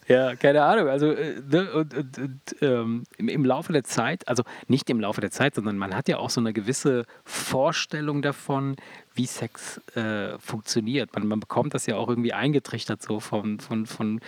Ja, 0.07 0.35
keine 0.35 0.61
Ahnung. 0.61 0.87
Also 0.87 1.07
äh, 1.13 1.41
ne, 1.49 1.67
und, 1.73 1.91
und, 1.95 2.17
und, 2.19 2.39
ähm, 2.61 3.05
im, 3.17 3.27
im 3.27 3.43
Laufe 3.43 3.73
der 3.73 3.83
Zeit, 3.83 4.27
also 4.27 4.43
nicht 4.67 4.87
im 4.91 4.99
Laufe 4.99 5.19
der 5.19 5.31
Zeit, 5.31 5.55
sondern 5.55 5.79
man 5.79 5.95
hat 5.95 6.07
ja 6.07 6.19
auch 6.19 6.29
so 6.29 6.39
eine 6.39 6.53
gewisse 6.53 7.05
Vorstellung 7.23 8.21
davon, 8.21 8.75
wie 9.15 9.25
Sex 9.25 9.81
äh, 9.95 10.37
funktioniert. 10.37 11.11
Man, 11.15 11.25
man 11.27 11.39
bekommt 11.39 11.73
das 11.73 11.87
ja 11.87 11.95
auch 11.95 12.07
irgendwie 12.07 12.33
eingetrichtert 12.33 13.01
so 13.01 13.19
von, 13.19 13.59
von, 13.59 13.87
von 13.87 14.19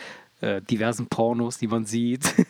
äh, 0.42 0.64
diversen 0.64 1.06
Pornos, 1.10 1.60
die 1.60 1.68
man 1.68 1.86
sieht. 1.86 2.24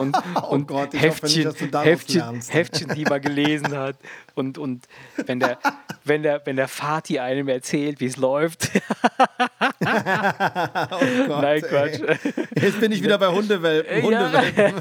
und, 0.00 0.16
und 0.50 0.62
Oh 0.62 0.76
Gott, 0.76 0.94
ich 0.94 1.02
hoffe 1.02 1.26
nicht, 1.26 1.44
Heftchen, 1.44 1.82
Heftchen. 1.82 2.40
Heftchen, 2.48 2.94
die 2.94 3.04
man 3.04 3.20
gelesen 3.20 3.76
hat. 3.76 3.96
Und, 4.34 4.58
und 4.58 4.86
wenn, 5.26 5.40
der, 5.40 5.58
wenn, 6.04 6.22
der, 6.22 6.42
wenn 6.44 6.56
der 6.56 6.68
Vati 6.68 7.18
einem 7.18 7.48
erzählt, 7.48 8.00
wie 8.00 8.06
es 8.06 8.16
läuft. 8.16 8.70
Oh 10.90 11.26
Gott, 11.26 11.42
Nein, 11.42 11.56
ey. 11.56 11.60
Quatsch. 11.62 12.00
Jetzt 12.60 12.80
bin 12.80 12.92
ich 12.92 13.02
wieder 13.02 13.18
bei 13.18 13.28
Hundewelpen. 13.28 14.02
Hundewelpen. 14.02 14.74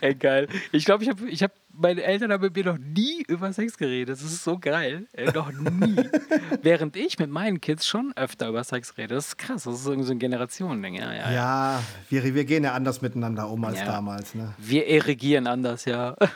Ey, 0.00 0.14
geil. 0.14 0.48
Ich 0.72 0.84
glaube, 0.84 1.04
ich 1.04 1.10
habe 1.10 1.28
ich 1.28 1.42
hab, 1.42 1.52
meine 1.80 2.02
Eltern 2.02 2.32
haben 2.32 2.42
mit 2.42 2.54
mir 2.56 2.64
noch 2.64 2.78
nie 2.78 3.22
über 3.28 3.52
Sex 3.52 3.76
geredet. 3.76 4.16
Das 4.16 4.22
ist 4.22 4.44
so 4.44 4.58
geil. 4.58 5.06
Ey, 5.12 5.30
noch 5.32 5.52
nie. 5.52 5.96
Während 6.62 6.96
ich 6.96 7.18
mit 7.18 7.30
meinen 7.30 7.60
Kids 7.60 7.86
schon 7.86 8.12
öfter 8.16 8.48
über 8.48 8.64
Sex 8.64 8.96
rede. 8.98 9.14
Das 9.14 9.28
ist 9.28 9.38
krass. 9.38 9.64
Das 9.64 9.74
ist 9.80 9.86
irgendwie 9.86 10.06
so 10.06 10.12
ein 10.12 10.18
Generationending. 10.18 10.94
Ja, 10.96 11.12
ja, 11.12 11.30
ja. 11.30 11.32
Ja, 11.32 11.82
wir, 12.10 12.34
wir 12.34 12.44
gehen 12.44 12.64
ja 12.64 12.72
anders 12.74 13.00
miteinander 13.02 13.48
um 13.48 13.64
als 13.64 13.78
Ja. 13.78 13.86
damals. 13.86 14.34
Ne? 14.34 14.52
Wir 14.58 14.88
erregieren 14.88 15.46
anders, 15.46 15.84
ja. 15.84 16.16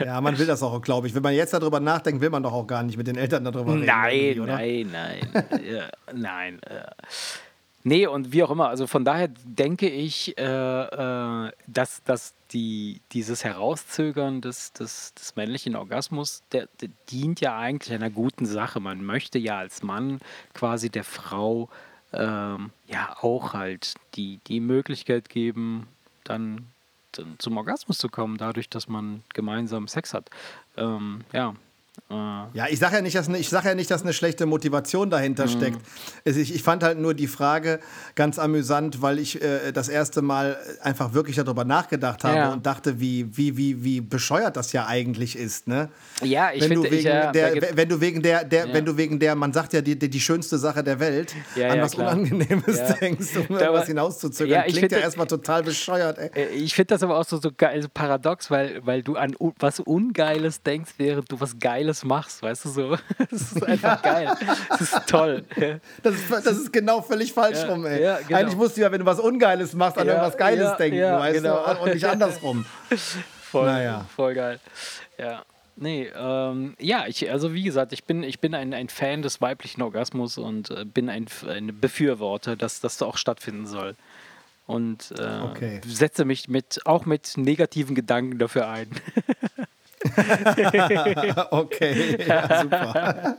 Ja, 0.00 0.20
man 0.20 0.36
will 0.38 0.46
das 0.46 0.60
auch, 0.62 0.80
glaube 0.82 1.06
ich. 1.06 1.14
Wenn 1.14 1.22
man 1.22 1.34
jetzt 1.34 1.52
darüber 1.52 1.78
nachdenkt, 1.78 2.20
will 2.20 2.30
man 2.30 2.42
doch 2.42 2.52
auch 2.52 2.66
gar 2.66 2.82
nicht 2.82 2.96
mit 2.96 3.06
den 3.06 3.16
Eltern 3.16 3.44
darüber 3.44 3.74
reden. 3.74 4.44
Nein, 4.46 4.88
nein, 4.92 5.20
nein. 5.32 5.60
ja, 5.64 5.88
nein. 6.12 6.58
Nee, 7.84 8.06
und 8.06 8.32
wie 8.32 8.42
auch 8.44 8.50
immer. 8.50 8.68
Also 8.68 8.86
von 8.86 9.04
daher 9.04 9.28
denke 9.44 9.88
ich, 9.88 10.38
äh, 10.38 10.42
äh, 10.42 11.52
dass, 11.66 12.02
dass 12.04 12.34
die, 12.52 13.00
dieses 13.12 13.44
Herauszögern 13.44 14.40
des, 14.40 14.72
des, 14.72 15.14
des 15.14 15.34
männlichen 15.36 15.74
Orgasmus, 15.74 16.42
der, 16.52 16.68
der 16.80 16.90
dient 17.10 17.40
ja 17.40 17.58
eigentlich 17.58 17.92
einer 17.92 18.10
guten 18.10 18.46
Sache. 18.46 18.78
Man 18.78 19.04
möchte 19.04 19.38
ja 19.38 19.58
als 19.58 19.82
Mann 19.82 20.20
quasi 20.54 20.90
der 20.90 21.04
Frau 21.04 21.68
ähm, 22.12 22.70
ja 22.86 23.16
auch 23.20 23.54
halt 23.54 23.94
die, 24.14 24.38
die 24.46 24.60
Möglichkeit 24.60 25.28
geben, 25.28 25.88
dann, 26.24 26.66
dann 27.12 27.36
zum 27.38 27.56
Orgasmus 27.56 27.98
zu 27.98 28.08
kommen, 28.08 28.36
dadurch, 28.38 28.68
dass 28.68 28.86
man 28.86 29.24
gemeinsam 29.34 29.88
Sex 29.88 30.14
hat. 30.14 30.30
Ähm, 30.76 31.22
ja. 31.32 31.54
Äh, 32.10 32.14
Ja, 32.14 32.66
ich 32.70 32.78
sage 32.78 32.96
ja, 32.96 33.02
nicht, 33.02 33.16
dass 33.16 33.28
ich 33.28 33.48
sag 33.48 33.64
ja 33.64 33.74
nicht, 33.74 33.90
dass 33.90 34.02
eine 34.02 34.12
schlechte 34.12 34.46
Motivation 34.46 35.10
dahinter 35.10 35.46
steckt. 35.48 35.78
Es- 36.24 36.36
Ich, 36.36 36.54
ich 36.54 36.62
fand 36.62 36.82
halt 36.82 36.98
nur 36.98 37.14
die 37.14 37.26
Frage 37.26 37.80
ganz 38.14 38.38
amüsant, 38.38 39.00
weil 39.02 39.18
ich 39.18 39.40
äh, 39.42 39.72
das 39.72 39.88
erste 39.88 40.22
Mal 40.22 40.56
einfach 40.82 41.12
wirklich 41.14 41.36
darüber 41.36 41.64
nachgedacht 41.64 42.24
habe 42.24 42.36
Ja. 42.36 42.52
und 42.52 42.64
dachte, 42.66 42.98
wie, 43.00 43.36
wie, 43.36 43.56
wie, 43.56 43.84
wie 43.84 44.00
bescheuert 44.00 44.56
das 44.56 44.72
ja 44.72 44.86
eigentlich 44.86 45.36
ist. 45.36 45.68
Ne? 45.68 45.88
ja, 46.22 46.50
ich 46.52 46.62
wenn, 46.62 46.68
finde, 46.68 46.88
du 46.88 46.90
wegen 46.94 46.98
ich, 46.98 47.04
ja, 47.04 47.24
da 47.26 47.32
der, 47.32 47.76
wenn 47.76 47.88
du 47.88 48.00
wegen 48.00 48.22
der, 48.22 48.44
der 48.44 48.66
Ja. 48.68 48.74
wenn 48.74 48.84
du 48.86 48.96
wegen 48.96 49.18
der, 49.18 49.34
man 49.34 49.52
sagt 49.52 49.72
ja 49.74 49.80
die, 49.82 49.98
die, 49.98 50.20
schönste 50.20 50.56
Sache 50.58 50.82
der 50.82 50.98
Welt, 50.98 51.34
an 51.56 51.80
was 51.80 51.92
klar. 51.92 52.12
Unangenehmes 52.12 52.80
denkst, 53.00 53.36
um 53.36 53.56
Da 53.56 53.64
irgendwas 53.66 53.86
hinauszuzögern. 53.86 54.60
Ja, 54.60 54.62
Klingt 54.64 54.92
ja 54.92 54.98
erstmal 54.98 55.26
total 55.26 55.62
bescheuert. 55.62 56.18
Ey. 56.18 56.30
Äh, 56.34 56.46
Ich 56.54 56.74
finde 56.74 56.94
das 56.94 57.02
aber 57.02 57.18
auch 57.18 57.24
so, 57.24 57.38
so 57.38 57.50
geil, 57.56 57.82
so 57.82 57.88
paradox, 57.92 58.50
weil, 58.50 58.80
weil 58.86 59.02
du 59.02 59.16
an 59.16 59.34
was 59.58 59.80
Ungeiles 59.80 60.62
denkst, 60.62 60.92
während 60.98 61.30
du 61.30 61.38
was 61.40 61.58
Geiles 61.58 61.81
machst, 62.04 62.42
weißt 62.42 62.64
du 62.64 62.68
so? 62.70 62.96
Das 63.30 63.40
ist 63.52 63.64
einfach 63.64 64.02
geil. 64.02 64.32
Das 64.68 64.80
ist 64.80 65.06
toll. 65.06 65.44
Das 66.02 66.14
ist, 66.14 66.30
das 66.30 66.56
ist 66.58 66.72
genau 66.72 67.02
völlig 67.02 67.32
falsch 67.32 67.58
Ja, 67.58 67.66
rum, 67.68 67.84
ey. 67.86 68.02
ja, 68.02 68.18
genau. 68.20 68.38
Eigentlich 68.40 68.56
musst 68.56 68.76
du 68.76 68.80
ja, 68.82 68.90
wenn 68.92 69.00
du 69.00 69.06
was 69.06 69.18
Ungeiles 69.20 69.74
machst, 69.74 69.98
an 69.98 70.06
Ja, 70.06 70.14
irgendwas 70.14 70.36
Geiles 70.36 70.64
ja, 70.64 70.76
denken, 70.76 70.98
ja, 70.98 71.18
weißt 71.18 71.42
genau. 71.42 71.74
du? 71.74 71.80
Und 71.82 71.94
nicht 71.94 72.04
andersrum. 72.04 72.64
Voll, 73.50 73.66
Naja. 73.66 74.06
voll 74.16 74.32
geil. 74.34 74.60
Ja. 75.18 75.42
Nee, 75.76 76.10
ähm, 76.16 76.74
ja, 76.78 77.04
ich, 77.06 77.30
also 77.30 77.52
wie 77.52 77.62
gesagt, 77.62 77.92
ich 77.92 78.04
bin, 78.04 78.22
ich 78.22 78.40
bin 78.40 78.54
ein, 78.54 78.72
ein 78.72 78.88
Fan 78.88 79.20
des 79.22 79.40
weiblichen 79.42 79.82
Orgasmus 79.82 80.38
und 80.38 80.70
äh, 80.70 80.84
bin 80.86 81.10
ein, 81.10 81.26
ein 81.46 81.78
Befürworter, 81.80 82.56
dass 82.56 82.80
das 82.80 83.00
auch 83.02 83.16
stattfinden 83.18 83.66
soll. 83.66 83.94
Und 84.66 85.12
äh, 85.18 85.40
Okay. 85.50 85.80
setze 85.86 86.24
mich 86.24 86.48
mit, 86.48 86.80
auch 86.86 87.04
mit 87.04 87.36
negativen 87.36 87.94
Gedanken 87.94 88.38
dafür 88.38 88.68
ein. 88.68 88.88
Okay, 91.50 92.26
ja, 92.28 92.60
super. 92.62 93.36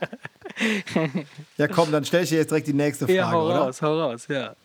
Ja, 1.58 1.68
komm, 1.68 1.92
dann 1.92 2.06
stelle 2.06 2.24
ich 2.24 2.30
dir 2.30 2.38
jetzt 2.40 2.52
direkt 2.52 2.68
die 2.68 2.74
nächste 2.74 3.06
Frage, 3.06 3.18
ja, 3.20 3.32
hau 3.32 3.46
oder? 3.48 3.60
raus, 3.62 3.82
hau 3.82 4.00
raus, 4.00 4.28
ja. 4.28 4.56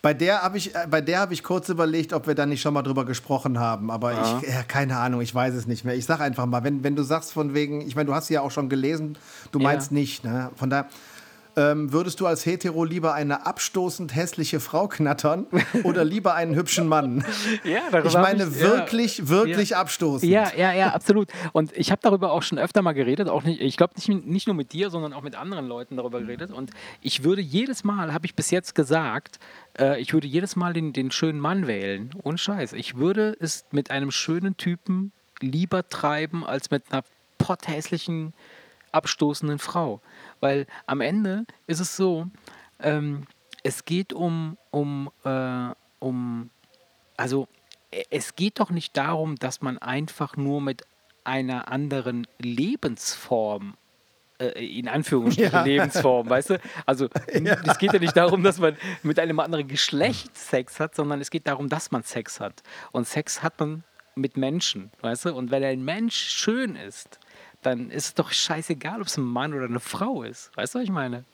Bei 0.00 0.14
der 0.14 0.42
habe 0.42 0.56
ich, 0.58 0.74
äh, 0.74 0.86
bei 0.88 1.00
der 1.00 1.18
habe 1.18 1.34
ich 1.34 1.42
kurz 1.42 1.68
überlegt, 1.68 2.12
ob 2.12 2.26
wir 2.28 2.34
da 2.34 2.46
nicht 2.46 2.60
schon 2.62 2.72
mal 2.72 2.82
drüber 2.82 3.04
gesprochen 3.04 3.58
haben, 3.58 3.90
aber 3.90 4.12
ich, 4.12 4.48
ja, 4.48 4.62
keine 4.62 4.96
Ahnung, 4.96 5.20
ich 5.20 5.34
weiß 5.34 5.54
es 5.54 5.66
nicht 5.66 5.84
mehr. 5.84 5.94
Ich 5.96 6.06
sag 6.06 6.20
einfach 6.20 6.46
mal, 6.46 6.62
wenn, 6.62 6.84
wenn 6.84 6.94
du 6.94 7.02
sagst 7.02 7.32
von 7.32 7.52
wegen, 7.52 7.80
ich 7.80 7.96
meine, 7.96 8.06
du 8.06 8.14
hast 8.14 8.28
sie 8.28 8.34
ja 8.34 8.42
auch 8.42 8.52
schon 8.52 8.68
gelesen, 8.68 9.18
du 9.50 9.58
Ja. 9.58 9.64
meinst 9.64 9.90
nicht, 9.90 10.24
ne? 10.24 10.50
Von 10.54 10.70
daher 10.70 10.86
ähm, 11.58 11.92
würdest 11.92 12.20
du 12.20 12.26
als 12.26 12.46
Hetero 12.46 12.84
lieber 12.84 13.14
eine 13.14 13.44
abstoßend 13.46 14.14
hässliche 14.14 14.60
Frau 14.60 14.86
knattern 14.86 15.46
oder 15.82 16.04
lieber 16.04 16.34
einen 16.34 16.54
hübschen 16.54 16.86
Mann? 16.88 17.24
Ja, 17.64 17.80
darüber 17.90 18.08
Ich 18.08 18.14
meine 18.14 18.44
ich- 18.44 18.54
ja. 18.60 18.60
wirklich, 18.60 19.28
wirklich 19.28 19.74
abstoßend. 19.76 20.30
Ja, 20.30 20.52
ja, 20.56 20.72
ja, 20.72 20.92
absolut. 20.92 21.28
Und 21.52 21.76
ich 21.76 21.90
habe 21.90 22.00
darüber 22.02 22.30
auch 22.32 22.42
schon 22.42 22.58
öfter 22.58 22.82
mal 22.82 22.92
geredet, 22.92 23.28
auch 23.28 23.42
nicht, 23.42 23.60
ich 23.60 23.76
glaube 23.76 23.94
nicht, 23.96 24.08
nicht 24.26 24.46
nur 24.46 24.54
mit 24.54 24.72
dir, 24.72 24.90
sondern 24.90 25.12
auch 25.12 25.22
mit 25.22 25.34
anderen 25.34 25.66
Leuten 25.66 25.96
darüber 25.96 26.20
geredet. 26.20 26.52
Und 26.52 26.70
ich 27.00 27.24
würde 27.24 27.42
jedes 27.42 27.82
Mal, 27.84 28.12
habe 28.12 28.26
ich 28.26 28.34
bis 28.36 28.50
jetzt 28.50 28.74
gesagt, 28.74 29.38
äh, 29.78 30.00
ich 30.00 30.12
würde 30.12 30.26
jedes 30.28 30.54
Mal 30.56 30.72
den, 30.72 30.92
den 30.92 31.10
schönen 31.10 31.40
Mann 31.40 31.66
wählen. 31.66 32.10
Ohne 32.22 32.38
Scheiß. 32.38 32.72
Ich 32.74 32.96
würde 32.96 33.36
es 33.40 33.64
mit 33.72 33.90
einem 33.90 34.10
schönen 34.12 34.56
Typen 34.56 35.12
lieber 35.40 35.88
treiben, 35.88 36.44
als 36.46 36.70
mit 36.70 36.84
einer 36.90 37.02
potthässlichen, 37.38 38.32
abstoßenden 38.92 39.58
Frau. 39.58 40.00
Weil 40.40 40.66
am 40.86 41.00
Ende 41.00 41.44
ist 41.66 41.80
es 41.80 41.96
so, 41.96 42.26
ähm, 42.80 43.26
es 43.62 43.84
geht 43.84 44.12
um, 44.12 44.56
um, 44.70 45.10
äh, 45.24 45.74
um 45.98 46.50
also 47.16 47.48
e- 47.90 48.04
es 48.10 48.36
geht 48.36 48.60
doch 48.60 48.70
nicht 48.70 48.96
darum, 48.96 49.36
dass 49.36 49.60
man 49.60 49.78
einfach 49.78 50.36
nur 50.36 50.60
mit 50.60 50.84
einer 51.24 51.68
anderen 51.70 52.26
Lebensform 52.38 53.74
äh, 54.38 54.78
in 54.78 54.88
Anführungsstrichen 54.88 55.52
Ja. 55.52 55.62
Lebensform, 55.62 56.30
weißt 56.30 56.50
du? 56.50 56.60
Also 56.86 57.08
es 57.26 57.78
geht 57.78 57.92
ja 57.92 57.98
nicht 57.98 58.16
darum, 58.16 58.42
dass 58.42 58.58
man 58.58 58.76
mit 59.02 59.18
einem 59.18 59.40
anderen 59.40 59.68
Geschlecht 59.68 60.36
Sex 60.36 60.80
hat, 60.80 60.94
sondern 60.94 61.20
es 61.20 61.30
geht 61.30 61.46
darum, 61.46 61.68
dass 61.68 61.90
man 61.90 62.02
Sex 62.04 62.40
hat. 62.40 62.62
Und 62.92 63.06
Sex 63.06 63.42
hat 63.42 63.58
man 63.60 63.84
mit 64.14 64.36
Menschen, 64.36 64.90
weißt 65.00 65.26
du? 65.26 65.34
Und 65.34 65.50
wenn 65.50 65.62
ein 65.64 65.84
Mensch 65.84 66.16
schön 66.16 66.76
ist, 66.76 67.18
dann 67.62 67.90
ist 67.90 68.06
es 68.06 68.14
doch 68.14 68.30
scheißegal, 68.30 69.00
ob 69.00 69.06
es 69.06 69.16
ein 69.16 69.24
Mann 69.24 69.54
oder 69.54 69.66
eine 69.66 69.80
Frau 69.80 70.22
ist. 70.22 70.56
Weißt 70.56 70.74
du, 70.74 70.78
was 70.78 70.84
ich 70.84 70.90
meine? 70.90 71.24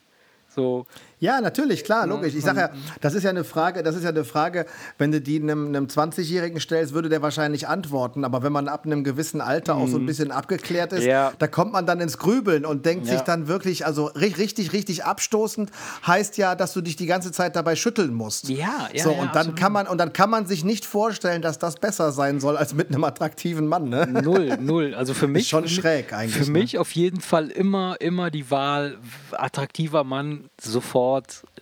So, 0.49 0.87
Ja, 1.25 1.41
natürlich, 1.41 1.85
klar, 1.85 2.07
logisch. 2.07 2.35
Ich 2.35 2.45
sage 2.45 2.61
ja, 2.61 2.71
das 3.01 3.15
ist 3.15 3.23
ja 3.23 3.31
eine 3.31 3.45
Frage, 3.45 3.83
das 3.83 3.97
ist 3.97 4.03
ja 4.03 4.11
eine 4.11 4.25
Frage, 4.25 4.67
wenn 4.99 5.11
du 5.11 5.21
die 5.23 5.41
einem, 5.41 5.69
einem 5.69 5.87
20-Jährigen 5.87 6.61
stellst, 6.61 6.93
würde 6.93 7.09
der 7.09 7.23
wahrscheinlich 7.23 7.67
antworten. 7.67 8.25
Aber 8.27 8.43
wenn 8.43 8.53
man 8.53 8.69
ab 8.69 8.85
einem 8.85 9.05
gewissen 9.05 9.41
Alter 9.41 9.77
auch 9.77 9.89
so 9.89 9.97
ein 9.97 10.05
bisschen 10.05 10.31
abgeklärt 10.31 10.93
ist, 10.93 11.05
Mhm. 11.05 11.09
Ja. 11.09 11.33
da 11.39 11.47
kommt 11.47 11.73
man 11.73 11.87
dann 11.87 12.01
ins 12.01 12.19
Grübeln 12.19 12.67
und 12.67 12.85
denkt 12.85 13.07
Ja. 13.07 13.13
sich 13.15 13.23
dann 13.23 13.49
wirklich, 13.49 13.87
also 13.87 14.11
ri- 14.11 14.37
richtig, 14.37 14.73
richtig 14.75 15.05
abstoßend 15.05 15.71
heißt 16.07 16.37
ja, 16.37 16.55
dass 16.55 16.75
du 16.75 16.83
dich 16.83 16.97
die 16.97 17.07
ganze 17.07 17.33
Zeit 17.33 17.57
dabei 17.57 17.75
schütteln 17.75 18.13
musst. 18.13 18.51
Ja, 18.51 18.89
ja, 18.93 19.03
So, 19.03 19.13
ja, 19.13 19.17
und 19.21 19.29
dann 19.29 19.37
absolut. 19.37 19.59
kann 19.59 19.73
man, 19.73 19.87
und 19.87 19.97
dann 19.99 20.13
kann 20.13 20.29
man 20.29 20.45
sich 20.47 20.63
nicht 20.63 20.85
vorstellen, 20.85 21.41
dass 21.41 21.59
das 21.59 21.77
besser 21.77 22.13
sein 22.13 22.39
soll 22.39 22.57
als 22.59 22.75
mit 22.75 22.89
einem 22.89 23.05
attraktiven 23.05 23.67
Mann, 23.67 23.89
ne? 23.89 24.07
Null, 24.07 24.59
null. 24.61 24.95
Also 24.95 25.15
für 25.15 25.27
mich. 25.29 25.49
schon 25.49 25.63
für 25.65 25.69
mich- 25.71 25.75
schräg 25.77 26.13
eigentlich, 26.13 26.37
Für 26.45 26.53
ne? 26.53 26.59
mich 26.59 26.77
auf 26.79 26.91
jeden 26.93 27.21
Fall 27.23 27.49
immer, 27.49 27.97
immer 28.01 28.31
die 28.31 28.51
Wahl, 28.51 28.99
attraktiver 29.33 30.05
Mann 30.05 30.51
sofort 30.61 31.14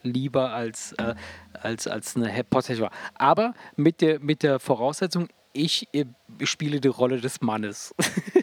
lieber 0.03 0.53
als, 0.53 0.93
äh, 0.95 1.15
als, 1.53 1.87
als 1.87 2.17
eine 2.17 2.45
potentielle. 2.45 2.91
Aber 3.15 3.55
mit 3.77 4.01
der, 4.01 4.21
mit 4.21 4.43
der 4.43 4.59
Voraussetzung, 4.61 5.29
ich 5.53 5.89
äh, 5.93 6.07
spiele 6.43 6.81
die 6.81 6.89
Rolle 6.89 7.21
des 7.21 7.41
Mannes. 7.41 7.95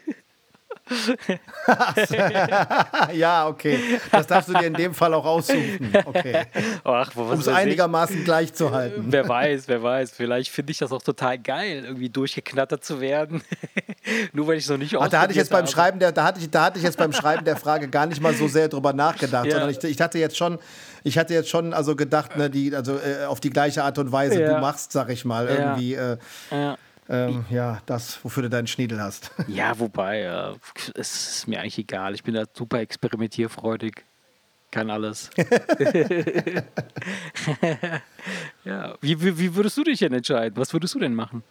ja, 3.14 3.48
okay. 3.48 3.80
Das 4.12 4.28
darfst 4.28 4.50
du 4.50 4.54
dir 4.54 4.68
in 4.68 4.74
dem 4.74 4.94
Fall 4.94 5.14
auch 5.14 5.26
aussuchen. 5.26 5.92
Okay. 6.06 6.46
Um 6.84 6.96
es 7.00 7.16
weiß 7.16 7.48
ich. 7.48 7.54
einigermaßen 7.54 8.24
gleich 8.24 8.54
zu 8.54 8.72
halten. 8.72 9.06
Wer 9.08 9.28
weiß, 9.28 9.68
wer 9.68 9.84
weiß. 9.84 10.12
Vielleicht 10.12 10.52
finde 10.52 10.72
ich 10.72 10.78
das 10.80 10.92
auch 10.92 11.02
total 11.02 11.38
geil, 11.38 11.84
irgendwie 11.86 12.10
durchgeknattert 12.10 12.84
zu 12.84 13.02
werden. 13.02 13.42
Nur 14.34 14.48
weil 14.48 14.58
ich 14.58 14.64
es 14.64 14.70
noch 14.70 14.78
nicht 14.78 14.96
Ach, 14.96 15.08
da 15.08 15.22
hatte 15.22 15.32
ich 15.32 15.38
jetzt 15.38 15.52
beim 15.52 15.64
ausprobiert 15.64 15.86
Schreiben 15.86 16.00
der, 16.00 16.12
da 16.12 16.24
hatte 16.24 16.40
ich, 16.40 16.50
da 16.50 16.64
hatte 16.66 16.78
ich 16.80 16.84
jetzt 16.84 16.98
beim 16.98 17.14
Schreiben 17.14 17.46
der 17.46 17.58
Frage 17.58 17.88
gar 17.90 18.06
nicht 18.06 18.22
mal 18.22 18.34
so 18.34 18.48
sehr 18.48 18.68
drüber 18.68 18.94
nachgedacht, 18.94 19.46
Ja. 19.46 19.52
sondern 19.52 19.70
ich, 19.70 19.84
ich 19.84 20.02
hatte 20.02 20.18
jetzt 20.18 20.38
schon, 20.38 20.60
ich 21.04 21.18
hatte 21.18 21.34
jetzt 21.34 21.50
schon 21.50 21.74
also 21.74 21.96
gedacht, 21.96 22.38
ne, 22.38 22.50
die, 22.50 22.76
also 22.76 22.98
äh, 22.98 23.26
auf 23.26 23.40
die 23.40 23.50
gleiche 23.50 23.84
Art 23.84 23.98
und 23.98 24.12
Weise 24.12 24.42
Ja. 24.42 24.56
du 24.56 24.62
machst, 24.62 24.92
sag 24.92 25.10
ich 25.10 25.26
mal, 25.26 25.48
Ja. 25.48 25.54
irgendwie, 25.54 25.94
äh, 25.96 26.00
habe. 26.00 26.20
Ja. 26.52 26.78
Ähm, 27.10 27.46
ja, 27.50 27.82
das, 27.88 28.24
wofür 28.24 28.44
du 28.44 28.50
deinen 28.50 28.68
Schniedel 28.68 29.02
hast. 29.02 29.32
Ja, 29.48 29.78
wobei, 29.80 30.22
äh, 30.22 30.54
es 30.96 31.38
ist 31.38 31.48
mir 31.48 31.60
eigentlich 31.60 31.80
egal. 31.80 32.14
Ich 32.14 32.24
bin 32.24 32.36
da 32.36 32.44
super 32.54 32.80
experimentierfreudig. 32.80 34.06
Kann 34.72 34.92
alles. 34.92 35.32
ja. 38.64 38.96
Wie, 39.02 39.22
wie, 39.22 39.40
wie 39.40 39.56
würdest 39.56 39.76
du 39.78 39.84
dich 39.84 40.00
denn 40.00 40.14
entscheiden? 40.14 40.56
Was 40.58 40.72
würdest 40.74 40.94
du 40.94 41.00
denn 41.00 41.16
machen? 41.16 41.44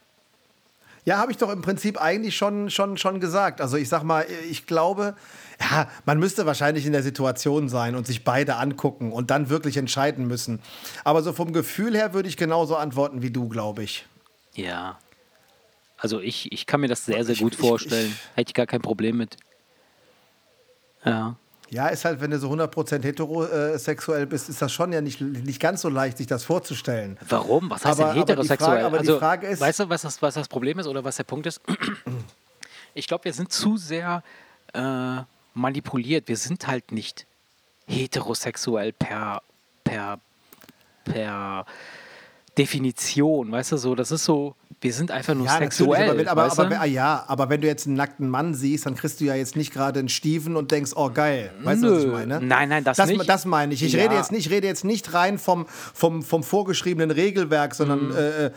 Ja, 1.04 1.18
habe 1.18 1.32
ich 1.32 1.38
doch 1.38 1.50
im 1.50 1.62
Prinzip 1.62 2.00
eigentlich 2.00 2.36
schon, 2.36 2.70
schon, 2.70 2.98
schon 2.98 3.18
gesagt. 3.18 3.60
Also 3.60 3.76
ich 3.76 3.88
sag 3.88 4.02
mal, 4.02 4.26
ich 4.50 4.66
glaube, 4.66 5.16
ja, 5.58 5.88
man 6.04 6.18
müsste 6.18 6.46
wahrscheinlich 6.46 6.86
in 6.86 6.92
der 6.92 7.02
Situation 7.02 7.68
sein 7.68 7.96
und 7.96 8.06
sich 8.06 8.24
beide 8.24 8.56
angucken 8.56 9.10
und 9.10 9.30
dann 9.30 9.48
wirklich 9.48 9.78
entscheiden 9.78 10.26
müssen. 10.28 10.60
Aber 11.04 11.22
so 11.22 11.32
vom 11.32 11.52
Gefühl 11.52 11.96
her 11.96 12.12
würde 12.12 12.28
ich 12.28 12.36
genauso 12.36 12.76
antworten 12.76 13.22
wie 13.22 13.30
du, 13.30 13.48
glaube 13.48 13.82
ich. 13.82 14.06
Ja. 14.54 14.98
Also 15.98 16.20
ich, 16.20 16.50
ich 16.52 16.66
kann 16.66 16.80
mir 16.80 16.88
das 16.88 17.04
sehr, 17.04 17.24
sehr 17.24 17.34
Ich- 17.34 17.40
gut 17.40 17.54
ich- 17.54 17.58
vorstellen. 17.58 18.08
ich- 18.10 18.36
Hätte 18.36 18.50
ich 18.50 18.54
gar 18.54 18.66
kein 18.66 18.80
Problem 18.80 19.16
mit. 19.16 19.36
Ja. 21.04 21.36
Ja, 21.70 21.88
ist 21.88 22.06
halt, 22.06 22.20
wenn 22.22 22.30
du 22.30 22.38
so 22.38 22.48
100% 22.48 23.02
heterosexuell 23.04 24.24
bist, 24.26 24.48
ist 24.48 24.62
das 24.62 24.72
schon 24.72 24.90
ja 24.92 25.02
nicht, 25.02 25.20
nicht 25.20 25.60
ganz 25.60 25.82
so 25.82 25.90
leicht, 25.90 26.16
sich 26.16 26.26
das 26.26 26.42
vorzustellen. 26.44 27.18
Warum? 27.28 27.68
Was 27.68 27.84
heißt 27.84 28.00
Aber- 28.00 28.12
denn 28.14 28.22
aber 28.22 28.24
die 28.26 28.32
heterosexuell? 28.32 28.70
Frage- 28.70 28.86
aber 28.86 28.98
die 28.98 29.08
also, 29.08 29.18
Frage 29.18 29.46
ist- 29.48 29.60
weißt 29.60 29.80
du, 29.80 29.88
was 29.90 30.02
das, 30.02 30.22
was 30.22 30.34
das 30.34 30.48
Problem 30.48 30.78
ist 30.78 30.86
oder 30.86 31.04
was 31.04 31.16
der 31.16 31.24
Punkt 31.24 31.46
ist? 31.46 31.60
Ich 32.94 33.06
glaube, 33.06 33.24
wir 33.26 33.32
sind 33.32 33.52
zu 33.52 33.76
sehr 33.76 34.24
äh, 34.72 35.18
manipuliert. 35.54 36.26
Wir 36.26 36.36
sind 36.36 36.66
halt 36.66 36.90
nicht 36.90 37.26
heterosexuell 37.86 38.92
per, 38.92 39.42
per, 39.84 40.18
per 41.04 41.64
Definition, 42.58 43.50
weißt 43.52 43.72
du 43.72 43.76
so? 43.76 43.94
Das 43.94 44.10
ist 44.10 44.24
so, 44.24 44.54
wir 44.80 44.92
sind 44.92 45.10
einfach 45.10 45.34
nur 45.34 45.46
Ja, 45.46 45.58
sexuell. 45.58 46.10
aber, 46.20 46.30
aber, 46.30 46.46
weißt 46.46 46.60
aber, 46.60 46.68
du? 46.70 46.80
ah, 46.80 46.84
ja, 46.84 47.24
aber 47.26 47.48
wenn 47.48 47.60
du 47.60 47.66
jetzt 47.66 47.86
einen 47.86 47.96
nackten 47.96 48.28
Mann 48.28 48.54
siehst, 48.54 48.86
dann 48.86 48.94
kriegst 48.94 49.20
du 49.20 49.24
ja 49.24 49.34
jetzt 49.34 49.56
nicht 49.56 49.72
gerade 49.72 49.98
einen 50.00 50.08
Stiefen 50.08 50.56
und 50.56 50.70
denkst, 50.70 50.92
oh 50.94 51.10
geil. 51.10 51.52
Weißt 51.62 51.82
du, 51.82 51.90
was 51.92 51.98
ich 52.00 52.06
Nö. 52.06 52.12
meine? 52.12 52.40
Nein, 52.40 52.68
nein, 52.68 52.84
das 52.84 52.96
das, 52.96 53.08
nicht. 53.08 53.28
Das 53.28 53.44
meine 53.44 53.74
ich. 53.74 53.82
Ich, 53.82 53.92
Ja. 53.92 54.02
rede 54.02 54.14
jetzt 54.14 54.30
nicht, 54.32 54.46
ich 54.46 54.52
rede 54.52 54.66
jetzt 54.66 54.84
nicht 54.84 55.14
rein 55.14 55.38
vom, 55.38 55.66
vom, 55.68 56.22
vom 56.22 56.42
vorgeschriebenen 56.42 57.10
Regelwerk, 57.10 57.72
Mhm. 57.72 57.76
sondern 57.76 58.14
äh, 58.16 58.46
äh, 58.46 58.50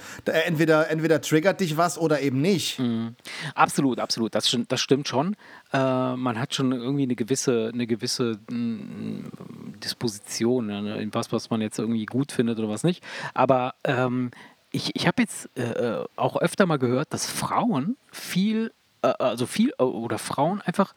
entweder, 0.45 0.89
entweder 0.89 1.21
triggert 1.21 1.59
dich 1.59 1.77
was 1.77 1.97
oder 1.97 2.21
eben 2.21 2.41
nicht. 2.41 2.79
Mhm. 2.79 3.15
Absolut, 3.55 3.99
absolut. 3.99 4.35
Das, 4.35 4.55
das 4.67 4.81
stimmt 4.81 5.07
schon. 5.07 5.35
Äh, 5.73 6.15
man 6.15 6.39
hat 6.39 6.53
schon 6.53 6.71
irgendwie 6.71 7.03
eine 7.03 7.15
gewisse, 7.15 7.71
eine 7.73 7.87
gewisse 7.87 8.39
mm, 8.49 9.79
Disposition, 9.83 10.67
ne, 10.67 11.01
in 11.01 11.13
was, 11.13 11.31
was 11.31 11.49
man 11.49 11.61
jetzt 11.61 11.79
irgendwie 11.79 12.05
gut 12.05 12.31
findet 12.31 12.59
oder 12.59 12.69
was 12.69 12.83
nicht. 12.83 13.03
Aber 13.33 13.75
ähm, 13.83 14.31
ich, 14.71 14.95
ich 14.95 15.07
habe 15.07 15.21
jetzt 15.21 15.49
äh, 15.57 15.61
äh, 15.61 16.05
auch 16.15 16.37
öfter 16.37 16.65
mal 16.65 16.79
gehört, 16.79 17.13
dass 17.13 17.29
Frauen 17.29 17.97
viel, 18.11 18.71
äh, 19.01 19.13
also 19.19 19.45
viel, 19.45 19.73
äh, 19.79 19.83
oder 19.83 20.17
Frauen 20.17 20.61
einfach 20.61 20.93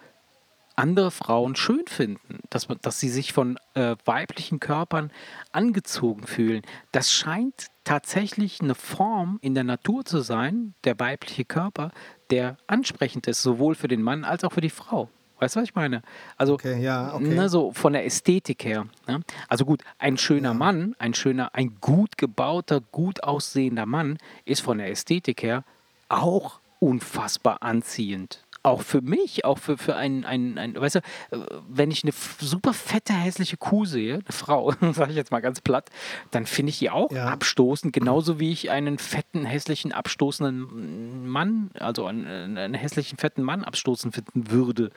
andere 0.77 1.11
Frauen 1.11 1.55
schön 1.55 1.87
finden, 1.87 2.41
dass, 2.51 2.67
dass 2.83 2.99
sie 2.99 3.09
sich 3.09 3.33
von 3.33 3.59
äh, 3.75 3.97
weiblichen 4.05 4.59
Körpern 4.61 5.13
angezogen 5.53 6.27
fühlen. 6.27 6.63
Das 6.91 7.13
scheint 7.13 7.69
tatsächlich 7.85 8.61
eine 8.61 8.75
Form 8.75 9.39
in 9.41 9.55
der 9.55 9.65
Natur 9.65 10.05
zu 10.05 10.21
sein, 10.21 10.75
der 10.85 10.99
weibliche 10.99 11.45
Körper, 11.45 11.93
der 12.31 12.57
ansprechend 12.67 13.27
ist, 13.27 13.43
sowohl 13.43 13.75
für 13.75 13.89
den 13.89 14.03
Mann 14.03 14.25
als 14.25 14.45
auch 14.45 14.53
für 14.53 14.61
die 14.61 14.71
Frau. 14.71 15.09
Weißt 15.41 15.57
du, 15.57 15.61
was 15.61 15.69
ich 15.69 15.75
meine? 15.75 16.03
Also, 16.37 16.55
Okay, 16.55 16.81
ja, 16.81 17.13
okay. 17.15 17.35
ne, 17.35 17.49
so 17.49 17.73
von 17.73 17.93
der 17.93 18.07
Ästhetik 18.07 18.65
her. 18.65 18.87
Ne? 19.09 19.21
Also 19.49 19.65
gut, 19.65 19.83
ein 19.99 20.17
schöner 20.17 20.55
Mann, 20.55 20.95
ein 20.99 21.13
schöner, 21.13 21.55
ein 21.55 21.77
gut 21.81 22.17
gebauter, 22.17 22.81
gut 22.93 23.23
aussehender 23.25 23.85
Mann 23.85 24.19
ist 24.45 24.61
von 24.61 24.79
der 24.79 24.91
Ästhetik 24.91 25.43
her 25.43 25.65
auch 26.09 26.61
unfassbar 26.79 27.63
anziehend. 27.63 28.44
Auch 28.65 28.81
für 28.83 29.03
mich, 29.03 29.45
auch 29.45 29.59
für, 29.59 29.77
für 29.79 29.95
einen, 29.95 30.25
einen, 30.25 30.59
einen, 30.59 30.75
weißt 30.81 30.97
du, 30.97 30.99
äh, 31.31 31.39
wenn 31.69 31.91
ich 31.91 32.03
eine 32.03 32.13
super 32.41 32.73
fette, 32.73 33.13
hässliche 33.13 33.57
Kuh 33.59 33.85
sehe, 33.85 34.15
eine 34.15 34.25
Frau, 34.31 34.73
sage 34.93 35.11
ich 35.11 35.17
jetzt 35.17 35.31
mal 35.31 35.41
ganz 35.43 35.61
platt, 35.61 35.91
dann 36.31 36.47
finde 36.47 36.71
ich 36.71 36.79
die 36.79 36.89
auch 36.91 37.13
Ja. 37.13 37.27
abstoßend, 37.27 37.93
genauso 37.93 38.41
wie 38.41 38.51
ich 38.51 38.71
einen 38.71 38.99
fetten, 38.99 39.45
hässlichen, 39.45 39.93
abstoßenden 39.93 41.29
Mann, 41.29 41.71
also 41.79 42.07
einen, 42.07 42.57
einen 42.57 42.75
hässlichen, 42.75 43.19
fetten 43.19 43.43
Mann 43.43 43.63
abstoßend 43.65 44.15
finden 44.15 44.51
würde. 44.51 44.91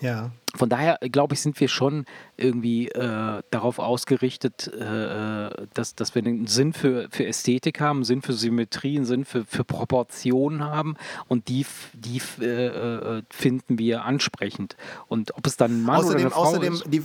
Ja. 0.00 0.30
Von 0.54 0.68
daher, 0.68 1.02
äh, 1.02 1.08
glaube 1.08 1.34
ich, 1.34 1.40
sind 1.40 1.58
wir 1.60 1.68
schon 1.68 2.04
irgendwie 2.36 2.88
äh, 2.88 3.42
darauf 3.50 3.78
ausgerichtet, 3.78 4.70
äh, 4.72 5.46
äh, 5.46 5.66
dass, 5.74 5.94
dass 5.94 6.14
wir 6.14 6.24
einen 6.24 6.46
Sinn 6.46 6.72
für, 6.72 7.08
für 7.10 7.26
Ästhetik 7.26 7.80
haben, 7.80 7.98
einen 7.98 8.04
Sinn 8.04 8.22
für 8.22 8.32
Symmetrie, 8.32 8.96
einen 8.96 9.04
Sinn 9.04 9.24
für, 9.24 9.44
für 9.44 9.64
Proportionen 9.64 10.64
haben 10.64 10.96
und 11.28 11.48
die, 11.48 11.66
die 11.92 12.20
äh, 12.40 12.66
äh, 12.66 13.22
finden 13.30 13.78
wir 13.78 14.04
ansprechend. 14.04 14.76
Und 15.08 15.36
ob 15.36 15.46
es 15.46 15.56
dann 15.56 15.78
ein 15.78 15.82
Mann 15.82 15.98
oder 15.98 16.06
Außerdem, 16.06 16.20
eine 16.20 16.30
Frau 16.30 16.42
außerdem, 16.42 16.72
ist. 16.74 16.84
die, 16.86 17.02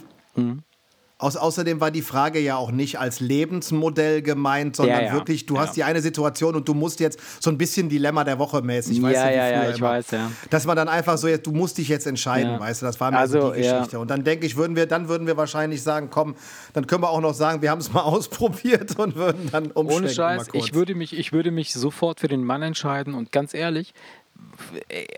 Aus, 1.22 1.36
außerdem 1.36 1.82
war 1.82 1.92
die 1.92 2.02
Frage 2.02 2.40
ja 2.40 2.56
auch 2.56 2.72
nicht 2.72 2.98
als 2.98 3.20
Lebensmodell 3.20 4.22
gemeint, 4.22 4.78
sondern 4.78 5.02
Ja, 5.02 5.06
ja. 5.08 5.14
wirklich, 5.14 5.46
du 5.46 5.56
Ja. 5.56 5.62
hast 5.62 5.76
die 5.76 5.84
eine 5.84 6.02
Situation 6.02 6.56
und 6.56 6.68
du 6.68 6.74
musst 6.74 7.02
jetzt 7.02 7.20
so 7.42 7.50
ein 7.50 7.58
bisschen 7.58 7.90
Dilemma 7.90 8.24
der 8.24 8.40
Woche 8.40 8.62
mäßig, 8.62 9.02
weißt 9.02 9.16
Ja, 9.16 9.28
du, 9.28 9.36
ja, 9.36 9.50
ja, 9.50 9.70
ich 9.70 9.78
immer. 9.80 9.90
weiß, 9.90 10.12
ja. 10.12 10.32
Dass 10.50 10.66
man 10.66 10.78
dann 10.78 10.88
einfach 10.88 11.18
so, 11.18 11.28
jetzt, 11.28 11.46
du 11.46 11.52
musst 11.52 11.78
dich 11.78 11.90
jetzt 11.90 12.08
entscheiden, 12.08 12.54
Ja. 12.54 12.60
weißt 12.62 12.82
du, 12.82 12.86
das 12.86 13.00
war 13.02 13.12
mir 13.12 13.18
so 13.28 13.38
Also, 13.42 13.52
die 13.54 13.62
ja. 13.62 13.74
Geschichte. 13.80 14.00
Und 14.00 14.10
dann 14.10 14.24
denke 14.24 14.46
ich, 14.46 14.56
würden 14.56 14.78
wir, 14.78 14.86
dann 14.86 15.10
würden 15.10 15.28
wir 15.28 15.36
wahrscheinlich 15.36 15.84
sagen, 15.84 16.08
komm, 16.10 16.36
dann 16.72 16.88
können 16.88 17.04
wir 17.04 17.10
auch 17.10 17.20
noch 17.22 17.34
sagen, 17.34 17.62
wir 17.62 17.70
haben 17.70 17.80
es 17.82 17.92
mal 17.92 18.00
ausprobiert 18.04 18.98
und 18.98 19.16
würden 19.18 19.50
dann 19.52 19.72
umschwenken. 19.72 20.06
Ohne 20.06 20.10
Scheiß, 20.10 20.48
ich 20.54 20.74
würde, 20.74 20.96
mich, 20.96 21.18
ich 21.18 21.34
würde 21.34 21.52
mich 21.52 21.74
sofort 21.74 22.22
für 22.22 22.30
den 22.30 22.46
Mann 22.46 22.62
entscheiden 22.62 23.14
und 23.14 23.34
ganz 23.34 23.54
ehrlich, 23.54 23.94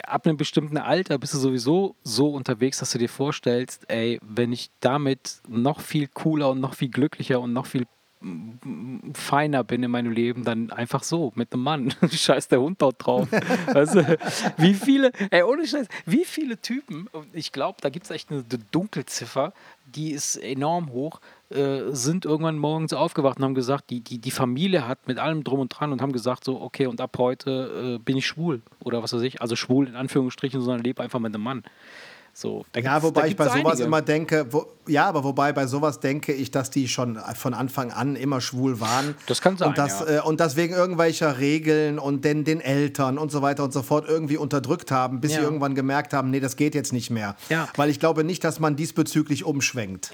ab 0.06 0.26
einem 0.26 0.38
bestimmten 0.38 0.78
Alter 0.78 1.18
bist 1.18 1.34
du 1.34 1.38
sowieso 1.38 1.96
so 2.04 2.30
unterwegs, 2.30 2.80
dass 2.80 2.92
du 2.92 2.98
dir 2.98 3.10
vorstellst, 3.10 3.90
ey, 3.90 4.20
wenn 4.22 4.52
ich 4.52 4.70
damit 4.80 5.42
noch 5.48 5.80
viel 5.80 6.08
cooler 6.08 6.52
und 6.52 6.60
noch 6.60 6.76
viel 6.76 6.90
glücklicher 6.90 7.40
und 7.40 7.54
noch 7.54 7.66
viel 7.66 7.86
mm, 8.22 9.12
feiner 9.14 9.64
bin 9.64 9.84
in 9.84 9.92
meinem 9.92 10.12
Leben, 10.12 10.44
dann 10.44 10.72
einfach 10.72 11.04
so 11.04 11.32
mit 11.36 11.54
einem 11.54 11.64
Mann. 11.64 11.94
Scheiß 12.12 12.48
der 12.50 12.62
Hund 12.62 12.82
dort 12.82 13.06
drauf. 13.06 13.28
du, 13.74 14.20
wie 14.58 14.74
viele, 14.74 15.12
ey, 15.30 15.44
ohne 15.44 15.66
Scheiß, 15.66 15.88
wie 16.06 16.26
viele 16.26 16.58
Typen, 16.60 17.10
ich 17.34 17.52
glaube, 17.52 17.80
da 17.82 17.90
gibt 17.90 18.06
es 18.06 18.12
echt 18.12 18.32
eine 18.32 18.44
Dunkelziffer, 18.72 19.54
die 19.86 20.12
ist 20.12 20.38
enorm 20.38 20.92
hoch, 20.92 21.20
äh, 21.52 21.91
sind 21.91 22.26
irgendwann 22.26 22.58
morgens 22.58 22.93
aufgewacht 22.93 23.38
und 23.38 23.45
haben 23.45 23.56
gesagt, 23.56 23.89
die, 23.89 24.02
die, 24.02 24.20
die 24.20 24.32
Familie 24.32 24.88
hat 24.88 25.08
mit 25.08 25.20
allem 25.20 25.43
drum 25.43 25.60
und 25.60 25.70
dran 25.70 25.91
und 25.91 26.02
haben 26.02 26.12
gesagt, 26.12 26.43
so, 26.43 26.62
okay, 26.62 26.88
und 26.88 27.02
ab 27.02 27.18
heute 27.18 27.97
äh, 27.97 28.04
bin 28.04 28.18
ich 28.18 28.26
schwul 28.26 28.62
oder 28.84 29.04
was 29.04 29.14
weiß 29.14 29.22
ich, 29.22 29.41
also 29.41 29.56
schwul 29.56 29.88
in 29.88 29.95
Anführungsstrichen, 29.95 30.62
sondern 30.62 30.84
lebe 30.84 31.02
einfach 31.04 31.20
mit 31.20 31.34
einem 31.34 31.43
Mann. 31.43 31.64
So, 32.34 32.66
Ja, 32.76 33.04
wobei 33.04 33.28
ich 33.28 33.36
bei 33.36 33.46
sowas 33.50 33.74
einige. 33.74 33.84
immer 33.84 34.02
denke, 34.02 34.48
wo, 34.52 34.66
ja, 34.88 35.06
aber 35.06 35.24
wobei 35.24 35.52
bei 35.52 35.68
sowas 35.68 36.00
denke 36.00 36.32
ich, 36.32 36.50
dass 36.50 36.70
die 36.72 36.88
schon 36.88 37.20
von 37.36 37.54
Anfang 37.54 37.92
an 37.92 38.16
immer 38.16 38.40
schwul 38.40 38.80
waren. 38.80 39.16
Das 39.28 39.42
kann 39.42 39.58
sein, 39.58 39.68
Und, 39.70 39.78
das, 39.78 40.00
ja. 40.00 40.18
äh, 40.18 40.22
und 40.22 40.40
das 40.40 40.56
wegen 40.56 40.74
irgendwelcher 40.74 41.40
Regeln 41.40 42.00
und 42.00 42.24
den, 42.24 42.46
den 42.46 42.62
Eltern 42.62 43.18
und 43.18 43.32
so 43.32 43.42
weiter 43.42 43.64
und 43.66 43.74
so 43.74 43.84
fort 43.84 44.06
irgendwie 44.08 44.38
unterdrückt 44.38 44.92
haben, 44.92 45.20
bis 45.20 45.32
sie 45.32 45.38
Ja. 45.38 45.44
irgendwann 45.44 45.76
gemerkt 45.76 46.14
haben, 46.14 46.30
nee, 46.32 46.40
das 46.40 46.56
geht 46.56 46.74
jetzt 46.74 46.94
nicht 46.94 47.10
mehr. 47.10 47.36
Ja. 47.50 47.68
Weil 47.76 47.90
ich 47.90 48.00
glaube 48.00 48.24
nicht, 48.24 48.44
dass 48.46 48.60
man 48.62 48.76
diesbezüglich 48.78 49.44
umschwenkt. 49.44 50.12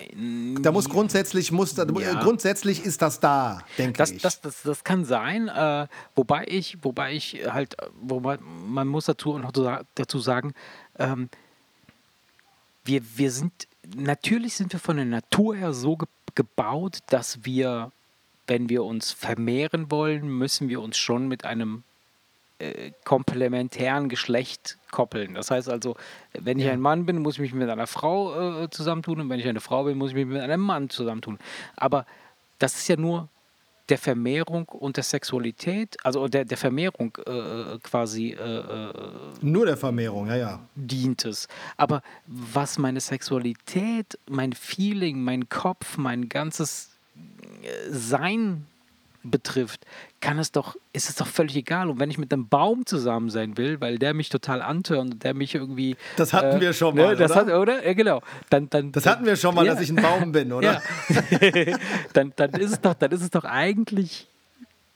Da 0.62 0.72
muss 0.72 0.90
grundsätzlich, 0.90 1.52
muss, 1.52 1.78
Ja. 1.78 1.86
grundsätzlich 2.22 2.84
ist 2.84 3.04
das 3.04 3.20
da, 3.20 3.60
denke 3.78 3.94
Das, 4.00 4.12
ich. 4.12 4.22
das, 4.24 4.42
das, 4.42 4.64
das 4.64 4.84
kann 4.84 5.06
sein, 5.06 5.50
äh, 5.50 5.88
wobei 6.16 6.46
ich, 6.48 6.80
wobei 6.82 7.14
ich 7.14 7.42
halt, 7.48 7.80
äh, 7.80 7.86
wobei 8.02 8.40
man 8.68 8.88
muss 8.88 9.06
dazu 9.06 9.38
noch 9.38 9.52
dazu 9.96 10.20
sagen, 10.20 10.54
ähm, 10.98 11.30
wir, 12.88 13.02
wir 13.16 13.32
sind, 13.32 13.68
natürlich 13.96 14.56
sind 14.56 14.74
wir 14.74 14.80
von 14.80 14.98
der 14.98 15.06
Natur 15.06 15.56
her 15.56 15.74
so 15.74 15.98
ge 15.98 16.08
gebaut, 16.36 17.00
dass 17.08 17.46
wir, 17.46 17.92
wenn 18.46 18.70
wir 18.70 18.84
uns 18.84 19.12
vermehren 19.12 19.90
wollen, 19.90 20.28
müssen 20.28 20.70
wir 20.70 20.82
uns 20.82 20.96
schon 20.96 21.28
mit 21.28 21.46
einem 21.46 21.82
äh, 22.60 22.92
komplementären 23.06 24.08
Geschlecht 24.08 24.78
koppeln. 24.92 25.34
Das 25.34 25.50
heißt 25.50 25.68
also, 25.68 25.96
wenn 26.34 26.60
ich 26.60 26.70
ein 26.70 26.80
Mann 26.80 27.08
bin, 27.08 27.24
muss 27.24 27.36
ich 27.36 27.42
mich 27.42 27.54
mit 27.54 27.70
einer 27.70 27.88
Frau 27.88 28.64
äh, 28.64 28.70
zusammentun 28.70 29.20
und 29.20 29.30
wenn 29.32 29.40
ich 29.40 29.48
eine 29.48 29.62
Frau 29.62 29.86
bin, 29.86 29.98
muss 29.98 30.10
ich 30.10 30.16
mich 30.16 30.28
mit 30.28 30.40
einem 30.40 30.62
Mann 30.62 30.92
zusammentun. 30.92 31.40
Aber 31.76 32.06
das 32.60 32.76
ist 32.76 32.88
ja 32.88 32.98
nur 32.98 33.30
der 33.90 33.98
Vermehrung 33.98 34.68
und 34.68 34.98
der 34.98 35.04
Sexualität, 35.04 35.98
also 36.04 36.28
der, 36.28 36.46
der 36.46 36.58
Vermehrung 36.58 37.18
äh, 37.26 37.78
quasi 37.84 38.32
äh, 38.32 38.60
äh, 38.60 38.94
Nur 39.42 39.66
der 39.66 39.78
Vermehrung, 39.78 40.28
ja, 40.28 40.36
ja. 40.36 40.60
dient 40.76 41.26
es. 41.26 41.48
Aber 41.78 42.02
was 42.26 42.78
meine 42.78 43.00
Sexualität, 43.00 44.20
mein 44.30 44.54
Feeling, 44.54 45.24
mein 45.24 45.48
Kopf, 45.50 45.98
mein 45.98 46.28
ganzes 46.30 46.90
äh, 47.16 47.92
Sein 47.92 48.68
betrifft, 49.32 49.86
kann 50.22 50.40
es 50.40 50.52
doch, 50.52 50.76
ist 50.94 51.10
es 51.10 51.16
doch 51.16 51.28
völlig 51.28 51.56
egal. 51.56 51.90
Und 51.90 52.00
wenn 52.00 52.10
ich 52.10 52.18
mit 52.18 52.32
einem 52.34 52.48
Baum 52.48 52.86
zusammen 52.86 53.30
sein 53.30 53.58
will, 53.58 53.80
weil 53.82 53.98
der 53.98 54.14
mich 54.14 54.30
total 54.30 54.62
antört 54.62 55.00
und 55.00 55.24
der 55.24 55.34
mich 55.34 55.56
irgendwie. 55.56 55.92
äh, 55.92 55.96
Das 56.18 56.34
hatten 56.34 56.60
wir 56.62 56.74
schon 56.74 56.96
ne, 56.96 57.04
mal, 57.04 57.16
Das 57.16 57.32
oder? 57.32 57.40
Hat, 57.42 57.48
oder? 57.54 57.86
Ja, 57.86 57.94
genau. 57.94 58.22
Dann, 58.50 58.70
dann, 58.70 58.92
Das 58.92 59.06
hatten 59.06 59.26
wir 59.26 59.36
schon 59.36 59.56
mal, 59.56 59.66
ja. 59.66 59.74
dass 59.74 59.82
ich 59.82 59.90
ein 59.90 59.98
Baum 59.98 60.32
bin, 60.32 60.52
oder? 60.54 60.82
Ja. 61.10 61.78
dann, 62.14 62.34
dann, 62.36 62.52
ist 62.52 62.72
es 62.72 62.82
doch, 62.82 62.94
dann 62.94 63.12
ist 63.12 63.22
es 63.22 63.30
doch 63.30 63.44
eigentlich 63.44 64.28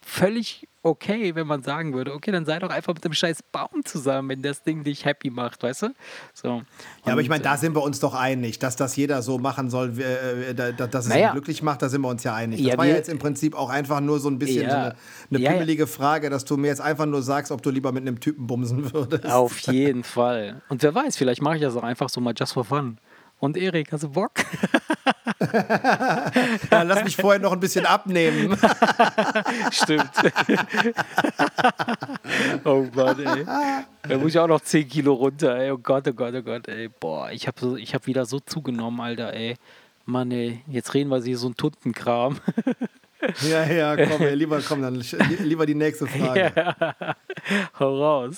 völlig 0.05 0.67
okay, 0.83 1.35
wenn 1.35 1.45
man 1.45 1.61
sagen 1.61 1.93
würde, 1.93 2.11
okay, 2.11 2.31
dann 2.31 2.43
sei 2.43 2.57
doch 2.57 2.71
einfach 2.71 2.95
mit 2.95 3.05
dem 3.05 3.13
scheiß 3.13 3.43
Baum 3.51 3.85
zusammen, 3.85 4.29
wenn 4.29 4.41
das 4.41 4.63
Ding 4.63 4.83
dich 4.83 5.05
happy 5.05 5.29
macht, 5.29 5.61
weißt 5.61 5.83
du? 5.83 5.87
So. 6.33 6.63
Ja, 7.05 7.11
aber 7.13 7.21
ich 7.21 7.29
meine, 7.29 7.41
äh, 7.41 7.43
da 7.43 7.55
sind 7.55 7.75
wir 7.75 7.83
uns 7.83 7.99
doch 7.99 8.15
einig, 8.15 8.57
dass 8.57 8.77
das 8.77 8.95
jeder 8.95 9.21
so 9.21 9.37
machen 9.37 9.69
soll, 9.69 9.99
äh, 9.99 10.55
da- 10.55 10.71
dass 10.71 11.05
es 11.05 11.09
Naja. 11.11 11.29
ihn 11.29 11.33
glücklich 11.33 11.61
macht, 11.61 11.83
da 11.83 11.89
sind 11.89 12.01
wir 12.01 12.07
uns 12.09 12.23
ja 12.23 12.33
einig. 12.33 12.61
Das 12.61 12.67
Ja, 12.67 12.77
war 12.79 12.87
ja 12.87 12.95
jetzt 12.95 13.09
im 13.09 13.19
Prinzip 13.19 13.53
auch 13.55 13.69
einfach 13.69 13.99
nur 14.01 14.19
so 14.19 14.27
ein 14.29 14.39
bisschen 14.39 14.63
Ja. 14.63 14.69
so 14.71 14.75
eine, 14.77 14.95
eine 15.29 15.39
ja. 15.39 15.51
pimmelige 15.51 15.85
Frage, 15.85 16.31
dass 16.31 16.45
du 16.45 16.57
mir 16.57 16.69
jetzt 16.69 16.81
einfach 16.81 17.05
nur 17.05 17.21
sagst, 17.21 17.51
ob 17.51 17.61
du 17.61 17.69
lieber 17.69 17.91
mit 17.91 18.01
einem 18.01 18.19
Typen 18.19 18.47
bumsen 18.47 18.91
würdest. 18.91 19.25
Auf 19.27 19.59
jeden 19.59 20.03
Fall. 20.03 20.63
Und 20.69 20.81
wer 20.81 20.95
weiß, 20.95 21.15
vielleicht 21.15 21.43
mache 21.43 21.57
ich 21.57 21.61
das 21.61 21.75
auch 21.75 21.83
einfach 21.83 22.09
so 22.09 22.19
mal 22.21 22.33
just 22.35 22.53
for 22.53 22.65
fun. 22.65 22.97
Und 23.41 23.57
Erik, 23.57 23.91
hast 23.91 24.03
du 24.03 24.09
Bock? 24.09 24.31
Ja, 26.71 26.83
lass 26.83 27.03
mich 27.03 27.17
vorher 27.17 27.41
noch 27.41 27.51
ein 27.51 27.59
bisschen 27.59 27.85
abnehmen. 27.85 28.57
Stimmt. 29.71 30.09
oh 32.63 32.85
Mann, 32.93 33.19
ey. 33.19 33.45
Da 34.07 34.17
muss 34.17 34.29
ich 34.29 34.39
auch 34.39 34.47
noch 34.47 34.61
10 34.61 34.87
Kilo 34.87 35.13
runter, 35.13 35.55
ey. 35.57 35.71
Oh 35.71 35.77
Gott, 35.77 36.07
oh 36.07 36.13
Gott, 36.13 36.33
oh 36.35 36.41
Gott, 36.41 36.67
ey. 36.67 36.87
Boah, 36.89 37.31
ich 37.31 37.47
habe 37.47 37.59
so, 37.59 37.75
ich 37.75 37.93
hab 37.93 38.07
wieder 38.07 38.25
so 38.25 38.39
zugenommen, 38.39 38.99
Alter, 39.01 39.33
ey. 39.33 39.57
Mann, 40.05 40.31
ey. 40.31 40.61
Jetzt 40.67 40.93
reden 40.93 41.09
wir 41.09 41.21
hier 41.21 41.37
so 41.37 41.49
ein 41.49 41.55
Tuntenkram. 41.55 42.37
ja, 43.49 43.65
ja, 43.65 43.95
komm, 44.07 44.21
ey, 44.21 44.35
lieber, 44.35 44.61
komm, 44.61 44.81
dann 44.83 44.95
li- 44.95 45.35
lieber 45.39 45.65
die 45.65 45.75
nächste 45.75 46.07
Frage. 46.07 46.75
Hau 47.79 47.99
raus. 47.99 48.37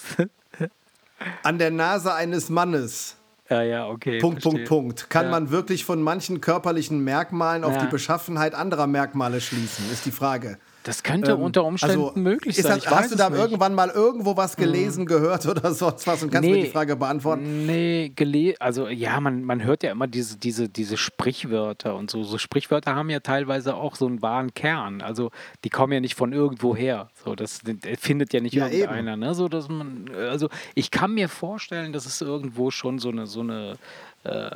An 1.43 1.57
der 1.57 1.71
Nase 1.71 2.13
eines 2.13 2.49
Mannes, 2.49 3.17
Ja, 3.53 3.61
ja, 3.61 3.87
okay. 3.87 4.19
Punkt, 4.19 4.41
verstehe. 4.41 4.65
Punkt, 4.65 4.97
Punkt, 4.97 5.09
kann 5.09 5.25
Ja. 5.25 5.31
man 5.31 5.51
wirklich 5.51 5.85
von 5.85 6.01
manchen 6.01 6.41
körperlichen 6.41 7.03
Merkmalen 7.03 7.63
auf 7.63 7.73
Ja. 7.73 7.81
die 7.85 7.87
Beschaffenheit 7.91 8.55
anderer 8.55 8.87
Merkmale 8.87 9.41
schließen, 9.41 9.85
ist 9.91 10.05
die 10.05 10.11
Frage. 10.11 10.57
Das 10.83 11.01
könnte 11.03 11.31
Ähm, 11.31 11.41
unter 11.41 11.63
Umständen 11.63 12.03
also, 12.03 12.19
möglich 12.19 12.57
sein. 12.57 12.79
Das, 12.83 12.89
hast 12.89 13.11
du 13.11 13.15
da 13.15 13.29
nicht. 13.29 13.39
irgendwann 13.39 13.73
mal 13.73 13.89
irgendwo 13.89 14.35
was 14.37 14.55
gelesen, 14.57 15.05
gehört 15.05 15.45
oder 15.45 15.73
sonst 15.73 16.05
was 16.07 16.21
und 16.23 16.31
kannst 16.31 16.49
mir 16.49 16.55
Nee. 16.55 16.63
die 16.63 16.69
Frage 16.69 16.95
beantworten? 16.95 17.65
Nee, 17.65 18.09
gele 18.15 18.55
also 18.59 18.87
ja, 18.87 19.19
man, 19.19 19.43
man 19.43 19.63
hört 19.63 19.83
ja 19.83 19.91
immer 19.91 20.07
diese, 20.07 20.37
diese, 20.37 20.67
diese 20.69 20.97
Sprichwörter 20.97 21.95
und 21.95 22.11
so. 22.11 22.23
So 22.23 22.37
Sprichwörter 22.37 22.95
haben 22.95 23.09
ja 23.09 23.21
teilweise 23.21 23.75
auch 23.75 23.95
so 23.95 24.05
einen 24.07 24.21
wahren 24.21 24.53
Kern. 24.53 25.01
Also 25.01 25.31
die 25.63 25.69
kommen 25.69 25.93
ja 25.93 25.99
nicht 26.01 26.15
von 26.15 26.33
irgendwo 26.33 26.75
her. 26.75 27.09
So, 27.23 27.35
das 27.35 27.61
findet 27.99 28.33
ja 28.33 28.41
nicht 28.41 28.53
Ja, 28.53 28.67
irgendeiner. 28.67 29.15
Ne? 29.15 29.33
So, 29.35 29.47
dass 29.47 29.69
man, 29.69 30.09
also 30.15 30.49
ich 30.75 30.91
kann 30.91 31.13
mir 31.13 31.29
vorstellen, 31.29 31.93
dass 31.93 32.05
es 32.05 32.21
irgendwo 32.21 32.71
schon 32.71 32.99
so 32.99 33.09
eine, 33.09 33.25
so 33.25 33.39
eine 33.39 33.77
äh, 34.23 34.49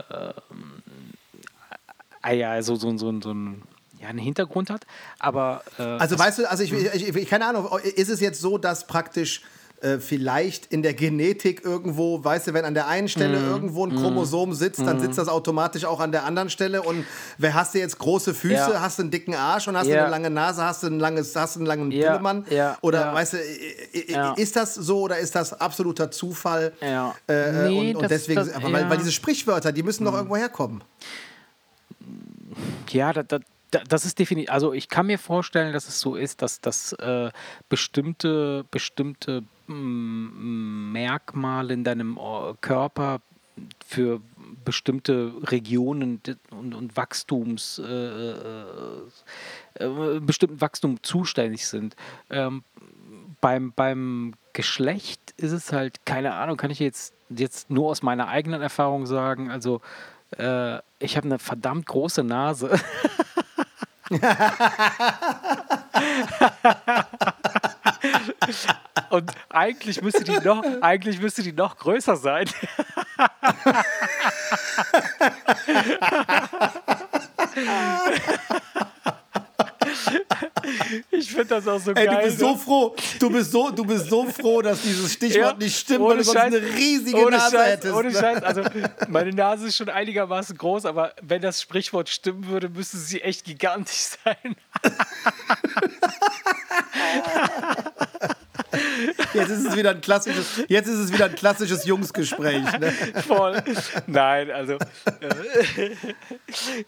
ah 2.21 2.31
ja, 2.31 2.61
so, 2.61 2.75
so, 2.75 2.95
so, 2.97 3.21
so 3.21 3.31
ein 3.31 3.61
ja, 4.07 4.09
einen 4.09 4.19
Hintergrund 4.19 4.69
hat. 4.69 4.85
Aber 5.19 5.63
äh, 5.77 5.83
Also 5.83 6.17
weißt 6.17 6.39
du, 6.39 6.49
also 6.49 6.63
ich, 6.63 6.71
ich, 6.73 7.15
ich, 7.15 7.29
keine 7.29 7.45
Ahnung, 7.45 7.67
ist 7.95 8.09
es 8.09 8.19
jetzt 8.21 8.39
so, 8.41 8.57
dass 8.57 8.87
praktisch 8.87 9.41
äh, 9.81 9.99
vielleicht 9.99 10.65
in 10.67 10.81
der 10.81 10.95
Genetik 10.95 11.63
irgendwo, 11.63 12.23
weißt 12.23 12.47
du, 12.47 12.53
wenn 12.55 12.65
an 12.65 12.73
der 12.73 12.87
einen 12.87 13.07
Stelle 13.07 13.37
Mhm. 13.39 13.47
irgendwo 13.49 13.85
ein 13.85 13.95
Chromosom 13.95 14.55
sitzt, 14.55 14.79
dann 14.79 14.99
sitzt 14.99 15.19
das 15.19 15.27
automatisch 15.27 15.85
auch 15.85 15.99
an 15.99 16.11
der 16.11 16.23
anderen 16.25 16.49
Stelle. 16.49 16.81
Und 16.81 17.05
wer 17.37 17.53
hast 17.53 17.75
du 17.75 17.79
jetzt 17.79 17.99
große 17.99 18.33
Füße, 18.33 18.53
Ja. 18.55 18.81
hast 18.81 18.97
du 18.97 19.03
einen 19.03 19.11
dicken 19.11 19.35
Arsch 19.35 19.67
und 19.67 19.77
hast 19.77 19.85
du 19.85 19.91
Ja. 19.93 20.01
eine 20.03 20.09
lange 20.09 20.31
Nase, 20.31 20.63
hast 20.63 20.81
du 20.81 20.87
ein 20.87 20.99
langes, 20.99 21.35
hast 21.35 21.57
du 21.57 21.59
einen 21.59 21.67
langen 21.67 21.91
Ja, 21.91 22.09
Pillemann? 22.13 22.45
ja, 22.49 22.75
Oder 22.81 23.13
weißt 23.13 23.33
du, 23.33 23.37
ist 24.37 24.55
das 24.55 24.73
so 24.73 25.01
oder 25.01 25.19
ist 25.19 25.35
das 25.35 25.53
absoluter 25.53 26.09
Zufall? 26.09 26.73
Ja. 26.81 27.13
Äh, 27.27 27.67
Nee, 27.67 27.89
und, 27.91 27.95
und 27.97 28.01
das- 28.03 28.09
deswegen, 28.09 28.47
das- 28.47 28.55
weil. 28.63 28.83
Mhm. 28.85 28.89
weil 28.89 28.97
diese 28.97 29.11
Sprichwörter, 29.11 29.71
die 29.71 29.83
müssen 29.83 30.05
doch 30.05 30.13
irgendwo 30.15 30.37
herkommen. 30.37 30.81
Ja, 32.89 33.13
da, 33.13 33.21
da, 33.23 33.37
da, 33.39 33.45
das 33.71 34.05
ist 34.05 34.19
definitiv. 34.19 34.51
Also 34.51 34.73
ich 34.73 34.89
kann 34.89 35.07
mir 35.07 35.19
vorstellen, 35.19 35.73
dass 35.73 35.87
es 35.87 35.99
so 35.99 36.15
ist, 36.15 36.41
dass, 36.41 36.61
dass 36.61 36.93
äh, 36.93 37.31
bestimmte, 37.69 38.65
bestimmte 38.71 39.43
mm, 39.67 40.91
Merkmale 40.91 41.73
in 41.73 41.83
deinem 41.83 42.17
Or- 42.17 42.57
Körper 42.61 43.21
für 43.85 44.21
bestimmte 44.63 45.33
Regionen 45.43 46.21
und, 46.51 46.75
und 46.75 46.97
Wachstums, 46.97 47.79
äh, 47.79 47.83
äh, 47.91 48.65
äh, 49.75 50.19
bestimmten 50.19 50.61
Wachstum 50.61 51.01
zuständig 51.03 51.67
sind. 51.67 51.95
Ähm, 52.29 52.63
beim, 53.41 53.73
beim 53.73 54.33
Geschlecht 54.53 55.33
ist 55.37 55.51
es 55.51 55.71
halt, 55.71 56.05
keine 56.05 56.33
Ahnung, 56.33 56.57
kann 56.57 56.71
ich 56.71 56.79
jetzt, 56.79 57.13
jetzt 57.29 57.69
nur 57.69 57.89
aus 57.89 58.01
meiner 58.01 58.27
eigenen 58.27 58.61
Erfahrung 58.61 59.05
sagen, 59.05 59.51
also 59.51 59.81
äh, 60.37 60.77
ich 60.99 61.15
habe 61.17 61.25
eine 61.25 61.39
verdammt 61.39 61.85
große 61.85 62.23
Nase. 62.23 62.79
Und 69.09 69.31
eigentlich 69.49 70.01
müsste 70.01 70.23
die 70.23 70.39
noch, 70.39 70.63
eigentlich 70.81 71.19
müsste 71.19 71.43
die 71.43 71.51
noch 71.53 71.77
größer 71.77 72.15
sein. 72.15 72.49
Ich 81.11 81.29
finde 81.29 81.45
das 81.45 81.67
auch 81.67 81.79
so 81.79 81.91
Ey, 81.91 82.05
geil. 82.05 82.15
du 82.17 82.23
bist 82.23 82.39
ne? 82.39 82.47
so 82.47 82.55
froh, 82.55 82.95
du 83.19 83.29
bist 83.29 83.51
so, 83.51 83.69
du 83.71 83.85
bist 83.85 84.09
so 84.09 84.25
froh, 84.25 84.61
dass 84.61 84.81
dieses 84.81 85.13
Stichwort 85.13 85.53
Ja, 85.53 85.57
nicht 85.57 85.77
stimmt, 85.77 86.05
weil 86.05 86.17
du 86.17 86.23
sonst 86.23 86.37
Scheiß. 86.39 86.45
eine 86.53 86.61
riesige 86.61 87.17
ohne 87.17 87.37
Nase 87.37 87.55
Scheiß, 87.57 87.71
hättest. 87.71 87.93
Ohne 87.93 88.11
ne? 88.11 88.19
Scheiß. 88.19 88.43
Also, 88.43 88.61
meine 89.09 89.31
Nase 89.31 89.67
ist 89.67 89.75
schon 89.77 89.89
einigermaßen 89.89 90.57
groß, 90.57 90.85
aber 90.85 91.13
wenn 91.21 91.41
das 91.41 91.61
Sprichwort 91.61 92.09
stimmen 92.09 92.47
würde, 92.47 92.69
müsste 92.69 92.97
sie 92.97 93.21
echt 93.21 93.45
gigantisch 93.45 94.17
sein. 94.23 94.55
Jetzt 99.37 99.49
ist 99.49 99.65
es 99.65 99.75
wieder 99.75 99.91
ein 99.91 100.01
klassisches, 100.01 100.63
jetzt 100.67 100.87
ist 100.87 100.99
es 100.99 101.13
wieder 101.13 101.25
ein 101.25 101.35
klassisches 101.35 101.85
Jungsgespräch. 101.85 102.63
Ne? 102.79 102.91
Voll. 103.27 103.61
Nein, 104.07 104.51
also 104.51 104.73
äh, 104.73 105.95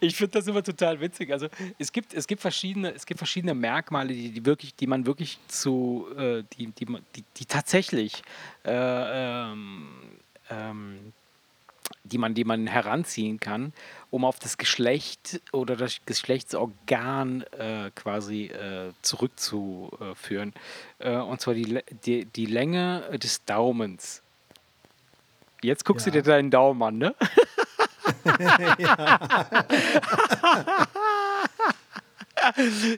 ich 0.00 0.16
finde 0.16 0.32
das 0.32 0.46
immer 0.46 0.62
total 0.62 1.00
witzig. 1.00 1.32
Also 1.32 1.48
es 1.78 1.92
gibt, 1.92 2.12
es 2.14 2.26
gibt 2.26 2.42
verschiedene, 2.42 2.92
es 2.94 3.06
gibt 3.06 3.18
verschiedene 3.18 3.54
Merkmale, 3.54 4.12
die, 4.12 4.30
die 4.30 4.44
wirklich, 4.44 4.74
die 4.74 4.86
man 4.86 5.06
wirklich 5.06 5.38
zu, 5.48 6.06
äh, 6.16 6.42
die, 6.58 6.66
die, 6.66 6.86
die, 6.86 7.24
die 7.36 7.44
tatsächlich 7.44 8.22
äh, 8.64 8.70
ähm, 8.72 9.88
ähm, 10.50 11.12
die 12.04 12.18
man, 12.18 12.34
die 12.34 12.44
man 12.44 12.66
heranziehen 12.66 13.40
kann, 13.40 13.72
um 14.10 14.24
auf 14.24 14.38
das 14.38 14.58
Geschlecht 14.58 15.40
oder 15.52 15.76
das 15.76 16.00
Geschlechtsorgan 16.06 17.42
äh, 17.58 17.90
quasi 17.94 18.46
äh, 18.46 18.92
zurückzuführen. 19.02 20.52
Äh, 20.98 21.16
und 21.16 21.40
zwar 21.40 21.54
die, 21.54 21.80
die, 22.04 22.24
die 22.24 22.46
Länge 22.46 23.02
des 23.18 23.44
Daumens. 23.44 24.22
Jetzt 25.62 25.84
guckst 25.84 26.06
Ja. 26.06 26.12
du 26.12 26.18
dir 26.22 26.24
deinen 26.30 26.50
Daumen 26.50 26.82
an, 26.82 26.98
ne? 26.98 27.14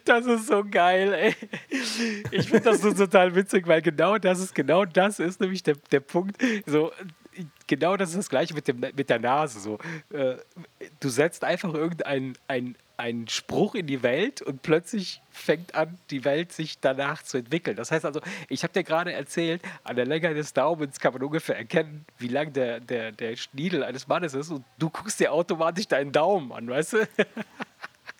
Das 0.05 0.27
ist 0.27 0.47
so 0.47 0.65
geil, 0.65 1.13
ey. 1.13 1.35
Ich 2.31 2.49
finde 2.49 2.71
das 2.71 2.81
so 2.81 2.93
total 2.93 3.35
witzig, 3.35 3.67
weil 3.67 3.83
genau 3.83 4.19
das 4.19 4.39
ist, 4.41 4.55
genau 4.55 4.85
das 4.85 5.19
ist 5.19 5.41
nämlich 5.41 5.63
der, 5.63 5.75
der 5.91 6.01
Punkt. 6.01 6.41
So, 6.67 6.93
genau 7.67 7.97
das 7.97 8.11
ist 8.11 8.19
das 8.19 8.29
gleiche 8.29 8.55
mit, 8.55 8.69
dem, 8.69 8.81
mit 8.81 9.09
der 9.11 9.19
Nase. 9.19 9.61
So. 9.61 9.79
Äh, 10.11 10.37
Du 11.01 11.09
setzt 11.09 11.45
einfach 11.45 11.75
irgendeinen 11.75 12.35
ein, 12.47 12.77
einen 12.97 13.29
Spruch 13.29 13.75
in 13.75 13.87
die 13.87 14.03
Welt 14.03 14.43
und 14.43 14.63
plötzlich 14.63 15.21
fängt 15.31 15.75
an, 15.75 15.99
die 16.11 16.25
Welt 16.25 16.53
sich 16.53 16.79
danach 16.79 17.23
zu 17.23 17.39
entwickeln. 17.39 17.77
Das 17.77 17.91
heißt 17.91 18.05
also, 18.05 18.21
ich 18.49 18.63
habe 18.63 18.73
dir 18.73 18.85
gerade 18.85 19.13
erzählt, 19.13 19.63
an 19.83 19.97
der 19.97 20.07
Länge 20.07 20.33
des 20.35 20.53
Daumens 20.53 21.01
kann 21.01 21.13
man 21.13 21.23
ungefähr 21.23 21.57
erkennen, 21.57 22.05
wie 22.19 22.29
lang 22.29 22.53
der, 22.53 22.81
der, 22.81 23.13
der 23.13 23.37
Schniedel 23.37 23.83
eines 23.83 24.07
Mannes 24.07 24.35
ist 24.35 24.51
und 24.51 24.65
du 24.79 24.91
guckst 24.91 25.19
dir 25.19 25.33
automatisch 25.33 25.89
deinen 25.89 26.13
Daumen 26.13 26.53
an, 26.53 26.69
weißt 26.69 26.93
du? 26.93 26.99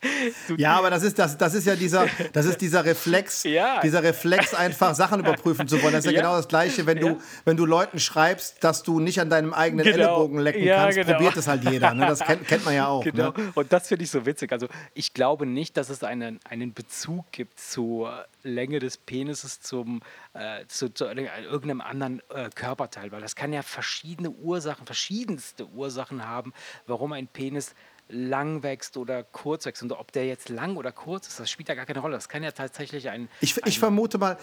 Ja, 0.57 0.77
aber 0.77 0.89
das 0.89 1.03
ist, 1.03 1.17
das, 1.19 1.37
das 1.37 1.53
ist 1.53 1.65
ja 1.65 1.75
dieser, 1.75 2.07
das 2.33 2.45
ist 2.45 2.59
dieser 2.61 2.85
Reflex, 2.85 3.43
Ja. 3.43 3.79
dieser 3.81 4.03
Reflex, 4.03 4.53
einfach 4.53 4.93
Sachen 4.95 5.19
überprüfen 5.19 5.67
zu 5.67 5.81
wollen. 5.81 5.93
Das 5.93 6.05
ist 6.05 6.11
ja, 6.11 6.17
Ja. 6.17 6.21
genau 6.21 6.37
das 6.37 6.47
Gleiche, 6.47 6.85
wenn 6.85 6.99
du, 6.99 7.07
Ja. 7.07 7.17
wenn 7.45 7.57
du 7.57 7.65
Leuten 7.65 7.99
schreibst, 7.99 8.63
dass 8.63 8.83
du 8.83 8.99
nicht 8.99 9.19
an 9.19 9.29
deinem 9.29 9.53
eigenen 9.53 9.85
Genau. 9.85 9.95
Ellenbogen 9.97 10.39
lecken 10.39 10.63
Ja, 10.63 10.83
kannst, 10.83 10.97
genau. 10.97 11.13
probiert 11.13 11.37
es 11.37 11.47
halt 11.47 11.63
jeder. 11.69 11.93
Ne? 11.93 12.05
Das 12.05 12.19
kennt, 12.19 12.47
kennt 12.47 12.65
man 12.65 12.73
ja 12.75 12.87
auch. 12.87 13.03
Genau. 13.03 13.31
Ne? 13.31 13.51
Und 13.55 13.71
das 13.73 13.87
finde 13.87 14.03
ich 14.03 14.11
so 14.11 14.25
witzig. 14.25 14.51
Also 14.51 14.67
ich 14.93 15.13
glaube 15.13 15.45
nicht, 15.45 15.77
dass 15.77 15.89
es 15.89 16.03
einen, 16.03 16.39
einen 16.49 16.73
Bezug 16.73 17.31
gibt 17.31 17.59
zur 17.59 18.25
Länge 18.43 18.79
des 18.79 18.97
Penises 18.97 19.61
zum, 19.61 20.01
äh, 20.33 20.65
zu, 20.67 20.93
zu 20.93 21.05
irgendeinem 21.05 21.81
anderen 21.81 22.21
äh, 22.29 22.49
Körperteil, 22.53 23.11
weil 23.11 23.21
das 23.21 23.35
kann 23.35 23.53
ja 23.53 23.61
verschiedene 23.61 24.29
Ursachen, 24.29 24.85
verschiedenste 24.85 25.67
Ursachen 25.67 26.27
haben, 26.27 26.53
warum 26.87 27.13
ein 27.13 27.27
Penis 27.27 27.73
lang 28.09 28.63
wächst 28.63 28.97
oder 28.97 29.23
kurz 29.23 29.65
wächst. 29.65 29.83
Und 29.83 29.91
ob 29.91 30.11
der 30.11 30.25
jetzt 30.27 30.49
lang 30.49 30.75
oder 30.75 30.91
kurz 30.91 31.27
ist, 31.27 31.39
das 31.39 31.49
spielt 31.49 31.69
ja 31.69 31.75
gar 31.75 31.85
keine 31.85 31.99
Rolle. 31.99 32.15
Das 32.15 32.29
kann 32.29 32.43
ja 32.43 32.51
tatsächlich 32.51 33.09
ein, 33.09 33.29
Ich, 33.41 33.57
ich 33.57 33.63
ein 33.63 33.71
vermute 33.71 34.17
mal, 34.17 34.37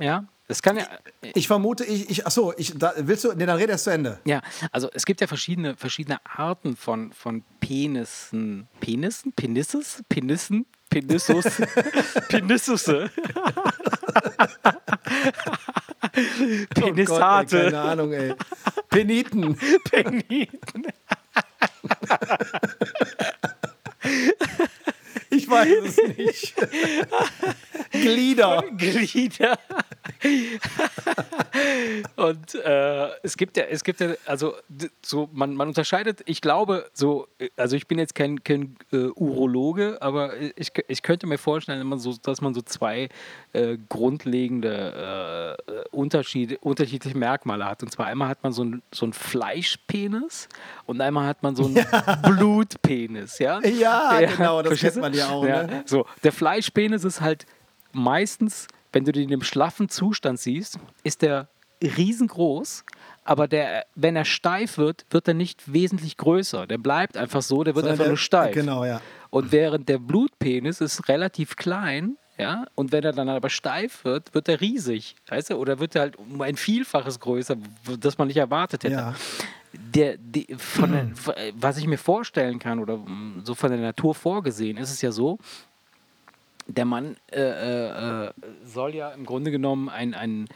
ja, 0.00 0.24
das 0.46 0.62
kann 0.62 0.78
ja, 0.78 0.86
ich 1.34 1.46
vermute, 1.46 1.84
ich, 1.84 2.08
ich 2.08 2.26
achso, 2.26 2.54
ich, 2.56 2.72
da, 2.78 2.94
willst 2.96 3.24
du, 3.24 3.32
nee, 3.34 3.44
dann 3.44 3.58
rede 3.58 3.72
erst 3.72 3.84
zu 3.84 3.90
Ende. 3.90 4.18
Ja, 4.24 4.40
also 4.72 4.88
es 4.94 5.04
gibt 5.04 5.20
ja 5.20 5.26
verschiedene, 5.26 5.76
verschiedene 5.76 6.24
Arten 6.24 6.74
von, 6.74 7.12
von 7.12 7.44
Penissen. 7.60 8.66
Penissen? 8.80 9.32
Penisses? 9.32 10.02
Penissen? 10.08 10.64
Penissus? 10.88 11.44
Penissusse? 12.28 13.10
Oh 16.18 16.20
Gott, 16.20 16.76
ey, 16.76 16.92
Penissate? 16.92 17.62
keine 17.64 17.80
Ahnung, 17.80 18.12
ey. 18.12 18.34
Peniten. 18.88 19.56
Peniten? 19.84 20.86
Ich 25.30 25.48
weiß 25.48 25.68
es 25.84 26.16
nicht. 26.16 26.54
Glieder. 27.90 28.64
Glieder. 28.76 29.58
Und 32.16 32.54
äh, 32.54 33.08
es 33.22 33.36
gibt 33.36 33.56
ja, 33.56 33.64
es 33.64 33.84
gibt 33.84 34.00
ja, 34.00 34.14
also 34.26 34.54
so, 35.04 35.28
man, 35.32 35.54
man 35.54 35.68
unterscheidet, 35.68 36.22
ich 36.26 36.40
glaube, 36.40 36.90
so, 36.92 37.28
äh, 37.38 37.50
also 37.56 37.76
ich 37.76 37.86
bin 37.86 37.98
jetzt 37.98 38.14
kein, 38.14 38.42
kein 38.42 38.76
äh, 38.92 39.08
Urologe, 39.14 39.98
aber 40.00 40.32
ich, 40.56 40.72
ich 40.88 41.02
könnte 41.02 41.26
mir 41.26 41.38
vorstellen, 41.38 41.78
dass 41.78 41.86
man 41.86 41.98
so, 41.98 42.14
dass 42.22 42.40
man 42.40 42.54
so 42.54 42.62
zwei 42.62 43.08
äh, 43.52 43.78
grundlegende 43.88 45.56
äh, 45.66 45.72
Unterschiede, 45.90 46.58
unterschiedliche 46.58 47.16
Merkmale 47.16 47.64
hat. 47.64 47.82
Und 47.82 47.92
zwar 47.92 48.06
einmal 48.06 48.28
hat 48.28 48.42
man 48.42 48.52
so 48.52 48.64
ein, 48.64 48.82
so 48.92 49.06
ein 49.06 49.12
Fleischpenis 49.12 50.48
und 50.86 51.00
einmal 51.00 51.26
hat 51.26 51.42
man 51.42 51.54
so 51.54 51.66
einen 51.66 51.86
Blutpenis, 52.22 53.38
ja? 53.38 53.60
Ja, 53.64 54.20
genau, 54.20 54.62
das 54.62 54.80
kennt 54.80 54.96
man 54.96 55.14
ja 55.14 55.28
auch, 55.28 55.44
Ja, 55.46 55.64
ne? 55.64 55.82
so, 55.86 56.06
der 56.24 56.32
Fleischpenis 56.32 57.04
ist 57.04 57.20
halt 57.20 57.46
meistens, 57.92 58.68
wenn 58.98 59.04
du 59.04 59.12
den 59.12 59.28
einem 59.28 59.42
schlaffen 59.42 59.88
Zustand 59.88 60.40
siehst, 60.40 60.76
ist 61.04 61.22
der 61.22 61.46
riesengroß, 61.80 62.84
aber 63.24 63.46
der, 63.46 63.86
wenn 63.94 64.16
er 64.16 64.24
steif 64.24 64.76
wird, 64.76 65.04
wird 65.10 65.28
er 65.28 65.34
nicht 65.34 65.72
wesentlich 65.72 66.16
größer. 66.16 66.66
Der 66.66 66.78
bleibt 66.78 67.16
einfach 67.16 67.42
so, 67.42 67.62
der 67.62 67.76
wird 67.76 67.84
Sondern 67.84 67.92
einfach 67.92 68.04
der- 68.04 68.10
nur 68.10 68.16
steif. 68.16 68.54
genau, 68.54 68.84
ja. 68.84 69.00
Und 69.30 69.52
während 69.52 69.88
der 69.88 69.98
Blutpenis 69.98 70.80
ist 70.80 71.08
relativ 71.08 71.54
klein, 71.54 72.16
ja, 72.38 72.66
und 72.74 72.90
wenn 72.90 73.04
er 73.04 73.12
dann 73.12 73.28
aber 73.28 73.50
steif 73.50 74.04
wird, 74.04 74.34
wird 74.34 74.48
er 74.48 74.60
riesig, 74.60 75.14
weißt 75.28 75.50
du, 75.50 75.54
oder 75.56 75.78
wird 75.78 75.94
er 75.94 76.00
halt 76.02 76.16
um 76.16 76.40
ein 76.40 76.56
Vielfaches 76.56 77.20
größer, 77.20 77.56
das 78.00 78.18
man 78.18 78.26
nicht 78.26 78.36
erwartet 78.38 78.82
hätte. 78.82 78.94
Ja. 78.94 79.14
Der, 79.94 80.16
die, 80.18 80.46
von 80.56 80.90
der, 80.92 81.10
was 81.54 81.76
ich 81.76 81.86
mir 81.86 81.98
vorstellen 81.98 82.58
kann 82.58 82.80
oder 82.80 82.98
so 83.44 83.54
von 83.54 83.70
der 83.70 83.78
Natur 83.80 84.14
vorgesehen, 84.16 84.76
ist 84.78 84.90
es 84.90 85.02
ja 85.02 85.12
so, 85.12 85.38
der 86.68 86.84
Mann 86.84 87.16
äh, 87.32 87.40
äh, 87.40 88.26
äh, 88.26 88.32
soll 88.64 88.94
ja 88.94 89.10
im 89.10 89.24
Grunde 89.26 89.50
genommen 89.50 89.88
ein, 89.88 90.14
ein 90.14 90.46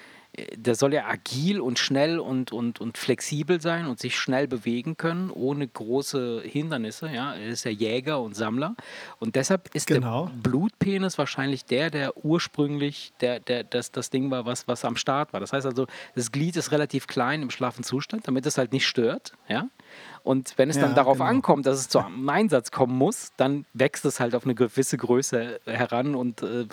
der 0.56 0.74
soll 0.74 0.94
ja 0.94 1.06
agil 1.06 1.60
und 1.60 1.78
schnell 1.78 2.18
und, 2.18 2.52
und, 2.52 2.80
und 2.80 2.96
flexibel 2.96 3.60
sein 3.60 3.86
und 3.86 3.98
sich 3.98 4.18
schnell 4.18 4.48
bewegen 4.48 4.96
können, 4.96 5.30
ohne 5.30 5.68
große 5.68 6.42
Hindernisse. 6.42 7.10
Ja? 7.10 7.34
Er 7.34 7.48
ist 7.48 7.64
ja 7.64 7.70
Jäger 7.70 8.18
und 8.20 8.34
Sammler. 8.34 8.74
Und 9.18 9.36
deshalb 9.36 9.74
ist 9.74 9.88
Genau. 9.88 10.26
der 10.28 10.32
Blutpenis 10.50 11.18
wahrscheinlich 11.18 11.66
der, 11.66 11.90
der 11.90 12.16
ursprünglich 12.24 13.12
der, 13.20 13.40
der, 13.40 13.62
das, 13.62 13.92
das 13.92 14.08
Ding 14.08 14.30
war, 14.30 14.46
was, 14.46 14.66
was 14.66 14.86
am 14.86 14.96
Start 14.96 15.34
war. 15.34 15.40
Das 15.40 15.52
heißt 15.52 15.66
also, 15.66 15.86
das 16.14 16.32
Glied 16.32 16.56
ist 16.56 16.72
relativ 16.72 17.06
klein 17.06 17.42
im 17.42 17.50
schlafen 17.50 17.84
Zustand, 17.84 18.26
damit 18.26 18.46
es 18.46 18.56
halt 18.56 18.72
nicht 18.72 18.86
stört. 18.86 19.34
Ja? 19.48 19.68
Und 20.24 20.54
wenn 20.56 20.70
es 20.70 20.78
dann 20.78 20.90
Ja, 20.90 20.94
darauf 20.94 21.18
genau. 21.18 21.28
ankommt, 21.30 21.66
dass 21.66 21.78
es 21.78 21.88
zum 21.88 22.28
Einsatz 22.28 22.70
kommen 22.70 22.96
muss, 22.96 23.32
dann 23.36 23.66
wächst 23.74 24.04
es 24.04 24.20
halt 24.20 24.34
auf 24.36 24.44
eine 24.44 24.54
gewisse 24.54 24.96
Größe 24.96 25.60
heran 25.66 26.14
und 26.14 26.42
äh, 26.42 26.66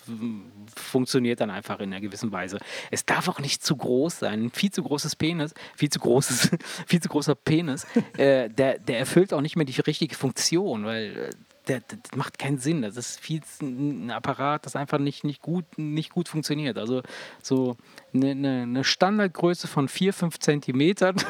funktioniert 0.75 1.41
dann 1.41 1.49
einfach 1.49 1.79
in 1.79 1.91
einer 1.91 2.01
gewissen 2.01 2.31
Weise. 2.31 2.59
Es 2.91 3.05
darf 3.05 3.27
auch 3.27 3.39
nicht 3.39 3.63
zu 3.63 3.75
groß 3.75 4.19
sein. 4.19 4.43
Ein 4.45 4.51
viel 4.51 4.71
zu 4.71 4.83
großes 4.83 5.15
Penis, 5.15 5.53
viel 5.75 5.89
zu 5.89 5.99
großes, 5.99 6.51
viel 6.87 7.01
zu 7.01 7.09
großer 7.09 7.35
Penis, 7.35 7.85
äh, 8.17 8.49
der, 8.49 8.77
der 8.79 8.99
erfüllt 8.99 9.33
auch 9.33 9.41
nicht 9.41 9.55
mehr 9.55 9.65
die 9.65 9.79
richtige 9.81 10.15
Funktion, 10.15 10.85
weil 10.85 11.17
äh, 11.17 11.29
der, 11.67 11.79
der 11.81 11.97
das 12.01 12.15
macht 12.17 12.39
keinen 12.39 12.57
Sinn. 12.57 12.81
Das 12.81 12.97
ist 12.97 13.19
viel 13.19 13.41
zu- 13.43 13.65
ein 13.65 14.09
Apparat, 14.11 14.65
das 14.65 14.75
einfach 14.75 14.97
nicht, 14.99 15.23
nicht, 15.23 15.41
gut, 15.41 15.65
nicht 15.77 16.11
gut 16.11 16.27
funktioniert. 16.27 16.77
Also 16.77 17.01
so 17.43 17.77
eine, 18.13 18.31
eine, 18.31 18.61
eine 18.63 18.83
Standardgröße 18.83 19.67
von 19.67 19.87
4, 19.87 20.13
5 20.13 20.39
Zentimetern. 20.39 21.15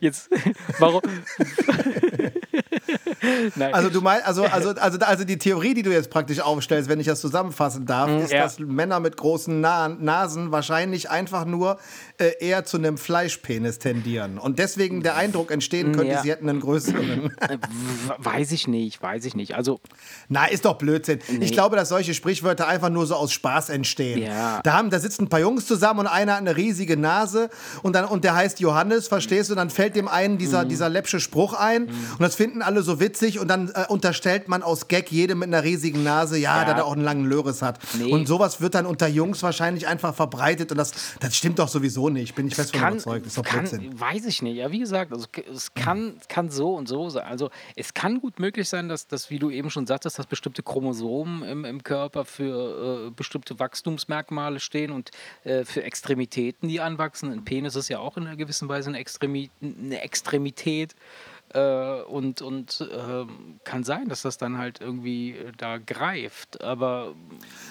Jetzt, 0.00 0.30
warum? 0.78 1.02
Also 3.72 3.88
du 3.90 4.00
meinst, 4.00 4.26
also, 4.26 4.44
also, 4.44 4.70
also, 4.70 4.98
also 4.98 5.24
die 5.24 5.38
Theorie, 5.38 5.74
die 5.74 5.82
du 5.82 5.90
jetzt 5.92 6.10
praktisch 6.10 6.40
aufstellst, 6.40 6.88
wenn 6.88 7.00
ich 7.00 7.06
das 7.06 7.20
zusammenfassen 7.20 7.86
darf, 7.86 8.10
ist, 8.22 8.32
ja. 8.32 8.42
dass 8.42 8.58
Männer 8.58 9.00
mit 9.00 9.16
großen 9.16 9.60
Na 9.60 9.88
Nasen 9.88 10.52
wahrscheinlich 10.52 11.10
einfach 11.10 11.44
nur 11.44 11.78
äh, 12.18 12.32
eher 12.40 12.64
zu 12.64 12.76
einem 12.76 12.98
Fleischpenis 12.98 13.78
tendieren. 13.78 14.38
Und 14.38 14.58
deswegen 14.58 15.02
der 15.02 15.16
Eindruck 15.16 15.50
entstehen 15.50 15.92
könnte, 15.92 16.12
Ja. 16.12 16.22
sie 16.22 16.30
hätten 16.30 16.48
einen 16.48 16.60
größeren. 16.60 17.32
Äh, 17.48 17.58
weiß 18.18 18.52
ich 18.52 18.68
nicht, 18.68 19.00
weiß 19.02 19.24
ich 19.24 19.34
nicht. 19.34 19.54
Also, 19.54 19.80
Na, 20.28 20.46
ist 20.46 20.64
doch 20.64 20.76
Blödsinn. 20.78 21.20
Ich 21.40 21.52
glaube, 21.52 21.76
dass 21.76 21.88
solche 21.88 22.14
Sprichwörter 22.14 22.66
einfach 22.68 22.90
nur 22.90 23.06
so 23.06 23.14
aus 23.14 23.32
Spaß 23.32 23.68
entstehen. 23.70 24.22
Ja. 24.22 24.60
Da, 24.62 24.72
haben, 24.74 24.90
da 24.90 24.98
sitzen 24.98 25.24
ein 25.24 25.28
paar 25.28 25.40
Jungs 25.40 25.66
zusammen 25.66 26.00
und 26.00 26.06
einer 26.06 26.32
hat 26.32 26.40
eine 26.40 26.56
riesige 26.56 26.96
Nase 26.96 27.50
und, 27.82 27.94
dann, 27.94 28.04
und 28.06 28.24
der 28.24 28.34
heißt 28.34 28.60
Johannes, 28.60 29.08
verstehst 29.08 29.48
du? 29.50 29.54
Und 29.54 29.58
dann 29.58 29.70
fällt 29.70 29.96
dem 29.96 30.08
einen 30.08 30.38
dieser, 30.38 30.64
Mhm. 30.64 30.68
dieser 30.68 30.88
läppsche 30.88 31.20
Spruch 31.20 31.52
ein 31.54 31.86
und 31.86 32.20
das 32.20 32.34
finden 32.34 32.62
alle 32.66 32.82
so 32.82 33.00
witzig 33.00 33.38
und 33.38 33.48
dann 33.48 33.70
äh, 33.74 33.84
unterstellt 33.88 34.48
man 34.48 34.62
aus 34.62 34.88
Gag 34.88 35.10
jedem 35.10 35.38
mit 35.38 35.48
einer 35.48 35.62
riesigen 35.62 36.02
Nase, 36.02 36.36
ja, 36.36 36.58
Ja. 36.62 36.64
dass 36.66 36.78
er 36.78 36.84
auch 36.84 36.92
einen 36.92 37.04
langen 37.04 37.24
Löres 37.24 37.62
hat. 37.62 37.78
Nee. 37.98 38.12
Und 38.12 38.26
sowas 38.26 38.60
wird 38.60 38.74
dann 38.74 38.84
unter 38.86 39.06
Jungs 39.06 39.42
wahrscheinlich 39.42 39.86
einfach 39.86 40.14
verbreitet 40.14 40.70
und 40.72 40.78
das, 40.78 40.92
das 41.20 41.36
stimmt 41.36 41.58
doch 41.58 41.68
sowieso 41.68 42.08
nicht. 42.08 42.34
Bin 42.34 42.48
ich 42.48 42.54
fest 42.54 42.76
von 42.76 42.88
überzeugt. 42.88 43.26
Das 43.26 43.36
ist 43.36 43.38
doch 43.38 43.50
Blödsinn. 43.50 43.90
kann, 43.90 44.00
weiß 44.00 44.26
ich 44.26 44.42
nicht. 44.42 44.56
Ja, 44.56 44.70
wie 44.70 44.80
gesagt, 44.80 45.12
also 45.12 45.26
es 45.54 45.72
kann, 45.74 46.18
kann 46.28 46.50
so 46.50 46.74
und 46.74 46.88
so 46.88 47.08
sein. 47.08 47.24
Also 47.26 47.50
es 47.76 47.94
kann 47.94 48.20
gut 48.20 48.38
möglich 48.40 48.68
sein, 48.68 48.88
dass, 48.88 49.06
dass 49.06 49.30
wie 49.30 49.38
du 49.38 49.50
eben 49.50 49.70
schon 49.70 49.86
sagtest, 49.86 50.18
dass 50.18 50.26
bestimmte 50.26 50.62
Chromosomen 50.62 51.42
im, 51.44 51.64
im 51.64 51.82
Körper 51.82 52.24
für 52.24 53.06
äh, 53.06 53.10
bestimmte 53.10 53.58
Wachstumsmerkmale 53.58 54.60
stehen 54.60 54.90
und 54.90 55.10
äh, 55.44 55.64
für 55.64 55.82
Extremitäten, 55.82 56.68
die 56.68 56.80
anwachsen. 56.80 57.30
Ein 57.30 57.44
Penis 57.44 57.76
ist 57.76 57.88
ja 57.88 57.98
auch 58.00 58.16
in 58.16 58.26
einer 58.26 58.36
gewissen 58.36 58.68
Weise 58.68 58.88
eine, 58.88 58.98
Extremi 58.98 59.50
eine 59.62 60.00
Extremität. 60.00 60.94
Äh, 61.54 62.02
und 62.02 62.42
und 62.42 62.86
ähm, 62.92 63.60
kann 63.62 63.84
sein, 63.84 64.08
dass 64.08 64.22
das 64.22 64.36
dann 64.36 64.58
halt 64.58 64.80
irgendwie 64.80 65.30
äh, 65.30 65.52
da 65.56 65.78
greift. 65.78 66.62
Aber 66.62 67.14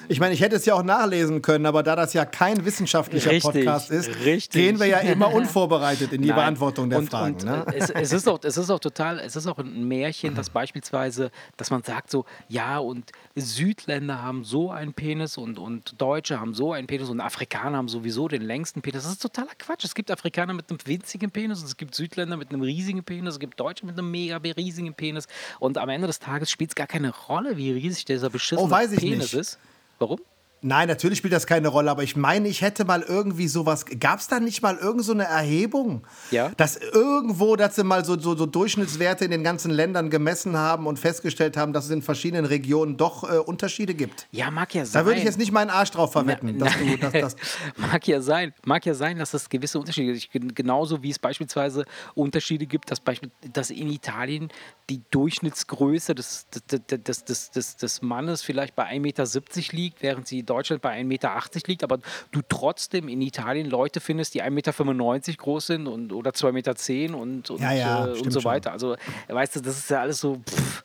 Ich 0.07 0.21
meine, 0.21 0.33
ich 0.33 0.39
hätte 0.39 0.55
es 0.55 0.65
ja 0.65 0.75
auch 0.75 0.83
nachlesen 0.83 1.41
können, 1.41 1.65
aber 1.65 1.83
da 1.83 1.95
das 1.95 2.13
ja 2.13 2.23
kein 2.23 2.63
wissenschaftlicher 2.63 3.31
Richtig, 3.31 3.65
Podcast 3.65 3.91
ist, 3.91 4.09
richtig. 4.23 4.49
gehen 4.51 4.79
wir 4.79 4.87
ja 4.87 4.99
immer 4.99 5.33
unvorbereitet 5.33 6.13
in 6.13 6.21
die 6.21 6.29
Nein. 6.29 6.37
Beantwortung 6.37 6.89
der 6.89 6.99
und, 6.99 7.09
Fragen. 7.09 7.35
Und, 7.35 7.43
ne? 7.43 7.65
äh, 7.67 7.77
es, 7.77 7.89
es, 7.89 8.13
ist 8.13 8.29
auch, 8.29 8.39
es 8.43 8.55
ist 8.55 8.69
auch 8.69 8.79
total, 8.79 9.19
es 9.19 9.35
ist 9.35 9.45
auch 9.45 9.57
ein 9.59 9.87
Märchen, 9.87 10.35
dass 10.35 10.49
beispielsweise, 10.49 11.29
dass 11.57 11.69
man 11.69 11.83
sagt 11.83 12.09
so, 12.09 12.23
ja, 12.47 12.79
und 12.79 13.11
Südländer 13.35 14.23
haben 14.23 14.45
so 14.45 14.71
einen 14.71 14.93
Penis 14.93 15.37
und, 15.37 15.59
und 15.59 16.01
Deutsche 16.01 16.39
haben 16.39 16.53
so 16.53 16.71
einen 16.71 16.87
Penis 16.87 17.09
und 17.09 17.19
Afrikaner 17.19 17.77
haben 17.77 17.89
sowieso 17.89 18.29
den 18.29 18.41
längsten 18.41 18.81
Penis. 18.81 19.03
Das 19.03 19.11
ist 19.11 19.21
totaler 19.21 19.53
Quatsch. 19.59 19.83
Es 19.83 19.93
gibt 19.93 20.09
Afrikaner 20.09 20.53
mit 20.53 20.69
einem 20.69 20.79
winzigen 20.85 21.29
Penis 21.29 21.59
und 21.59 21.65
es 21.65 21.75
gibt 21.75 21.93
Südländer 21.93 22.37
mit 22.37 22.51
einem 22.51 22.61
riesigen 22.61 23.03
Penis, 23.03 23.33
es 23.33 23.39
gibt 23.39 23.59
Deutsche 23.59 23.64
mit 23.83 23.97
einem 23.97 24.11
mega 24.11 24.37
riesigen 24.37 24.93
Penis 24.93 25.27
und 25.59 25.77
am 25.77 25.89
Ende 25.89 26.07
des 26.07 26.19
Tages 26.19 26.49
spielt 26.51 26.71
es 26.71 26.75
gar 26.75 26.87
keine 26.87 27.13
Rolle, 27.13 27.57
wie 27.57 27.71
riesig 27.71 28.05
dieser 28.05 28.29
beschissene 28.29 28.61
Oh, 28.61 28.69
Penis 28.97 29.33
nicht. 29.33 29.33
ist. 29.33 29.59
Warum? 29.99 30.19
Nein, 30.61 30.87
natürlich 30.87 31.19
spielt 31.19 31.33
das 31.33 31.45
keine 31.45 31.67
Rolle, 31.67 31.91
aber 31.91 32.03
ich 32.03 32.15
meine, 32.15 32.47
ich 32.47 32.61
hätte 32.61 32.85
mal 32.85 33.03
irgendwie 33.03 33.47
sowas. 33.47 33.85
Gab 33.99 34.19
es 34.19 34.27
da 34.27 34.39
nicht 34.39 34.61
mal 34.61 34.77
irgend 34.77 35.05
so 35.05 35.11
eine 35.11 35.25
Erhebung? 35.25 36.07
Ja. 36.31 36.51
Dass 36.57 36.77
irgendwo, 36.77 37.55
dass 37.55 37.75
sie 37.75 37.83
mal 37.83 38.03
so, 38.03 38.19
so, 38.19 38.35
so 38.35 38.45
Durchschnittswerte 38.45 39.25
in 39.25 39.31
den 39.31 39.43
ganzen 39.43 39.69
Ländern 39.69 40.09
gemessen 40.09 40.57
haben 40.57 40.87
und 40.87 40.97
festgestellt 40.97 41.55
haben, 41.55 41.71
dass 41.71 41.85
es 41.85 41.91
in 41.91 42.01
verschiedenen 42.01 42.45
Regionen 42.45 42.97
doch 42.97 43.23
äh, 43.23 43.37
Unterschiede 43.37 43.93
gibt. 43.93 44.27
Ja, 44.31 44.49
mag 44.49 44.73
ja 44.73 44.85
sein. 44.85 45.01
Da 45.01 45.05
würde 45.05 45.19
ich 45.19 45.25
jetzt 45.25 45.37
nicht 45.37 45.51
meinen 45.51 45.69
Arsch 45.69 45.91
drauf 45.91 46.13
verwetten, 46.13 46.55
Na- 46.57 46.65
dass 46.65 46.77
du, 46.77 46.97
dass 46.97 47.13
das. 47.13 47.35
mag 47.77 48.07
ja 48.07 48.21
sein, 48.21 48.53
mag 48.65 48.85
ja 48.85 48.93
sein, 48.93 49.19
dass 49.19 49.33
es 49.33 49.49
gewisse 49.49 49.79
Unterschiede 49.79 50.17
gibt. 50.17 50.55
Genauso 50.55 51.03
wie 51.03 51.11
es 51.11 51.19
beispielsweise 51.19 51.85
Unterschiede 52.15 52.65
gibt, 52.65 52.89
dass, 52.89 52.99
beispiel, 52.99 53.29
dass 53.53 53.69
in 53.69 53.91
Italien 53.91 54.49
die 54.89 55.01
Durchschnittsgröße 55.11 56.15
des, 56.15 56.47
des, 56.71 57.25
des, 57.25 57.51
des, 57.51 57.77
des, 57.77 58.01
Mannes 58.01 58.41
vielleicht 58.41 58.75
bei 58.75 58.85
1,70 58.85 58.99
Meter 58.99 59.25
liegt, 59.71 60.01
während 60.01 60.27
sie 60.27 60.44
Deutschland 60.45 60.81
bei 60.81 60.99
1,80 60.99 61.03
Meter 61.05 61.41
liegt, 61.67 61.83
aber 61.83 61.99
du 62.31 62.41
trotzdem 62.47 63.07
in 63.07 63.21
Italien 63.21 63.69
Leute 63.69 63.99
findest, 63.99 64.33
die 64.33 64.43
1,95 64.43 64.49
Meter 64.51 65.33
groß 65.37 65.67
sind 65.67 65.87
und, 65.87 66.13
oder 66.13 66.31
2,10 66.31 66.51
Meter 66.51 67.17
und, 67.17 67.49
und, 67.49 67.61
Ja, 67.61 67.73
ja, 67.73 68.07
äh, 68.07 68.19
und 68.19 68.31
so 68.31 68.43
weiter. 68.43 68.71
Also, 68.71 68.95
weißt 69.27 69.57
du, 69.57 69.61
das 69.61 69.77
ist 69.77 69.89
ja 69.89 70.01
alles 70.01 70.19
so. 70.19 70.37
Pff, 70.47 70.83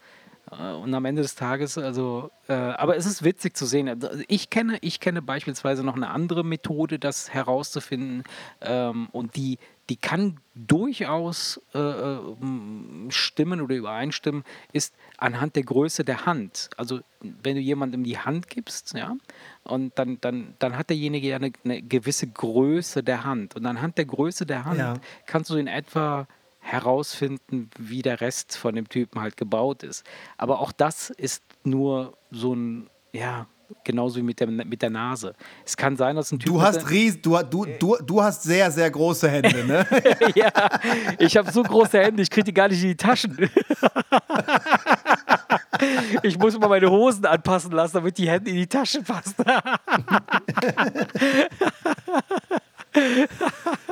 äh, 0.50 0.72
Und 0.72 0.92
am 0.94 1.04
Ende 1.04 1.22
des 1.22 1.34
Tages, 1.34 1.78
also, 1.78 2.30
äh, 2.48 2.52
aber 2.52 2.96
es 2.96 3.06
ist 3.06 3.22
witzig 3.22 3.56
zu 3.56 3.66
sehen. 3.66 3.88
Also 3.88 4.08
Ich 4.28 4.50
kenne, 4.50 4.78
ich 4.80 5.00
kenne 5.00 5.22
beispielsweise 5.22 5.84
noch 5.84 5.96
eine 5.96 6.10
andere 6.10 6.44
Methode, 6.44 6.98
das 6.98 7.32
herauszufinden. 7.32 8.24
Ähm, 8.60 9.08
und 9.12 9.36
die, 9.36 9.58
die 9.88 9.96
kann 9.96 10.38
durchaus 10.54 11.60
äh, 11.74 11.78
äh, 11.78 12.20
stimmen 13.10 13.60
oder 13.60 13.74
übereinstimmen, 13.74 14.44
ist 14.72 14.94
anhand 15.18 15.56
der 15.56 15.64
Größe 15.64 16.04
der 16.04 16.26
Hand. 16.26 16.70
Also 16.76 17.00
wenn 17.20 17.56
du 17.56 17.60
jemandem 17.60 18.04
die 18.04 18.18
Hand 18.18 18.48
gibst, 18.48 18.94
ja, 18.94 19.16
und 19.64 19.92
dann, 19.98 20.18
dann, 20.20 20.54
dann 20.58 20.76
hat 20.76 20.90
derjenige 20.90 21.28
ja 21.28 21.36
eine, 21.36 21.52
eine 21.64 21.82
gewisse 21.82 22.26
Größe 22.26 23.02
der 23.02 23.24
Hand. 23.24 23.56
Und 23.56 23.66
anhand 23.66 23.98
der 23.98 24.06
Größe 24.06 24.46
der 24.46 24.64
Hand 24.64 24.78
Ja. 24.78 24.94
kannst 25.26 25.50
du 25.50 25.56
in 25.56 25.66
etwa 25.66 26.26
herausfinden, 26.60 27.70
wie 27.78 28.02
der 28.02 28.20
Rest 28.20 28.56
von 28.56 28.74
dem 28.74 28.88
Typen 28.88 29.20
halt 29.20 29.36
gebaut 29.36 29.82
ist. 29.82 30.04
Aber 30.36 30.60
auch 30.60 30.72
das 30.72 31.10
ist 31.10 31.42
nur 31.64 32.16
so 32.30 32.54
ein, 32.54 32.90
ja, 33.12 33.46
genauso 33.84 34.16
wie 34.16 34.22
mit 34.22 34.40
der, 34.40 34.48
mit 34.48 34.82
der 34.82 34.90
Nase. 34.90 35.34
Es 35.64 35.76
kann 35.76 35.96
sein, 35.96 36.16
dass 36.16 36.32
ein 36.32 36.38
Typ. 36.38 36.52
Du 36.52 36.60
hast, 36.60 36.90
ries, 36.90 37.20
du, 37.22 37.38
du, 37.42 37.64
du, 37.78 37.96
du 38.04 38.22
hast 38.22 38.42
sehr, 38.42 38.70
sehr 38.70 38.90
große 38.90 39.28
Hände, 39.30 39.64
ne? 39.64 39.86
ja, 40.34 40.50
ich 41.18 41.36
habe 41.36 41.50
so 41.52 41.62
große 41.62 41.98
Hände, 42.00 42.22
ich 42.22 42.30
kriege 42.30 42.44
die 42.44 42.54
gar 42.54 42.68
nicht 42.68 42.82
in 42.82 42.88
die 42.88 42.96
Taschen. 42.96 43.36
Ich 46.22 46.38
muss 46.38 46.58
mal 46.58 46.68
meine 46.68 46.90
Hosen 46.90 47.24
anpassen 47.26 47.72
lassen, 47.72 47.94
damit 47.94 48.18
die 48.18 48.28
Hände 48.28 48.50
in 48.50 48.56
die 48.56 48.66
Taschen 48.66 49.04
passen. 49.04 49.34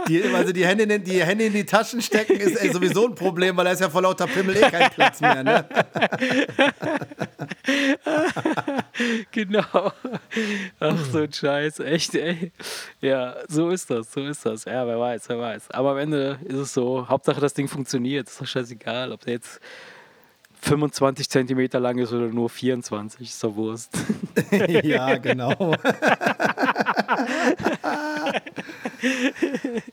Die, 0.09 0.23
also 0.35 0.53
die 0.53 0.67
Hände, 0.67 0.85
in, 0.85 1.05
die 1.05 1.23
Hände 1.23 1.45
in 1.45 1.53
die 1.53 1.65
Taschen 1.65 2.03
stecken 2.03 2.37
ist 2.37 2.57
ey, 2.57 2.73
sowieso 2.73 3.07
ein 3.07 3.15
Problem, 3.15 3.57
weil 3.57 3.65
da 3.65 3.71
ist 3.71 3.81
ja 3.81 3.89
vor 3.89 4.03
lauter 4.03 4.27
Pimmel 4.27 4.57
eh 4.57 4.71
kein 4.71 4.91
Platz 4.91 5.21
mehr. 5.21 5.45
Ne? 5.45 5.65
Genau. 9.31 9.93
Ach, 10.81 10.97
so 11.13 11.19
ein 11.19 11.33
Scheiß, 11.33 11.79
echt, 11.81 12.15
ey. 12.17 12.51
Ja, 13.01 13.37
so 13.47 13.71
ist 13.71 13.91
das, 13.91 14.13
so 14.13 14.21
ist 14.23 14.45
das. 14.45 14.65
Ja, 14.65 14.87
wer 14.87 14.99
weiß, 14.99 15.29
wer 15.29 15.39
weiß. 15.39 15.71
Aber 15.71 15.93
am 15.93 15.99
Ende 15.99 16.39
ist 16.45 16.57
es 16.57 16.75
so, 16.75 17.07
Hauptsache 17.09 17.41
das 17.41 17.55
Ding 17.55 17.69
funktioniert. 17.69 18.29
Ist 18.29 18.41
doch 18.41 18.47
scheißegal, 18.47 19.13
ob 19.13 19.21
der 19.21 19.35
jetzt 19.35 19.61
25 20.63 21.29
Zentimeter 21.29 21.81
lang 21.81 21.99
ist 21.99 22.13
oder 22.13 22.27
nur 22.29 22.49
24, 22.51 23.29
ist 23.29 23.43
doch 23.43 23.55
Wurst. 23.57 23.91
ja, 24.83 25.17
genau. 25.19 25.75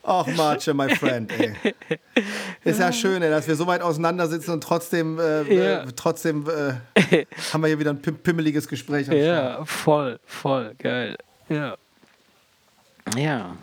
Ach, 0.04 0.28
Marche, 0.36 0.74
my 0.74 0.94
friend, 0.96 1.32
ey. 1.40 1.54
Ist 2.64 2.80
ja 2.80 2.92
schön, 2.92 3.22
ey, 3.22 3.30
dass 3.30 3.48
wir 3.48 3.56
so 3.56 3.68
weit 3.68 3.82
auseinander 3.82 4.28
sitzen 4.28 4.52
und 4.52 4.62
trotzdem, 4.64 5.20
äh, 5.20 5.44
Ja. 5.54 5.84
äh, 5.84 5.88
trotzdem 5.96 6.48
äh, 6.50 7.26
haben 7.54 7.62
wir 7.62 7.68
hier 7.68 7.80
wieder 7.80 7.92
ein 7.92 8.02
pim 8.02 8.18
pimmeliges 8.18 8.68
Gespräch. 8.68 9.08
Ja, 9.08 9.64
voll, 9.66 10.20
voll, 10.26 10.74
geil. 10.80 11.18
Ja. 11.50 11.76
Ja. 13.16 13.56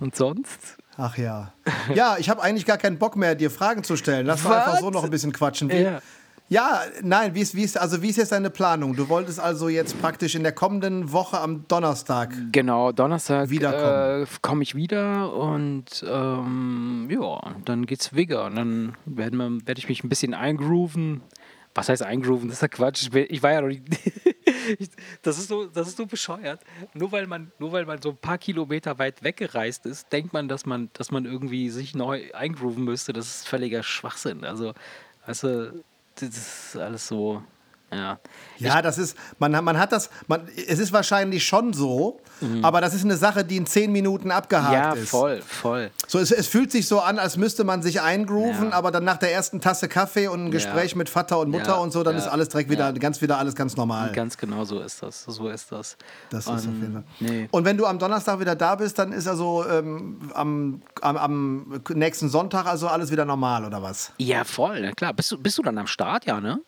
Und 0.00 0.16
sonst? 0.16 0.76
Ach 0.96 1.16
ja. 1.18 1.52
Ja, 1.94 2.16
ich 2.18 2.28
habe 2.30 2.42
eigentlich 2.42 2.66
gar 2.66 2.78
keinen 2.78 2.98
Bock 2.98 3.16
mehr, 3.16 3.34
dir 3.34 3.50
Fragen 3.50 3.82
zu 3.84 3.96
stellen. 3.96 4.26
Lass 4.26 4.44
mal 4.44 4.58
einfach 4.58 4.78
so 4.80 4.90
noch 4.90 5.04
ein 5.04 5.10
bisschen 5.10 5.32
quatschen. 5.32 5.70
Wie, 5.70 5.82
Ja. 5.82 6.00
Ja, 6.50 6.82
nein, 7.02 7.34
wie 7.34 7.40
ist, 7.40 7.54
wie 7.54 7.62
ist, 7.62 7.78
also 7.78 8.02
wie 8.02 8.10
ist 8.10 8.16
jetzt 8.16 8.32
deine 8.32 8.50
Planung? 8.50 8.94
Du 8.94 9.08
wolltest 9.08 9.40
also 9.40 9.70
jetzt 9.70 9.98
praktisch 10.02 10.34
in 10.34 10.42
der 10.42 10.52
kommenden 10.52 11.10
Woche 11.10 11.40
am 11.40 11.66
Donnerstag. 11.68 12.34
Genau, 12.52 12.92
Donnerstag 12.92 13.48
Wiederkommen. 13.48 14.24
äh, 14.24 14.26
komme 14.42 14.62
ich 14.62 14.74
wieder 14.74 15.32
und 15.32 16.04
ähm, 16.06 17.08
ja, 17.10 17.40
dann 17.64 17.86
geht's 17.86 18.14
wieder. 18.14 18.44
Und 18.44 18.56
dann 18.56 18.94
werde 19.06 19.78
ich 19.78 19.88
mich 19.88 20.04
ein 20.04 20.10
bisschen 20.10 20.34
eingrooven. 20.34 21.22
Was 21.74 21.88
heißt 21.88 22.02
eingrooven? 22.02 22.48
Das 22.48 22.58
ist 22.58 22.62
ja 22.62 22.68
Quatsch. 22.68 23.04
Ich, 23.04 23.10
bin, 23.10 23.24
ich 23.30 23.42
war 23.42 23.52
ja 23.52 23.62
noch 23.62 23.68
nicht. 23.68 23.82
das, 25.22 25.38
ist 25.38 25.48
so, 25.48 25.66
das 25.66 25.88
ist 25.88 25.96
so 25.96 26.06
bescheuert. 26.06 26.60
Nur 26.94 27.12
weil, 27.12 27.26
man, 27.26 27.52
nur 27.58 27.72
weil 27.72 27.86
man 27.86 28.00
so 28.00 28.10
ein 28.10 28.16
paar 28.16 28.38
Kilometer 28.38 28.98
weit 28.98 29.22
weggereist 29.22 29.86
ist, 29.86 30.12
denkt 30.12 30.32
man, 30.32 30.48
dass 30.48 30.66
man, 30.66 30.90
dass 30.92 31.10
man 31.10 31.24
irgendwie 31.24 31.70
sich 31.70 31.94
neu 31.94 32.32
eingrooven 32.32 32.84
müsste. 32.84 33.12
Das 33.12 33.26
ist 33.26 33.48
völliger 33.48 33.82
Schwachsinn. 33.82 34.44
Also, 34.44 34.74
weißt 35.26 35.42
du, 35.44 35.84
das 36.16 36.28
ist 36.28 36.76
alles 36.76 37.08
so. 37.08 37.42
Ja. 37.92 38.18
Ja, 38.58 38.82
das 38.82 38.98
ist, 38.98 39.16
man, 39.38 39.54
hat- 39.54 39.62
man 39.62 39.78
hat 39.78 39.92
das, 39.92 40.10
man, 40.26 40.48
es 40.56 40.78
ist 40.80 40.92
wahrscheinlich 40.92 41.44
schon 41.46 41.72
so, 41.72 42.20
aber 42.62 42.80
das 42.80 42.92
ist 42.92 43.04
eine 43.04 43.16
Sache, 43.16 43.44
die 43.44 43.56
in 43.56 43.66
zehn 43.66 43.92
Minuten 43.92 44.30
abgehakt 44.32 44.68
Mhm. 44.68 44.72
Ja, 44.74 44.92
ist. 44.94 45.08
voll, 45.10 45.40
voll. 45.42 45.90
So, 46.08 46.18
es, 46.18 46.32
es 46.32 46.48
fühlt 46.48 46.72
sich 46.72 46.88
so 46.88 47.00
an, 47.00 47.18
als 47.20 47.36
müsste 47.36 47.62
man 47.62 47.82
sich 47.82 48.00
eingrooven, 48.00 48.70
Ja. 48.70 48.76
aber 48.76 48.90
dann 48.90 49.04
nach 49.04 49.18
der 49.18 49.32
ersten 49.32 49.60
Tasse 49.60 49.88
Kaffee 49.88 50.26
und 50.28 50.46
ein 50.46 50.50
Gespräch 50.50 50.96
mit 50.96 51.08
Vater 51.08 51.38
und 51.38 51.50
Mutter 51.50 51.66
Ja, 51.68 51.74
und 51.74 51.92
so, 51.92 52.02
dann 52.02 52.14
ja, 52.16 52.20
ist 52.22 52.26
alles 52.28 52.48
direkt 52.48 52.68
wieder, 52.70 52.86
ja. 52.86 52.92
ganz 52.92 53.22
wieder 53.22 53.38
alles 53.38 53.54
ganz 53.54 53.76
normal. 53.76 54.10
Ganz 54.12 54.36
genau 54.36 54.64
so 54.64 54.80
ist 54.80 55.00
das. 55.02 55.24
So 55.24 55.48
ist 55.48 55.70
das. 55.70 55.96
Das 56.30 56.44
ist 56.46 56.48
auf 56.50 56.64
Ähm, 56.64 56.80
jeden 56.80 56.92
Fall. 56.94 57.04
nee. 57.20 57.48
Und 57.52 57.64
wenn 57.64 57.76
du 57.76 57.86
am 57.86 57.98
Donnerstag 58.00 58.40
wieder 58.40 58.56
da 58.56 58.74
bist, 58.74 58.98
dann 58.98 59.12
ist 59.12 59.28
also 59.28 59.64
ähm, 59.70 60.30
am, 60.34 60.82
am, 61.00 61.16
am 61.16 61.80
nächsten 61.94 62.28
Sonntag 62.28 62.66
also 62.66 62.88
alles 62.88 63.10
wieder 63.12 63.24
normal, 63.24 63.64
oder 63.64 63.80
was? 63.82 64.12
Ja, 64.18 64.42
voll, 64.42 64.80
na 64.80 64.90
klar. 64.92 65.12
Bist 65.14 65.30
du, 65.30 65.38
bist 65.38 65.58
du 65.58 65.62
dann 65.62 65.78
am 65.78 65.86
Start, 65.86 66.24
ja, 66.26 66.40
ne? 66.40 66.58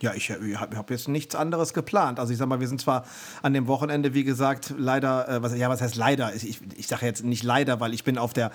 Ja, 0.00 0.14
ich, 0.14 0.30
ich 0.30 0.60
habe 0.60 0.76
hab 0.76 0.90
jetzt 0.90 1.08
nichts 1.08 1.34
anderes 1.34 1.74
geplant. 1.74 2.20
Also 2.20 2.32
ich 2.32 2.38
sag 2.38 2.46
mal, 2.46 2.60
wir 2.60 2.68
sind 2.68 2.80
zwar 2.80 3.04
an 3.42 3.52
dem 3.52 3.66
Wochenende, 3.66 4.14
wie 4.14 4.24
gesagt, 4.24 4.74
leider, 4.78 5.28
äh, 5.28 5.42
was, 5.42 5.56
ja, 5.56 5.68
was 5.68 5.80
heißt 5.80 5.96
leider? 5.96 6.34
Ich, 6.34 6.60
ich, 6.76 6.86
sage 6.86 7.04
jetzt 7.04 7.24
nicht 7.24 7.42
leider, 7.42 7.80
weil 7.80 7.92
ich 7.94 8.04
bin 8.04 8.16
auf 8.16 8.32
der, 8.32 8.52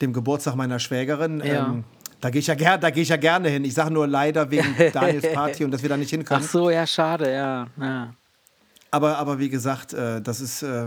dem 0.00 0.12
Geburtstag 0.12 0.54
meiner 0.54 0.78
Schwägerin. 0.78 1.42
Ja. 1.44 1.66
Ähm, 1.66 1.84
da 2.20 2.30
gehe 2.30 2.40
ich, 2.40 2.46
ja 2.46 2.54
ger 2.54 2.78
da 2.78 2.90
geh 2.90 3.02
ich 3.02 3.10
ja 3.10 3.16
gerne 3.16 3.48
hin. 3.48 3.64
Ich 3.64 3.74
sage 3.74 3.92
nur 3.92 4.06
leider 4.06 4.50
wegen 4.50 4.74
Daniels 4.92 5.32
Party 5.32 5.64
und 5.64 5.70
dass 5.70 5.82
wir 5.82 5.88
da 5.88 5.96
nicht 5.96 6.08
Ach 6.08 6.16
hinkommen. 6.16 6.42
so, 6.42 6.70
ja, 6.70 6.86
schade, 6.86 7.32
ja. 7.32 7.66
ja. 7.78 8.14
Aber, 8.90 9.18
aber 9.18 9.38
wie 9.38 9.50
gesagt, 9.50 9.92
äh, 9.92 10.22
das 10.22 10.40
ist, 10.40 10.62
äh, 10.62 10.86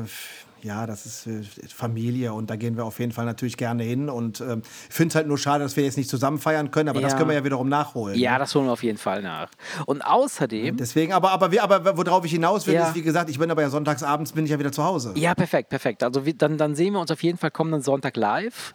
ja, 0.64 0.86
das 0.86 1.06
ist 1.06 1.28
äh, 1.28 1.42
Familie 1.74 2.34
und 2.34 2.50
da 2.50 2.56
gehen 2.56 2.78
wir 2.78 2.86
auf 2.86 3.00
jeden 3.00 3.12
Fall 3.12 3.26
natürlich 3.26 3.58
gerne 3.58 3.84
hin. 3.84 4.10
Und 4.10 4.42
ähm, 4.42 4.62
ich 4.90 4.96
finde 4.96 5.10
es 5.14 5.16
halt 5.16 5.28
nur 5.28 5.38
schade, 5.38 5.64
dass 5.64 5.76
wir 5.76 5.84
jetzt 5.84 5.98
nicht 5.98 6.10
zusammen 6.10 6.38
feiern 6.40 6.72
können, 6.72 6.90
aber 6.90 7.02
das 7.02 7.14
Ja. 7.14 7.18
können 7.18 7.30
wir 7.30 7.36
ja 7.36 7.44
wiederum 7.44 7.70
nachholen. 7.70 8.18
Ja, 8.20 8.38
das 8.38 8.54
holen 8.56 8.66
wir 8.66 8.72
auf 8.74 8.84
jeden 8.84 8.98
Fall 8.98 9.22
nach. 9.22 9.50
Und 9.86 10.02
außerdem, 10.02 10.78
Deswegen, 10.78 11.14
aber, 11.14 11.32
aber, 11.32 11.52
wir, 11.52 11.64
aber 11.64 11.98
worauf 11.98 12.26
ich 12.26 12.32
hinaus 12.32 12.68
will, 12.68 12.76
Ja. 12.76 12.88
ist, 12.90 12.96
wie 12.96 13.02
gesagt, 13.02 13.30
ich 13.30 13.40
bin 13.40 13.50
aber 13.52 13.62
ja 13.62 13.70
sonntagsabends, 13.70 14.32
bin 14.34 14.46
ich 14.46 14.52
ja 14.52 14.60
wieder 14.60 14.72
zu 14.72 14.84
Hause. 14.84 15.14
ja, 15.16 15.34
perfekt, 15.36 15.70
perfekt. 15.70 16.04
Also 16.04 16.26
wir, 16.26 16.34
dann, 16.34 16.58
dann 16.58 16.76
sehen 16.76 16.94
wir 16.94 17.00
uns 17.00 17.12
auf 17.12 17.24
jeden 17.24 17.38
Fall 17.38 17.52
kommenden 17.52 17.82
Sonntag 17.82 18.16
live. 18.18 18.74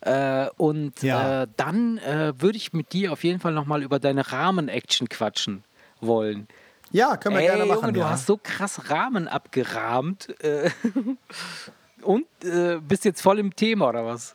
Äh, 0.00 0.46
und 0.56 1.02
Ja. 1.02 1.42
äh, 1.42 1.46
dann 1.56 1.98
äh, 1.98 2.32
würde 2.40 2.56
ich 2.56 2.72
mit 2.72 2.92
dir 2.92 3.12
auf 3.12 3.24
jeden 3.24 3.40
Fall 3.40 3.52
nochmal 3.52 3.82
über 3.82 3.98
deine 3.98 4.30
Rahmen-Action 4.30 5.08
quatschen 5.08 5.64
wollen. 6.00 6.46
Ja, 6.90 7.16
können 7.16 7.36
wir 7.36 7.42
Ey, 7.42 7.48
gerne 7.48 7.66
machen. 7.66 7.80
Junge, 7.80 7.92
du 7.92 8.00
ja. 8.00 8.10
hast 8.10 8.26
so 8.26 8.38
krass 8.42 8.90
Rahmen 8.90 9.28
abgerahmt. 9.28 10.34
Äh, 10.42 10.70
und 12.02 12.26
äh, 12.44 12.78
bist 12.80 13.04
jetzt 13.04 13.20
voll 13.20 13.38
im 13.38 13.54
Thema, 13.54 13.88
oder 13.88 14.04
was? 14.06 14.34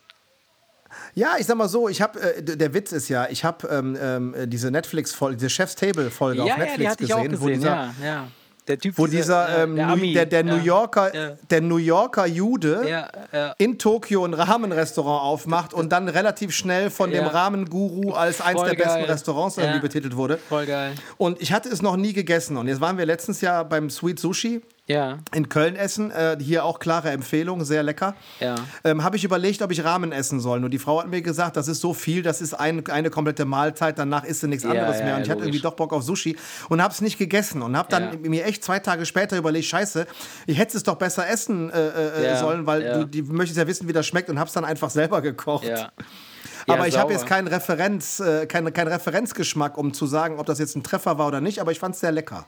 ja, 1.14 1.36
ich 1.38 1.46
sag 1.46 1.56
mal 1.56 1.68
so, 1.68 1.88
ich 1.88 2.00
habe, 2.02 2.20
äh, 2.20 2.42
der 2.42 2.74
Witz 2.74 2.92
ist 2.92 3.08
ja, 3.08 3.28
ich 3.28 3.44
habe 3.44 3.68
ähm, 3.68 3.96
ähm, 4.00 4.34
diese 4.46 4.70
Netflix-Folge, 4.70 5.36
diese 5.36 5.50
Chef's 5.50 5.74
Table-Folge 5.74 6.42
auf 6.42 6.48
ja, 6.48 6.56
ja, 6.56 6.64
Netflix 6.64 6.92
ich 6.92 6.98
gesehen, 6.98 7.14
auch 7.14 7.40
wo 7.40 7.46
gesehen, 7.46 7.60
dieser, 7.60 7.74
ja, 7.74 7.94
ja. 8.02 8.28
Der 8.66 8.78
Typ, 8.78 8.96
wo 8.96 9.06
dieser, 9.06 9.46
dieser 9.46 9.58
äh, 9.58 9.62
ähm, 9.64 9.76
der, 9.76 9.86
New- 9.86 9.92
Ami, 9.92 10.12
der, 10.14 10.26
der, 10.26 10.42
New 10.44 10.56
ja. 10.56 10.62
Yorker, 10.62 11.14
Ja. 11.14 11.36
der 11.50 11.60
New 11.60 11.76
Yorker 11.76 12.26
Jude 12.26 12.86
Ja, 12.88 13.54
in 13.58 13.78
Tokio 13.78 14.24
ein 14.24 14.32
Rahmenrestaurant 14.32 15.22
aufmacht 15.22 15.74
und 15.74 15.90
dann 15.92 16.08
relativ 16.08 16.52
schnell 16.52 16.88
von 16.90 17.10
dem. 17.10 17.24
Ramen-Guru 17.26 18.12
als 18.12 18.40
eins 18.40 18.60
Voll 18.60 18.70
der 18.70 18.76
besten 18.76 19.00
geil. 19.00 19.10
Restaurants 19.10 19.58
irgendwie 19.58 19.80
betitelt 19.80 20.16
wurde. 20.16 20.38
Voll 20.48 20.64
geil. 20.66 20.92
Und 21.18 21.42
ich 21.42 21.52
hatte 21.52 21.68
es 21.68 21.82
noch 21.82 21.96
nie 21.96 22.12
gegessen. 22.14 22.56
Und 22.56 22.68
jetzt 22.68 22.80
waren 22.80 22.96
wir 22.96 23.04
letztens 23.06 23.40
ja 23.42 23.62
beim 23.64 23.90
Sweet 23.90 24.18
Sushi 24.18 24.62
Ja, 24.86 25.18
in 25.32 25.48
Köln 25.48 25.76
essen. 25.76 26.10
Äh, 26.10 26.36
hier 26.40 26.64
auch 26.64 26.78
klare 26.78 27.10
Empfehlung, 27.10 27.64
sehr 27.64 27.82
lecker. 27.82 28.14
ja. 28.38 28.54
Ähm, 28.84 29.02
Habe 29.02 29.16
ich 29.16 29.24
überlegt, 29.24 29.62
ob 29.62 29.70
ich 29.70 29.82
Ramen 29.82 30.12
essen 30.12 30.40
soll. 30.40 30.60
Nur 30.60 30.68
die 30.68 30.78
Frau 30.78 31.00
hat 31.00 31.08
mir 31.08 31.22
gesagt, 31.22 31.56
das 31.56 31.68
ist 31.68 31.80
so 31.80 31.94
viel, 31.94 32.22
das 32.22 32.42
ist 32.42 32.52
ein, 32.52 32.86
eine 32.88 33.08
komplette 33.08 33.46
Mahlzeit, 33.46 33.98
danach 33.98 34.24
isst 34.24 34.42
du 34.42 34.46
nichts 34.46 34.64
Ja, 34.64 34.70
anderes 34.70 34.98
ja, 34.98 35.04
mehr. 35.06 35.16
Und 35.16 35.22
ich 35.22 35.30
hatte 35.30 35.42
irgendwie 35.42 35.60
doch 35.60 35.74
Bock 35.74 35.94
auf 35.94 36.02
Sushi 36.02 36.36
und 36.68 36.82
habe 36.82 36.92
es 36.92 37.00
nicht 37.00 37.16
gegessen. 37.18 37.62
Und 37.62 37.76
habe 37.78 37.88
dann 37.88 38.20
mir 38.20 38.44
echt 38.44 38.62
zwei 38.62 38.78
Tage 38.78 39.06
später 39.06 39.38
überlegt, 39.38 39.64
scheiße, 39.66 40.06
ich 40.46 40.58
hätte 40.58 40.76
es 40.76 40.82
doch 40.82 40.96
besser 40.96 41.26
essen 41.26 41.70
äh, 41.70 41.88
äh, 41.88 42.24
Ja, 42.26 42.36
sollen, 42.36 42.66
weil 42.66 42.82
du 42.92 43.06
die 43.06 43.22
möchtest 43.22 43.58
ja 43.58 43.66
wissen, 43.66 43.88
wie 43.88 43.92
das 43.94 44.06
schmeckt 44.06 44.28
und 44.28 44.38
habe 44.38 44.48
es 44.48 44.54
dann 44.54 44.66
einfach 44.66 44.90
selber 44.90 45.22
gekocht. 45.22 45.64
Ja. 45.64 45.92
Aber 46.66 46.80
Ja, 46.80 46.86
ich 46.86 46.98
habe 46.98 47.12
jetzt 47.12 47.26
keinen 47.26 47.48
Referenz, 47.48 48.20
äh, 48.20 48.46
keinen 48.46 48.72
kein 48.72 48.88
Referenzgeschmack, 48.88 49.76
um 49.78 49.92
zu 49.94 50.06
sagen, 50.06 50.38
ob 50.38 50.46
das 50.46 50.58
jetzt 50.58 50.76
ein 50.76 50.82
Treffer 50.82 51.18
war 51.18 51.26
oder 51.28 51.40
nicht, 51.40 51.58
aber 51.60 51.72
ich 51.72 51.78
fand 51.78 51.94
es 51.94 52.00
sehr 52.00 52.12
lecker. 52.12 52.46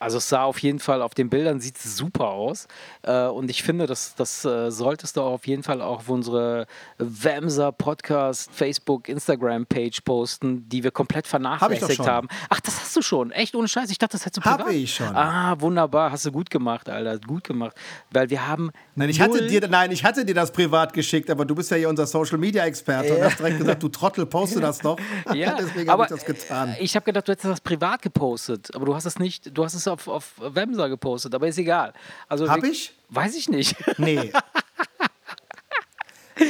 Also 0.00 0.18
es 0.18 0.28
sah 0.28 0.42
auf 0.44 0.58
jeden 0.58 0.78
Fall, 0.78 1.02
auf 1.02 1.14
den 1.14 1.30
Bildern 1.30 1.60
sieht 1.60 1.76
es 1.76 1.96
super 1.96 2.28
aus. 2.28 2.66
Äh, 3.02 3.26
und 3.26 3.50
ich 3.50 3.62
finde, 3.62 3.86
das, 3.86 4.14
das 4.16 4.44
äh, 4.44 4.70
solltest 4.70 5.16
du 5.16 5.20
auf 5.20 5.46
jeden 5.46 5.62
Fall 5.62 5.82
auch 5.82 5.98
auf 6.00 6.08
unsere 6.08 6.66
Wemser 6.98 7.70
Podcast, 7.72 8.50
Facebook, 8.52 9.08
Instagram-Page 9.08 10.00
posten, 10.00 10.68
die 10.68 10.82
wir 10.82 10.90
komplett 10.90 11.26
vernachlässigt 11.26 11.96
schon. 11.96 12.06
haben. 12.06 12.28
Ach, 12.48 12.60
das 12.60 12.80
hast 12.80 12.96
du 12.96 13.02
schon. 13.02 13.30
Echt 13.30 13.54
ohne 13.54 13.68
Scheiß. 13.68 13.90
Ich 13.90 13.98
dachte, 13.98 14.12
das 14.12 14.24
hättest 14.24 14.44
du 14.46 14.50
Hab 14.50 14.58
privat. 14.60 14.72
ich 14.72 14.94
schon. 14.94 15.14
Ah, 15.14 15.54
wunderbar. 15.60 16.10
Hast 16.10 16.24
du 16.24 16.32
gut 16.32 16.48
gemacht, 16.48 16.88
Alter. 16.88 17.18
Gut 17.18 17.44
gemacht. 17.44 17.76
Weil 18.10 18.30
wir 18.30 18.46
haben. 18.46 18.70
Nein 18.94 19.10
ich, 19.10 19.20
hatte 19.20 19.46
dir, 19.46 19.68
nein, 19.68 19.90
ich 19.92 20.02
hatte 20.02 20.24
dir 20.24 20.34
das 20.34 20.50
privat 20.50 20.94
geschickt, 20.94 21.28
aber 21.28 21.44
du 21.44 21.54
bist 21.54 21.70
ja 21.70 21.76
hier 21.76 21.90
unser 21.90 22.06
Social 22.06 22.38
Media 22.38 22.64
Experte 22.64 23.14
und 23.16 23.22
hast 23.24 23.38
direkt 23.38 23.58
gesagt, 23.58 23.82
du 23.82 23.88
Trottel, 23.88 24.24
poste 24.24 24.60
das 24.60 24.78
doch. 24.78 24.98
Ja, 25.34 25.56
Deswegen 25.60 25.90
habe 25.90 26.04
aber 26.04 26.04
ich 26.04 26.10
das 26.10 26.24
getan. 26.24 26.74
ich 26.80 26.96
habe 26.96 27.04
gedacht, 27.04 27.28
du 27.28 27.32
hättest 27.32 27.50
das 27.50 27.60
privat 27.60 28.00
gepostet, 28.02 28.74
aber 28.74 28.86
du 28.86 28.94
hast 28.94 29.04
es 29.04 29.18
nicht, 29.18 29.56
du 29.56 29.64
hast 29.64 29.74
es 29.74 29.86
auf, 29.90 30.08
auf 30.08 30.32
Wemser 30.38 30.88
gepostet, 30.88 31.34
aber 31.34 31.48
ist 31.48 31.58
egal. 31.58 31.92
Also 32.28 32.48
Hab 32.48 32.64
ich? 32.64 32.94
Weiß 33.08 33.36
ich 33.36 33.48
nicht. 33.48 33.76
Nee. 33.98 34.32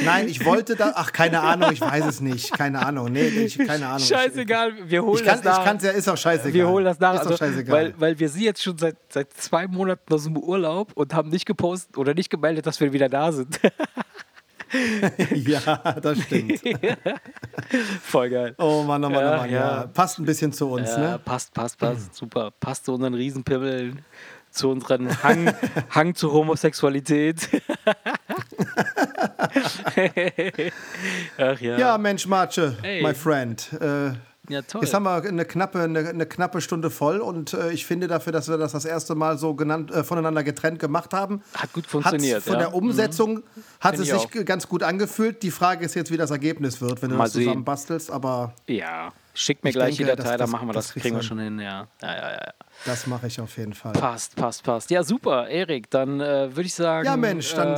Nein, 0.05 0.29
ich 0.29 0.45
wollte 0.45 0.75
da. 0.77 0.93
Ach, 0.95 1.11
keine 1.11 1.41
Ahnung, 1.41 1.71
ich 1.73 1.81
weiß 1.81 2.05
es 2.05 2.21
nicht. 2.21 2.53
Keine 2.53 2.85
Ahnung. 2.85 3.11
Nee, 3.11 3.27
ich, 3.27 3.57
keine 3.57 3.87
Ahnung. 3.87 3.99
Scheißegal, 3.99 4.89
wir 4.89 5.03
holen 5.03 5.17
Ich 5.17 5.25
kann 5.25 5.41
das 5.41 5.43
nach. 5.43 5.59
ich 5.59 5.65
kann's 5.65 5.83
ja, 5.83 5.91
ist 5.91 6.07
auch 6.07 6.17
scheißegal. 6.17 6.53
wir 6.53 6.67
holen 6.69 6.85
das 6.85 6.99
nach, 6.99 7.13
Ist 7.13 7.19
also, 7.19 7.31
doch 7.31 7.37
scheißegal. 7.39 7.75
weil, 7.75 7.93
weil 7.97 8.19
wir 8.19 8.29
sie 8.29 8.45
jetzt 8.45 8.63
schon 8.63 8.77
seit, 8.77 8.95
seit 9.09 9.33
zwei 9.33 9.67
Monaten 9.67 10.13
aus 10.13 10.23
dem 10.23 10.37
Urlaub 10.37 10.91
und 10.95 11.13
haben 11.13 11.29
nicht 11.29 11.45
gepostet 11.45 11.97
oder 11.97 12.13
nicht 12.13 12.29
gemeldet, 12.29 12.65
dass 12.65 12.79
wir 12.79 12.93
wieder 12.93 13.09
da 13.09 13.31
sind. 13.31 13.59
ja, 15.35 15.75
das 16.01 16.19
stimmt. 16.23 16.61
Voll 18.03 18.29
geil. 18.29 18.55
Oh 18.57 18.83
Mann, 18.83 19.03
oh 19.03 19.09
Mann, 19.09 19.21
Ja, 19.23 19.33
oh 19.33 19.37
Mann. 19.37 19.49
ja. 19.49 19.59
Ja. 19.81 19.87
Passt 19.87 20.19
ein 20.19 20.25
bisschen 20.25 20.53
zu 20.53 20.69
uns, 20.69 20.89
Ja, 20.91 20.97
ne? 20.99 21.19
passt, 21.23 21.53
passt, 21.53 21.77
passt. 21.77 22.15
Super. 22.15 22.51
Passt 22.59 22.85
zu 22.85 22.93
unseren 22.93 23.13
Riesenpimmeln, 23.13 24.03
zu 24.49 24.69
unseren 24.69 25.21
Hang, 25.23 25.53
Hang 25.89 26.15
zur 26.15 26.33
Homosexualität. 26.33 27.49
Ach 31.37 31.59
ja. 31.59 31.77
Ja, 31.77 31.97
Mensch, 31.97 32.25
Marce, 32.27 32.73
Hey. 32.81 33.01
my 33.03 33.13
friend. 33.13 33.67
Äh, 33.79 34.11
Ja, 34.51 34.61
toll. 34.61 34.81
Jetzt 34.83 34.93
haben 34.93 35.03
wir 35.03 35.23
eine 35.23 35.45
knappe, 35.45 35.79
eine, 35.81 36.09
eine 36.09 36.25
knappe 36.25 36.61
Stunde 36.61 36.89
voll 36.89 37.19
und 37.19 37.53
äh, 37.53 37.71
ich 37.71 37.85
finde 37.85 38.07
dafür, 38.07 38.33
dass 38.33 38.49
wir 38.49 38.57
das 38.57 38.73
das 38.73 38.85
erste 38.85 39.15
Mal 39.15 39.37
so 39.37 39.53
genannt, 39.55 39.91
äh, 39.91 40.03
voneinander 40.03 40.43
getrennt 40.43 40.79
gemacht 40.79 41.13
haben. 41.13 41.41
Hat 41.55 41.71
gut 41.73 41.87
funktioniert, 41.87 42.37
Hat's 42.37 42.45
von 42.45 42.53
ja. 42.53 42.59
Mhm. 42.59 42.63
der 42.63 42.73
Umsetzung 42.75 43.43
hat 43.79 43.95
Find 43.95 44.07
es 44.07 44.13
ich 44.13 44.21
sich 44.31 44.41
auch. 44.41 44.45
ganz 44.45 44.67
gut 44.67 44.83
angefühlt. 44.83 45.41
Die 45.43 45.51
Frage 45.51 45.85
ist 45.85 45.95
jetzt, 45.95 46.11
wie 46.11 46.17
das 46.17 46.31
Ergebnis 46.31 46.81
wird, 46.81 47.01
wenn 47.01 47.09
du 47.11 47.15
Mal 47.15 47.23
das 47.25 47.33
zusammen 47.33 47.63
bastelst, 47.63 48.11
aber 48.11 48.53
Ja, 48.67 49.11
schick 49.33 49.63
mir 49.63 49.69
Ich 49.69 49.75
gleich 49.75 49.95
denke, 49.97 50.11
die 50.11 50.17
Datei, 50.17 50.31
das- 50.37 50.39
dann 50.41 50.49
machen 50.49 50.67
wir 50.67 50.73
das 50.73 50.87
das, 50.93 51.01
kriegen 51.01 51.15
wir 51.15 51.23
schon 51.23 51.39
hin, 51.39 51.59
ja. 51.59 51.87
Ja, 52.01 52.15
ja, 52.15 52.31
ja. 52.33 52.39
das 52.85 53.07
mache 53.07 53.27
ich 53.27 53.39
auf 53.39 53.57
jeden 53.57 53.73
Fall. 53.73 53.93
Passt, 53.93 54.35
passt, 54.35 54.63
passt. 54.63 54.89
Ja, 54.91 55.03
super, 55.03 55.47
Erik, 55.47 55.89
dann 55.89 56.19
äh, 56.19 56.49
würde 56.55 56.63
ich 56.67 56.73
sagen. 56.73 57.05
Ja, 57.05 57.15
Mensch, 57.15 57.53
dann- 57.53 57.73
Äh, 57.75 57.77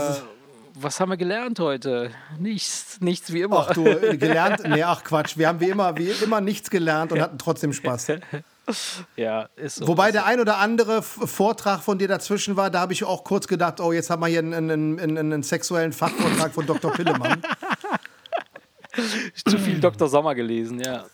was 0.75 0.99
haben 0.99 1.09
wir 1.09 1.17
gelernt 1.17 1.59
heute? 1.59 2.11
Nichts, 2.39 2.99
nichts 2.99 3.31
wie 3.33 3.41
immer. 3.41 3.67
Ach 3.69 3.73
du, 3.73 3.83
gelernt? 3.83 4.67
Nee, 4.67 4.83
ach 4.83 5.03
Quatsch. 5.03 5.37
Wir 5.37 5.47
haben 5.47 5.59
wie 5.59 5.69
immer, 5.69 5.97
wie 5.97 6.09
immer 6.09 6.41
nichts 6.41 6.69
gelernt 6.69 7.11
und 7.11 7.21
hatten 7.21 7.37
trotzdem 7.37 7.73
Spaß. 7.73 8.07
ja, 9.15 9.49
ist 9.55 9.75
so. 9.75 9.87
Wobei 9.87 10.11
der 10.11 10.25
ein 10.25 10.39
oder 10.39 10.57
andere 10.57 11.01
Vortrag 11.01 11.81
von 11.81 11.99
dir 11.99 12.07
dazwischen 12.07 12.55
war, 12.55 12.69
da 12.69 12.79
habe 12.81 12.93
ich 12.93 13.03
auch 13.03 13.23
kurz 13.23 13.47
gedacht, 13.47 13.79
oh, 13.79 13.91
jetzt 13.91 14.09
haben 14.09 14.21
wir 14.21 14.27
hier 14.27 14.39
einen, 14.39 14.53
einen, 14.53 14.99
einen, 14.99 15.17
einen 15.17 15.43
sexuellen 15.43 15.93
Fachvortrag 15.93 16.53
von 16.53 16.65
Dr. 16.65 16.91
Pillemann. 16.91 17.41
zu 19.47 19.57
viel 19.57 19.79
Dr. 19.79 20.07
Sommer 20.07 20.35
gelesen, 20.35 20.79
ja. 20.79 21.05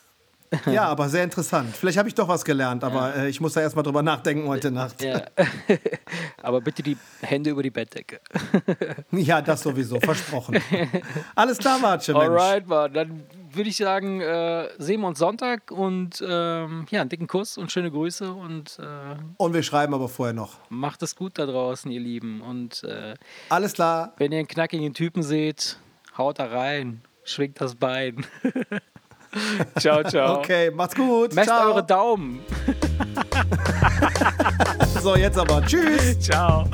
Ja, 0.66 0.86
aber 0.86 1.10
sehr 1.10 1.24
interessant. 1.24 1.76
Vielleicht 1.76 1.98
habe 1.98 2.10
ich 2.10 2.16
doch 2.16 2.28
was 2.28 2.44
gelernt, 2.44 2.84
aber 2.84 3.16
äh, 3.16 3.30
ich 3.30 3.40
muss 3.40 3.54
da 3.54 3.62
erstmal 3.62 3.84
drüber 3.84 4.02
nachdenken 4.02 4.48
heute 4.48 4.72
Nacht. 4.72 5.02
ja. 5.04 5.22
Aber 6.42 6.62
bitte 6.62 6.82
die 6.82 6.98
Hände 7.22 7.50
über 7.52 7.62
die 7.62 7.70
Bettdecke. 7.70 8.20
Ja, 9.12 9.42
das 9.42 9.62
sowieso, 9.62 10.00
versprochen. 10.00 10.58
Alles 11.36 11.58
klar, 11.58 11.78
Marce, 11.80 12.08
Mensch. 12.10 12.20
Alright, 12.24 12.68
Mann, 12.68 12.94
dann 12.94 13.24
würde 13.52 13.70
ich 13.70 13.78
sagen, 13.78 14.22
äh, 14.22 14.70
sehen 14.78 15.02
wir 15.02 15.08
uns 15.08 15.20
Sonntag 15.20 15.70
und 15.72 16.24
ähm, 16.28 16.86
ja, 16.90 17.02
einen 17.02 17.10
dicken 17.10 17.28
Kuss 17.28 17.58
und 17.58 17.72
schöne 17.72 17.92
Grüße 17.92 18.32
und 18.32 18.80
äh, 18.80 19.16
Und 19.38 19.54
wir 19.54 19.64
schreiben 19.64 19.94
aber 19.94 20.08
vorher 20.10 20.34
noch. 20.34 20.58
macht 20.70 21.04
es 21.04 21.16
gut 21.16 21.38
da 21.38 21.46
draußen, 21.46 21.92
ihr 21.92 22.00
Lieben. 22.00 22.42
Und 22.42 22.84
äh, 22.86 23.16
Alles 23.50 23.74
klar. 23.74 24.14
wenn 24.18 24.32
ihr 24.32 24.40
einen 24.40 24.48
knackigen 24.48 24.94
Typen 24.94 25.22
seht, 25.24 25.78
haut 26.18 26.40
da 26.40 26.46
rein, 26.46 27.02
schwingt 27.24 27.60
das 27.62 27.76
Bein. 27.76 28.26
ciao, 29.80 30.04
ciao. 30.04 30.40
Okay, 30.40 30.72
macht's 30.72 30.96
gut. 30.96 31.34
Messt 31.34 31.50
Ciao. 31.50 31.70
eure 31.70 31.84
Daumen. 31.84 32.40
So, 35.02 35.16
jetzt 35.16 35.38
aber. 35.38 35.62
Tschüss. 35.66 36.20
Ciao. 36.20 36.66